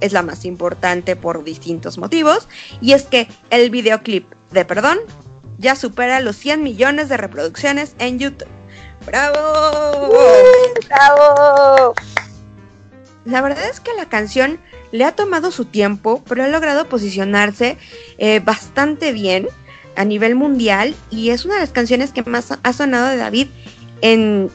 es 0.00 0.12
la 0.12 0.22
más 0.22 0.44
importante 0.44 1.16
por 1.16 1.44
distintos 1.44 1.98
motivos, 1.98 2.48
y 2.80 2.92
es 2.92 3.04
que 3.04 3.28
el 3.50 3.70
videoclip 3.70 4.30
de 4.50 4.64
Perdón 4.64 4.98
ya 5.58 5.74
supera 5.74 6.20
los 6.20 6.36
100 6.36 6.62
millones 6.62 7.08
de 7.08 7.16
reproducciones 7.16 7.94
en 7.98 8.18
YouTube. 8.18 8.48
¡Bravo! 9.06 10.10
¡Bravo! 10.88 11.94
La 13.24 13.42
verdad 13.42 13.68
es 13.68 13.80
que 13.80 13.92
la 13.94 14.08
canción 14.08 14.58
le 14.92 15.04
ha 15.04 15.12
tomado 15.12 15.50
su 15.50 15.66
tiempo, 15.66 16.22
pero 16.26 16.44
ha 16.44 16.48
logrado 16.48 16.88
posicionarse 16.88 17.76
eh, 18.18 18.40
bastante 18.40 19.12
bien 19.12 19.48
a 19.96 20.04
nivel 20.04 20.34
mundial 20.34 20.94
y 21.10 21.30
es 21.30 21.44
una 21.44 21.54
de 21.54 21.60
las 21.60 21.70
canciones 21.70 22.12
que 22.12 22.22
más 22.22 22.56
ha 22.62 22.72
sonado 22.72 23.08
de 23.08 23.16
David 23.16 23.48
en, 24.00 24.50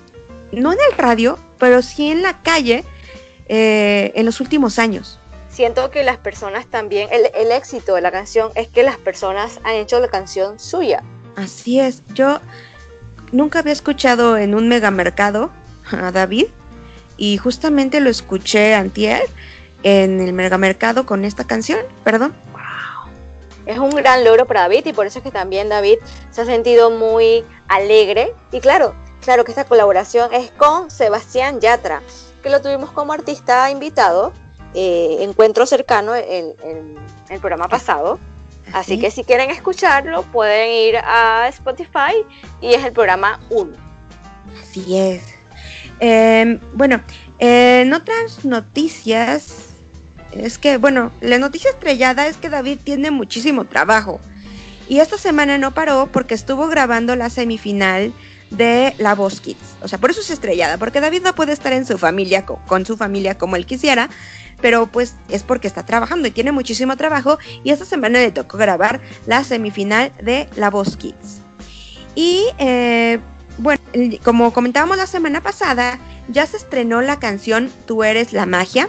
no 0.54 0.72
en 0.72 0.80
el 0.90 0.98
radio, 0.98 1.38
pero 1.60 1.82
sí 1.82 2.10
en 2.10 2.24
la 2.24 2.42
calle 2.42 2.84
eh, 3.50 4.12
en 4.16 4.26
los 4.26 4.40
últimos 4.40 4.80
años 4.80 5.20
siento 5.54 5.92
que 5.92 6.04
las 6.04 6.18
personas 6.18 6.66
también, 6.66 7.08
el, 7.12 7.52
éxito 7.52 7.96
de 7.96 8.02
la 8.02 8.12
canción 8.12 8.52
es 8.56 8.68
que 8.68 8.84
las 8.84 8.98
personas 8.98 9.60
han 9.64 9.76
hecho 9.76 10.00
la 10.00 10.08
canción 10.08 10.60
suya. 10.60 11.04
Así 11.36 11.80
es, 11.80 12.02
yo 12.14 12.40
nunca 13.32 13.60
había 13.60 13.74
escuchado 13.74 14.38
en 14.38 14.56
un 14.56 14.68
megamercado 14.68 15.52
a 15.92 16.12
David 16.12 16.48
y 17.18 17.38
justamente 17.38 18.00
lo 18.00 18.10
escuché 18.10 18.74
antier 18.76 19.22
en 19.84 20.20
el 20.20 20.34
megamercado 20.34 21.06
con 21.06 21.26
esta 21.26 21.44
canción, 21.44 21.80
perdón. 22.04 22.34
Wow. 22.52 23.12
Es 23.66 23.78
un 23.78 23.92
gran 23.92 24.24
logro 24.24 24.46
para 24.46 24.62
David 24.62 24.86
y 24.88 24.94
por 24.94 25.08
eso 25.08 25.20
es 25.20 25.24
que 25.24 25.32
también 25.32 25.70
David 25.70 26.00
se 26.32 26.42
ha 26.42 26.46
sentido 26.46 26.90
muy 26.90 27.44
alegre 27.68 28.34
y 28.52 28.60
claro, 28.60 28.94
Claro 29.24 29.46
que 29.46 29.52
esta 29.52 29.64
colaboración 29.64 30.34
es 30.34 30.52
con 30.52 30.92
Sebastián 30.92 31.62
Yatra, 31.62 32.02
que 32.42 32.50
lo 32.50 32.62
tuvimos 32.62 32.92
como 32.92 33.14
artista 33.14 33.72
invitado, 33.72 34.34
eh, 34.74 35.18
encuentro 35.22 35.66
cercano 35.66 36.16
en, 36.16 36.54
el 37.30 37.40
programa 37.40 37.68
pasado. 37.68 38.20
Así 38.72 38.98
que 38.98 39.12
si 39.12 39.24
quieren 39.24 39.50
escucharlo, 39.52 40.24
pueden 40.24 40.72
ir 40.72 40.98
a 40.98 41.48
Spotify 41.50 42.16
y 42.62 42.74
es 42.74 42.84
el 42.84 42.94
programa 42.94 43.40
1. 43.50 43.74
Así 44.62 44.98
es. 44.98 45.22
Em, 46.00 46.60
bueno, 46.74 47.02
en 47.40 47.94
otras 47.94 48.46
noticias, 48.46 49.74
es 50.36 50.58
que, 50.58 50.78
bueno, 50.78 51.12
la 51.22 51.38
noticia 51.38 51.72
estrellada 51.72 52.28
es 52.28 52.38
que 52.38 52.50
David 52.50 52.80
tiene 52.84 53.12
muchísimo 53.12 53.66
trabajo. 53.66 54.20
Y 54.90 55.00
esta 55.00 55.18
semana 55.18 55.58
no 55.58 55.74
paró 55.74 56.10
porque 56.12 56.34
estuvo 56.34 56.68
grabando 56.68 57.16
la 57.16 57.30
semifinal 57.30 58.14
de 58.50 58.94
La 58.98 59.16
Voz 59.16 59.40
Kids. 59.40 59.76
O 59.82 59.88
sea, 59.88 59.98
por 59.98 60.12
eso 60.12 60.22
es 60.22 60.30
estrellada, 60.30 60.78
porque 60.78 61.02
David 61.02 61.22
no 61.24 61.36
puede 61.36 61.54
estar 61.54 61.74
en 61.74 61.86
su 61.86 61.98
familia, 61.98 62.46
con, 62.46 62.86
su 62.86 62.98
familia 62.98 63.38
como 63.38 63.56
él 63.56 63.66
quisiera, 63.66 64.10
pero 64.64 64.88
pues 64.88 65.16
es 65.28 65.44
porque 65.44 65.68
está 65.68 65.86
trabajando 65.86 66.26
y 66.26 66.32
tiene 66.32 66.54
muchísimo 66.54 66.96
trabajo 66.96 67.38
y 67.66 67.72
esta 67.72 67.84
semana 67.84 68.20
le 68.20 68.32
tocó 68.32 68.58
grabar 68.58 69.02
la 69.26 69.44
semifinal 69.44 70.14
de 70.22 70.50
La 70.56 70.70
Voz 70.70 70.96
Kids. 70.96 71.42
Y 72.16 72.46
eh, 72.60 73.20
bueno, 73.58 73.84
como 74.24 74.54
comentábamos 74.54 74.96
la 74.96 75.06
semana 75.06 75.42
pasada, 75.42 76.00
ya 76.30 76.46
se 76.46 76.56
estrenó 76.56 77.02
la 77.02 77.20
canción 77.20 77.70
Tú 77.86 78.06
eres 78.06 78.32
la 78.32 78.46
magia. 78.46 78.88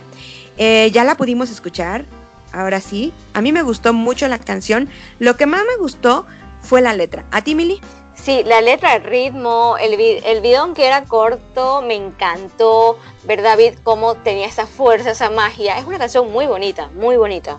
Eh, 0.58 0.92
ya 0.92 1.02
la 1.02 1.16
pudimos 1.16 1.50
escuchar, 1.50 2.04
ahora 2.52 2.80
sí. 2.80 3.12
A 3.32 3.42
mí 3.42 3.50
me 3.50 3.62
gustó 3.62 3.92
mucho 3.92 4.28
la 4.28 4.38
canción. 4.38 4.88
Lo 5.18 5.36
que 5.36 5.46
más 5.46 5.62
me 5.66 5.76
gustó 5.76 6.24
fue 6.60 6.82
la 6.82 6.94
letra. 6.94 7.24
¿A 7.32 7.42
ti, 7.42 7.56
Mili? 7.56 7.80
Sí, 8.14 8.44
la 8.46 8.60
letra, 8.60 8.94
el 8.94 9.02
ritmo, 9.02 9.76
el, 9.80 9.94
el 10.00 10.40
video 10.40 10.72
que 10.72 10.86
era 10.86 11.02
corto, 11.02 11.82
me 11.82 11.96
encantó 11.96 12.96
ver 13.26 13.42
David 13.42 13.74
cómo 13.82 14.14
tenía 14.16 14.46
esa 14.46 14.66
fuerza, 14.66 15.10
esa 15.10 15.30
magia. 15.30 15.78
Es 15.78 15.84
una 15.84 15.98
canción 15.98 16.30
muy 16.30 16.46
bonita, 16.46 16.88
muy 16.94 17.16
bonita. 17.16 17.58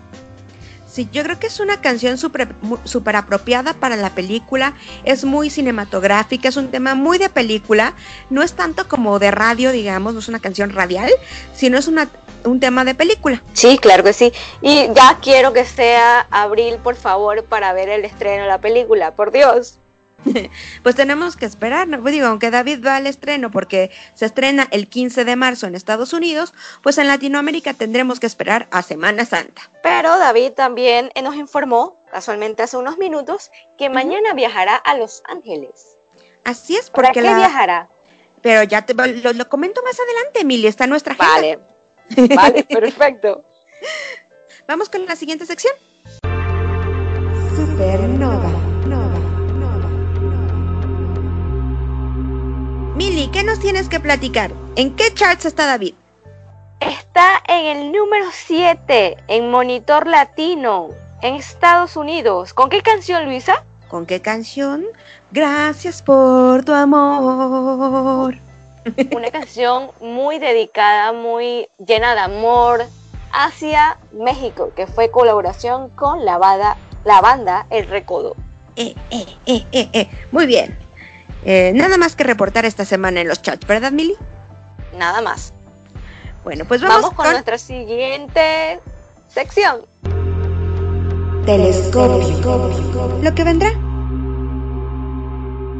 Sí, 0.96 1.06
yo 1.12 1.22
creo 1.24 1.38
que 1.38 1.48
es 1.48 1.60
una 1.60 1.82
canción 1.82 2.16
súper 2.16 2.54
super 2.84 3.16
apropiada 3.16 3.74
para 3.74 3.96
la 3.96 4.14
película, 4.14 4.72
es 5.04 5.24
muy 5.24 5.50
cinematográfica, 5.50 6.48
es 6.48 6.56
un 6.56 6.70
tema 6.70 6.94
muy 6.94 7.18
de 7.18 7.28
película, 7.28 7.92
no 8.30 8.42
es 8.42 8.54
tanto 8.54 8.88
como 8.88 9.18
de 9.18 9.30
radio, 9.30 9.72
digamos, 9.72 10.14
no 10.14 10.20
es 10.20 10.28
una 10.28 10.38
canción 10.38 10.70
radial, 10.70 11.10
sino 11.54 11.76
es 11.76 11.86
una, 11.86 12.08
un 12.44 12.60
tema 12.60 12.82
de 12.86 12.94
película. 12.94 13.42
Sí, 13.52 13.76
claro 13.76 14.04
que 14.04 14.14
sí. 14.14 14.32
Y 14.62 14.88
ya 14.94 15.18
quiero 15.20 15.52
que 15.52 15.66
sea 15.66 16.28
abril, 16.30 16.76
por 16.82 16.94
favor, 16.94 17.44
para 17.44 17.74
ver 17.74 17.90
el 17.90 18.06
estreno 18.06 18.44
de 18.44 18.48
la 18.48 18.62
película, 18.62 19.14
por 19.14 19.32
Dios. 19.32 19.78
pues 20.82 20.94
tenemos 20.94 21.36
que 21.36 21.46
esperar, 21.46 21.86
¿no? 21.88 21.98
Digo, 22.02 22.26
aunque 22.26 22.50
David 22.50 22.84
va 22.84 22.96
al 22.96 23.06
estreno 23.06 23.50
porque 23.50 23.90
se 24.14 24.26
estrena 24.26 24.66
el 24.70 24.88
15 24.88 25.24
de 25.24 25.36
marzo 25.36 25.66
en 25.66 25.74
Estados 25.74 26.12
Unidos, 26.12 26.54
pues 26.82 26.98
en 26.98 27.08
Latinoamérica 27.08 27.74
tendremos 27.74 28.20
que 28.20 28.26
esperar 28.26 28.66
a 28.70 28.82
Semana 28.82 29.24
Santa. 29.24 29.70
Pero 29.82 30.18
David 30.18 30.52
también 30.52 31.10
nos 31.22 31.36
informó, 31.36 32.02
casualmente 32.10 32.62
hace 32.62 32.76
unos 32.76 32.98
minutos, 32.98 33.50
que 33.78 33.90
mañana 33.90 34.34
viajará 34.34 34.76
a 34.76 34.96
Los 34.96 35.22
Ángeles. 35.28 35.96
Así 36.44 36.76
es, 36.76 36.90
porque 36.90 37.20
¿Para 37.20 37.34
qué 37.34 37.34
viajará? 37.34 37.88
Pero 38.42 38.62
ya 38.62 38.82
te 38.82 38.94
lo, 38.94 39.48
comento 39.48 39.82
más 39.82 39.98
adelante, 39.98 40.40
Emilia, 40.40 40.68
está 40.68 40.86
nuestra 40.86 41.14
agenda. 41.14 41.64
Vale, 42.16 42.34
vale, 42.34 42.64
perfecto. 42.68 43.44
Vamos 44.68 44.88
con 44.88 45.04
la 45.06 45.16
siguiente 45.16 45.46
sección. 45.46 45.74
Supernova. 47.56 48.55
¿Qué 53.24 53.42
nos 53.42 53.58
tienes 53.58 53.88
que 53.88 53.98
platicar? 53.98 54.52
¿En 54.76 54.94
qué 54.94 55.12
charts 55.14 55.46
está 55.46 55.66
David? 55.66 55.94
Está 56.80 57.42
en 57.48 57.76
el 57.76 57.92
número 57.92 58.26
7 58.30 59.16
en 59.28 59.50
Monitor 59.50 60.06
Latino 60.06 60.90
en 61.22 61.34
Estados 61.34 61.96
Unidos. 61.96 62.52
¿Con 62.52 62.68
qué 62.68 62.82
canción, 62.82 63.24
Luisa? 63.24 63.64
¿Con 63.88 64.04
qué 64.04 64.20
canción? 64.20 64.84
Gracias 65.30 66.02
por 66.02 66.62
tu 66.64 66.72
amor. 66.72 68.36
Una 69.12 69.30
canción 69.30 69.90
muy 70.00 70.38
dedicada, 70.38 71.14
muy 71.14 71.68
llena 71.78 72.14
de 72.14 72.20
amor 72.20 72.84
hacia 73.32 73.96
México, 74.12 74.72
que 74.76 74.86
fue 74.86 75.10
colaboración 75.10 75.88
con 75.90 76.26
la 76.26 76.36
banda, 76.36 76.76
la 77.06 77.22
banda 77.22 77.66
El 77.70 77.88
Recodo. 77.88 78.36
Eh, 78.76 78.94
eh, 79.10 79.64
eh. 79.72 80.08
Muy 80.32 80.44
bien. 80.44 80.85
Eh, 81.48 81.70
nada 81.76 81.96
más 81.96 82.16
que 82.16 82.24
reportar 82.24 82.64
esta 82.64 82.84
semana 82.84 83.20
en 83.20 83.28
los 83.28 83.40
chats, 83.40 83.64
¿verdad, 83.68 83.92
Mili? 83.92 84.16
Nada 84.98 85.22
más. 85.22 85.52
Bueno, 86.42 86.64
pues 86.64 86.82
vamos, 86.82 87.12
con, 87.12 87.30
nuestra 87.30 87.56
siguiente 87.56 88.80
sección. 89.28 89.82
Telescopio. 91.44 93.20
Lo 93.22 93.32
que 93.32 93.44
vendrá. 93.44 93.70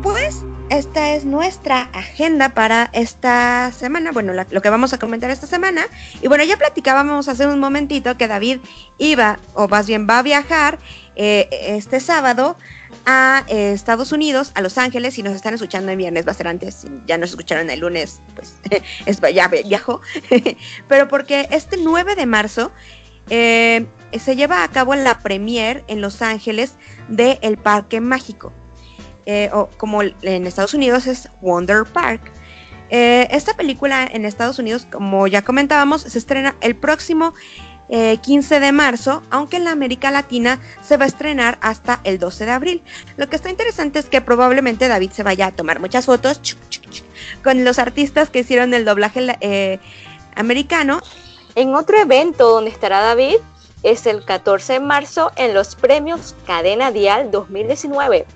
Pues 0.05 0.45
esta 0.71 1.15
es 1.15 1.25
nuestra 1.25 1.83
agenda 1.93 2.51
para 2.51 2.89
esta 2.93 3.73
semana, 3.73 4.13
bueno, 4.13 4.35
lo 4.35 4.63
que 4.63 4.71
vamos 4.71 4.93
a 4.93 4.99
comentar 4.99 5.31
esta 5.31 5.49
semana. 5.49 5.83
Y 6.23 6.29
bueno, 6.29 6.45
ya 6.45 6.57
platicábamos 6.57 7.27
hace 7.27 7.45
un 7.45 7.59
momentito 7.59 8.17
que 8.17 8.29
David 8.29 8.61
iba, 8.99 9.41
o 9.55 9.67
más 9.67 9.89
bien 9.89 10.07
va 10.09 10.21
a 10.21 10.23
viajar 10.23 10.79
eh, 11.17 11.49
este 11.51 11.99
sábado 11.99 12.57
a 13.05 13.45
eh, 13.49 13.73
Estados 13.73 14.13
Unidos, 14.13 14.53
a 14.55 14.63
Los 14.63 14.79
Ángeles, 14.79 15.15
si 15.15 15.23
nos 15.23 15.35
están 15.35 15.55
escuchando 15.55 15.93
el 15.93 15.99
viernes, 15.99 16.27
va 16.27 16.33
a 16.33 16.35
ser 16.35 16.49
antes, 16.49 16.87
ya 17.07 17.19
nos 17.19 17.31
escucharon 17.31 17.71
el 17.71 17.81
lunes, 17.81 18.21
pues 18.35 18.57
es, 19.07 19.21
ya 19.35 19.49
viajó, 19.49 20.01
pero 20.89 21.09
porque 21.09 21.49
este 21.51 21.77
9 21.77 22.15
de 22.15 22.27
marzo 22.27 22.73
eh, 23.29 23.87
se 24.19 24.37
lleva 24.37 24.63
a 24.63 24.69
cabo 24.69 24.95
la 24.95 25.19
premier 25.19 25.85
en 25.89 26.01
Los 26.01 26.23
Ángeles 26.23 26.75
de 27.09 27.39
El 27.43 27.59
Parque 27.59 28.01
Mágico, 28.01 28.53
eh, 29.27 29.51
o 29.53 29.69
como 29.77 30.03
en 30.03 30.47
Estados 30.47 30.75
Unidos 30.75 31.07
es 31.07 31.29
Wonder 31.41 31.85
Park. 31.85 32.21
esta 32.89 33.55
película 33.55 34.09
en 34.11 34.25
Estados 34.25 34.59
Unidos, 34.59 34.87
como 34.91 35.27
ya 35.27 35.43
comentábamos, 35.43 36.03
se 36.03 36.19
estrena 36.19 36.55
el 36.61 36.77
próximo 36.77 37.35
15 37.89 38.57
eh, 38.57 38.61
de 38.61 38.73
marzo, 38.73 39.23
aunque 39.31 39.57
en 39.57 39.65
la 39.65 39.71
América 39.71 40.11
Latina 40.11 40.61
se 40.83 40.97
va 40.97 41.05
a 41.05 41.09
estrenar 41.09 41.59
hasta 41.61 42.01
el 42.05 42.19
12 42.19 42.45
de 42.45 42.51
abril. 42.51 42.83
Lo 43.17 43.29
que 43.29 43.37
está 43.37 43.51
interesante 43.51 43.99
es 43.99 44.07
que 44.07 44.21
probablemente 44.21 44.89
David 44.89 45.11
se 45.13 45.23
vaya 45.23 45.47
a 45.47 45.53
tomar 45.53 45.81
muchas 45.81 46.07
fotos 46.07 46.57
con 47.43 47.65
los 47.65 47.79
artistas 47.79 48.31
que 48.31 48.41
hicieron 48.41 48.75
el 48.75 48.85
doblaje 48.85 49.37
eh, 49.41 49.79
americano. 50.35 51.01
En 51.55 51.75
otro 51.75 51.97
evento 51.99 52.51
donde 52.51 52.71
estará 52.71 53.01
David 53.01 53.37
es 53.83 54.07
el 54.07 54.25
14 54.25 54.75
de 54.75 54.81
marzo 54.81 55.31
en 55.37 55.55
los 55.55 55.77
premios 55.77 56.35
Cadena 56.47 56.91
Dial 56.91 57.31
2019, 57.31 58.27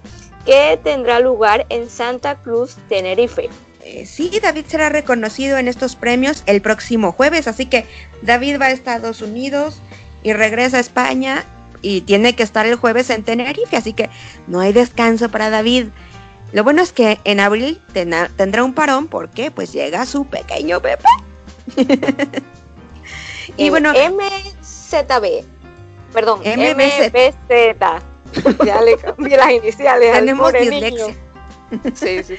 que 0.46 0.80
tendrá 0.82 1.20
lugar 1.20 1.66
en 1.70 1.90
Santa 1.90 2.36
Cruz, 2.36 2.76
Tenerife. 2.88 3.50
Eh, 3.82 4.04
sí, 4.06 4.30
David 4.42 4.66
será 4.68 4.90
reconocido 4.90 5.56
en 5.58 5.66
estos 5.66 5.96
premios 5.96 6.42
el 6.46 6.60
próximo 6.60 7.12
jueves, 7.12 7.48
así 7.48 7.66
que 7.66 7.86
David 8.22 8.60
va 8.60 8.66
a 8.66 8.70
Estados 8.72 9.22
Unidos 9.22 9.80
y 10.22 10.32
regresa 10.32 10.76
a 10.76 10.80
España 10.80 11.44
y 11.82 12.02
tiene 12.02 12.34
que 12.36 12.42
estar 12.42 12.66
el 12.66 12.76
jueves 12.76 13.08
en 13.08 13.22
Tenerife, 13.22 13.76
así 13.76 13.94
que 13.94 14.10
no 14.46 14.60
hay 14.60 14.72
descanso 14.72 15.30
para 15.30 15.48
David. 15.48 15.86
Lo 16.52 16.62
bueno 16.62 16.82
es 16.82 16.92
que 16.92 17.18
en 17.24 17.40
abril 17.40 17.80
tendrá 17.92 18.64
un 18.64 18.74
parón 18.74 19.06
porque 19.06 19.50
pues 19.50 19.72
llega 19.72 20.04
su 20.04 20.26
pequeño 20.26 20.80
Pepe. 20.80 21.08
y 23.56 23.70
bueno, 23.70 23.92
MZB, 23.92 25.44
perdón, 26.12 26.40
MBZ. 26.40 27.72
Ya 28.64 28.80
le 28.82 28.96
cambié 28.96 29.36
las 29.36 29.52
iniciales. 29.52 30.12
Tenemos 30.12 30.52
dislexia. 30.52 31.14
Sí, 31.94 32.24
sí. 32.24 32.34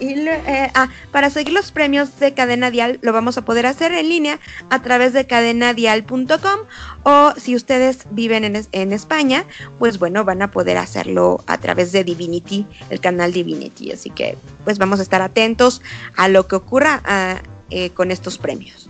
Eh, 0.00 0.70
ah, 0.74 0.88
para 1.12 1.28
seguir 1.28 1.52
los 1.52 1.72
premios 1.72 2.18
de 2.18 2.32
Cadena 2.32 2.70
Dial 2.70 2.98
lo 3.02 3.12
vamos 3.12 3.36
a 3.36 3.44
poder 3.44 3.66
hacer 3.66 3.92
en 3.92 4.08
línea 4.08 4.40
a 4.70 4.80
través 4.80 5.12
de 5.12 5.26
cadenadial.com 5.26 6.60
o 7.02 7.32
si 7.36 7.54
ustedes 7.54 8.06
viven 8.10 8.44
en, 8.72 8.92
España, 8.92 9.44
pues 9.78 9.98
bueno, 9.98 10.24
van 10.24 10.42
a 10.42 10.50
poder 10.50 10.78
hacerlo 10.78 11.42
a 11.46 11.58
través 11.58 11.92
de 11.92 12.04
Divinity, 12.04 12.66
el 12.88 13.00
canal 13.00 13.32
Divinity. 13.32 13.92
Así 13.92 14.10
que 14.10 14.36
pues 14.64 14.78
vamos 14.78 15.00
a 15.00 15.02
estar 15.02 15.20
atentos 15.20 15.82
a 16.16 16.28
lo 16.28 16.46
que 16.46 16.56
ocurra 16.56 17.02
ah, 17.04 17.42
eh, 17.68 17.90
con 17.90 18.10
estos 18.10 18.38
premios. 18.38 18.88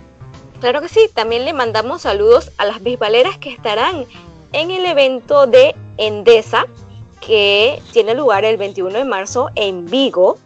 Claro 0.61 0.81
que 0.81 0.89
sí, 0.89 1.09
también 1.13 1.45
le 1.45 1.53
mandamos 1.53 2.03
saludos 2.03 2.53
a 2.59 2.67
las 2.67 2.83
bisbaleras 2.83 3.39
que 3.39 3.51
estarán 3.51 4.05
en 4.53 4.71
el 4.71 4.85
evento 4.87 5.47
de 5.47 5.75
Endesa 5.97 6.67
que 7.21 7.83
tiene 7.93 8.15
lugar 8.15 8.45
el 8.45 8.57
21 8.57 8.91
de 8.91 9.05
marzo 9.05 9.51
en 9.55 9.85
Vigo 9.87 10.39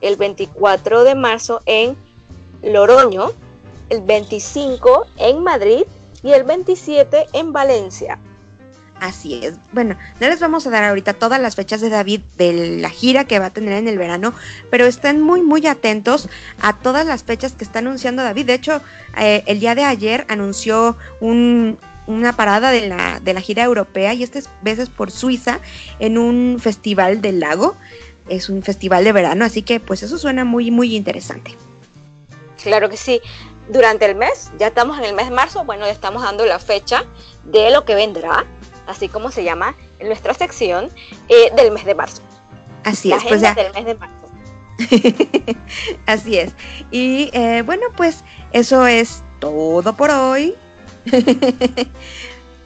el 0.00 0.16
24 0.16 1.04
de 1.04 1.14
marzo 1.14 1.60
en 1.66 1.96
Loroño, 2.62 3.32
el 3.88 4.02
25 4.02 5.06
en 5.18 5.42
Madrid 5.42 5.84
y 6.22 6.32
el 6.32 6.44
27 6.44 7.26
en 7.32 7.52
Valencia. 7.52 8.18
Así 9.00 9.40
es. 9.42 9.54
Bueno, 9.72 9.96
no 10.20 10.28
les 10.28 10.40
vamos 10.40 10.66
a 10.66 10.70
dar 10.70 10.84
ahorita 10.84 11.14
todas 11.14 11.40
las 11.40 11.56
fechas 11.56 11.80
de 11.80 11.88
David 11.88 12.20
de 12.36 12.78
la 12.80 12.90
gira 12.90 13.24
que 13.24 13.38
va 13.38 13.46
a 13.46 13.50
tener 13.50 13.72
en 13.72 13.88
el 13.88 13.96
verano, 13.96 14.34
pero 14.70 14.84
estén 14.84 15.22
muy, 15.22 15.40
muy 15.40 15.66
atentos 15.66 16.28
a 16.60 16.76
todas 16.76 17.06
las 17.06 17.24
fechas 17.24 17.52
que 17.52 17.64
está 17.64 17.78
anunciando 17.78 18.22
David. 18.22 18.46
De 18.46 18.54
hecho, 18.54 18.82
eh, 19.18 19.42
el 19.46 19.58
día 19.58 19.74
de 19.74 19.84
ayer 19.84 20.26
anunció 20.28 20.96
una 21.20 22.36
parada 22.36 22.70
de 22.70 22.88
la, 22.88 23.20
de 23.20 23.32
la 23.32 23.40
gira 23.40 23.64
europea 23.64 24.12
y 24.12 24.22
estas 24.22 24.50
veces 24.60 24.90
por 24.90 25.10
Suiza 25.10 25.60
en 25.98 26.18
un 26.18 26.58
festival 26.60 27.22
del 27.22 27.40
lago. 27.40 27.76
Es 28.30 28.48
un 28.48 28.62
festival 28.62 29.04
de 29.04 29.12
verano, 29.12 29.44
así 29.44 29.62
que 29.62 29.80
pues 29.80 30.02
eso 30.02 30.16
suena 30.16 30.46
muy, 30.46 30.70
muy 30.70 30.96
interesante. 30.96 31.54
Claro 32.62 32.88
que 32.88 32.96
sí. 32.96 33.20
Durante 33.68 34.06
el 34.06 34.14
mes, 34.16 34.50
ya 34.58 34.68
estamos 34.68 34.98
en 34.98 35.04
el 35.04 35.14
mes 35.14 35.26
de 35.28 35.34
marzo, 35.34 35.64
bueno, 35.64 35.84
ya 35.84 35.92
estamos 35.92 36.22
dando 36.22 36.46
la 36.46 36.58
fecha 36.58 37.04
de 37.44 37.70
lo 37.70 37.84
que 37.84 37.94
vendrá 37.94 38.46
así 38.90 39.08
como 39.08 39.30
se 39.30 39.44
llama 39.44 39.74
en 39.98 40.08
nuestra 40.08 40.34
sección 40.34 40.90
eh, 41.28 41.50
del 41.56 41.70
mes 41.70 41.84
de 41.84 41.94
marzo. 41.94 42.22
Así 42.84 43.12
es, 43.12 43.22
pues 43.24 43.40
ya. 43.40 43.54
del 43.54 43.72
mes 43.72 43.84
de 43.84 43.94
marzo. 43.94 44.16
así 46.06 46.38
es. 46.38 46.52
Y 46.90 47.30
eh, 47.32 47.62
bueno, 47.64 47.86
pues 47.96 48.24
eso 48.52 48.86
es 48.86 49.22
todo 49.38 49.94
por 49.94 50.10
hoy. 50.10 50.54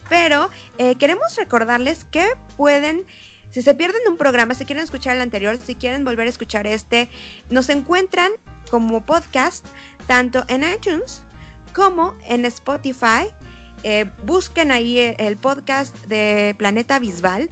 Pero 0.08 0.50
eh, 0.78 0.96
queremos 0.96 1.36
recordarles 1.36 2.04
que 2.04 2.26
pueden, 2.56 3.06
si 3.54 3.62
se 3.62 3.72
pierden 3.72 4.02
un 4.08 4.16
programa, 4.16 4.54
si 4.54 4.64
quieren 4.64 4.82
escuchar 4.82 5.14
el 5.14 5.22
anterior, 5.22 5.56
si 5.64 5.76
quieren 5.76 6.04
volver 6.04 6.26
a 6.26 6.30
escuchar 6.30 6.66
este, 6.66 7.08
nos 7.50 7.68
encuentran 7.68 8.32
como 8.68 9.04
podcast 9.04 9.64
tanto 10.08 10.44
en 10.48 10.64
iTunes 10.64 11.22
como 11.72 12.14
en 12.26 12.44
Spotify 12.46 13.32
eh, 13.84 14.10
busquen 14.24 14.72
ahí 14.72 14.98
el 14.98 15.36
podcast 15.36 15.94
de 16.06 16.54
Planeta 16.58 16.98
Bisbal. 16.98 17.50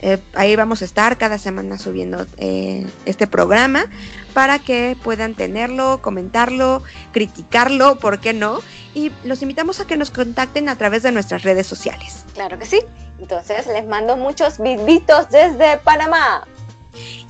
Eh, 0.00 0.18
ahí 0.34 0.56
vamos 0.56 0.80
a 0.82 0.86
estar 0.86 1.18
cada 1.18 1.38
semana 1.38 1.78
subiendo 1.78 2.26
eh, 2.38 2.86
este 3.04 3.26
programa 3.26 3.84
para 4.32 4.58
que 4.58 4.96
puedan 5.02 5.34
tenerlo, 5.34 6.00
comentarlo, 6.02 6.82
criticarlo, 7.12 7.98
¿por 7.98 8.20
qué 8.20 8.32
no? 8.32 8.60
Y 8.96 9.12
los 9.24 9.42
invitamos 9.42 9.78
a 9.78 9.86
que 9.86 9.98
nos 9.98 10.10
contacten 10.10 10.70
a 10.70 10.76
través 10.76 11.02
de 11.02 11.12
nuestras 11.12 11.42
redes 11.42 11.66
sociales. 11.66 12.24
Claro 12.32 12.58
que 12.58 12.64
sí. 12.64 12.80
Entonces 13.18 13.66
les 13.66 13.86
mando 13.86 14.16
muchos 14.16 14.56
besitos 14.56 15.28
desde 15.28 15.76
Panamá. 15.76 16.48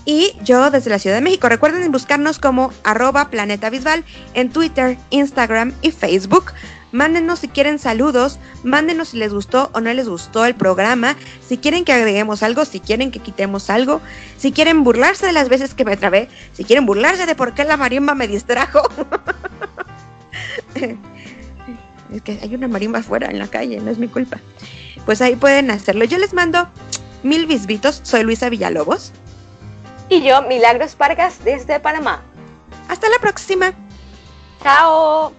Y 0.05 0.37
yo 0.45 0.71
desde 0.71 0.91
la 0.91 1.01
Ciudad 1.01 1.17
de 1.17 1.23
México. 1.23 1.49
Recuerden 1.49 1.91
buscarnos 1.91 2.39
como 2.39 2.73
arroba 2.85 3.31
Planeta 3.31 3.69
Bisbal 3.69 4.05
en 4.35 4.51
Twitter, 4.51 4.97
Instagram 5.11 5.73
y 5.83 5.91
Facebook. 5.91 6.53
Mándenos 6.93 7.41
si 7.41 7.49
quieren 7.49 7.81
saludos, 7.81 8.39
mándenos 8.63 9.09
si 9.09 9.17
les 9.17 9.35
gustó 9.35 9.69
o 9.75 9.81
no 9.81 9.93
les 9.93 10.09
gustó 10.09 10.45
el 10.45 10.55
programa, 10.55 11.17
si 11.49 11.59
quieren 11.59 11.85
que 11.85 11.93
agreguemos 11.93 12.45
algo, 12.45 12.65
si 12.65 12.79
quieren 12.79 13.11
que 13.11 13.19
quitemos 13.19 13.71
algo, 13.71 14.01
si 14.39 14.53
quieren 14.53 14.85
burlarse 14.85 15.27
de 15.27 15.33
las 15.33 15.49
veces 15.49 15.75
que 15.75 15.85
me 15.85 15.97
trabé, 15.97 16.29
si 16.53 16.63
quieren 16.63 16.87
burlarse 16.87 17.27
de 17.27 17.35
por 17.35 17.55
qué 17.55 17.65
la 17.65 17.77
marimba 17.77 18.15
me 18.15 18.29
distrajo. 18.29 18.83
es 22.13 22.23
que 22.23 22.39
hay 22.43 22.55
una 22.55 22.69
marimba 22.69 23.01
afuera 23.01 23.29
en 23.31 23.39
la 23.39 23.49
calle, 23.49 23.81
no 23.81 23.91
es 23.91 23.99
mi 23.99 24.09
culpa. 24.09 24.39
Pues 25.05 25.21
ahí 25.21 25.37
pueden 25.37 25.71
hacerlo. 25.71 26.05
Yo 26.05 26.19
les 26.19 26.35
mando 26.35 26.69
mil 27.23 27.47
bisbitos, 27.47 28.01
soy 28.03 28.23
Luisa 28.23 28.49
Villalobos. 28.49 29.13
Y 30.09 30.23
yo, 30.23 30.43
Milagros 30.43 30.97
Vargas, 30.97 31.45
desde 31.45 31.81
Panamá. 31.81 32.23
Hasta 32.89 33.09
la 33.09 33.19
próxima. 33.19 33.73
Chao. 34.63 35.33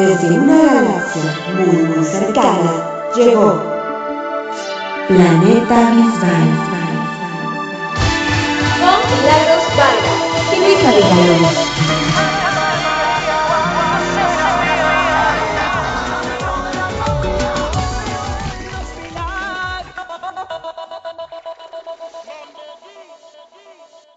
desde 0.00 0.38
una 0.38 0.56
galaxia 0.64 1.22
muy 1.54 1.82
muy 1.82 2.04
cercana, 2.04 2.72
llegó 3.14 3.62
Planeta 5.08 5.90
Bisbal. 5.90 6.48
Con 8.80 8.98
Milagros 9.10 9.76
Vargas 9.76 10.09
Significa 10.50 10.90
regalos. 10.90 12.39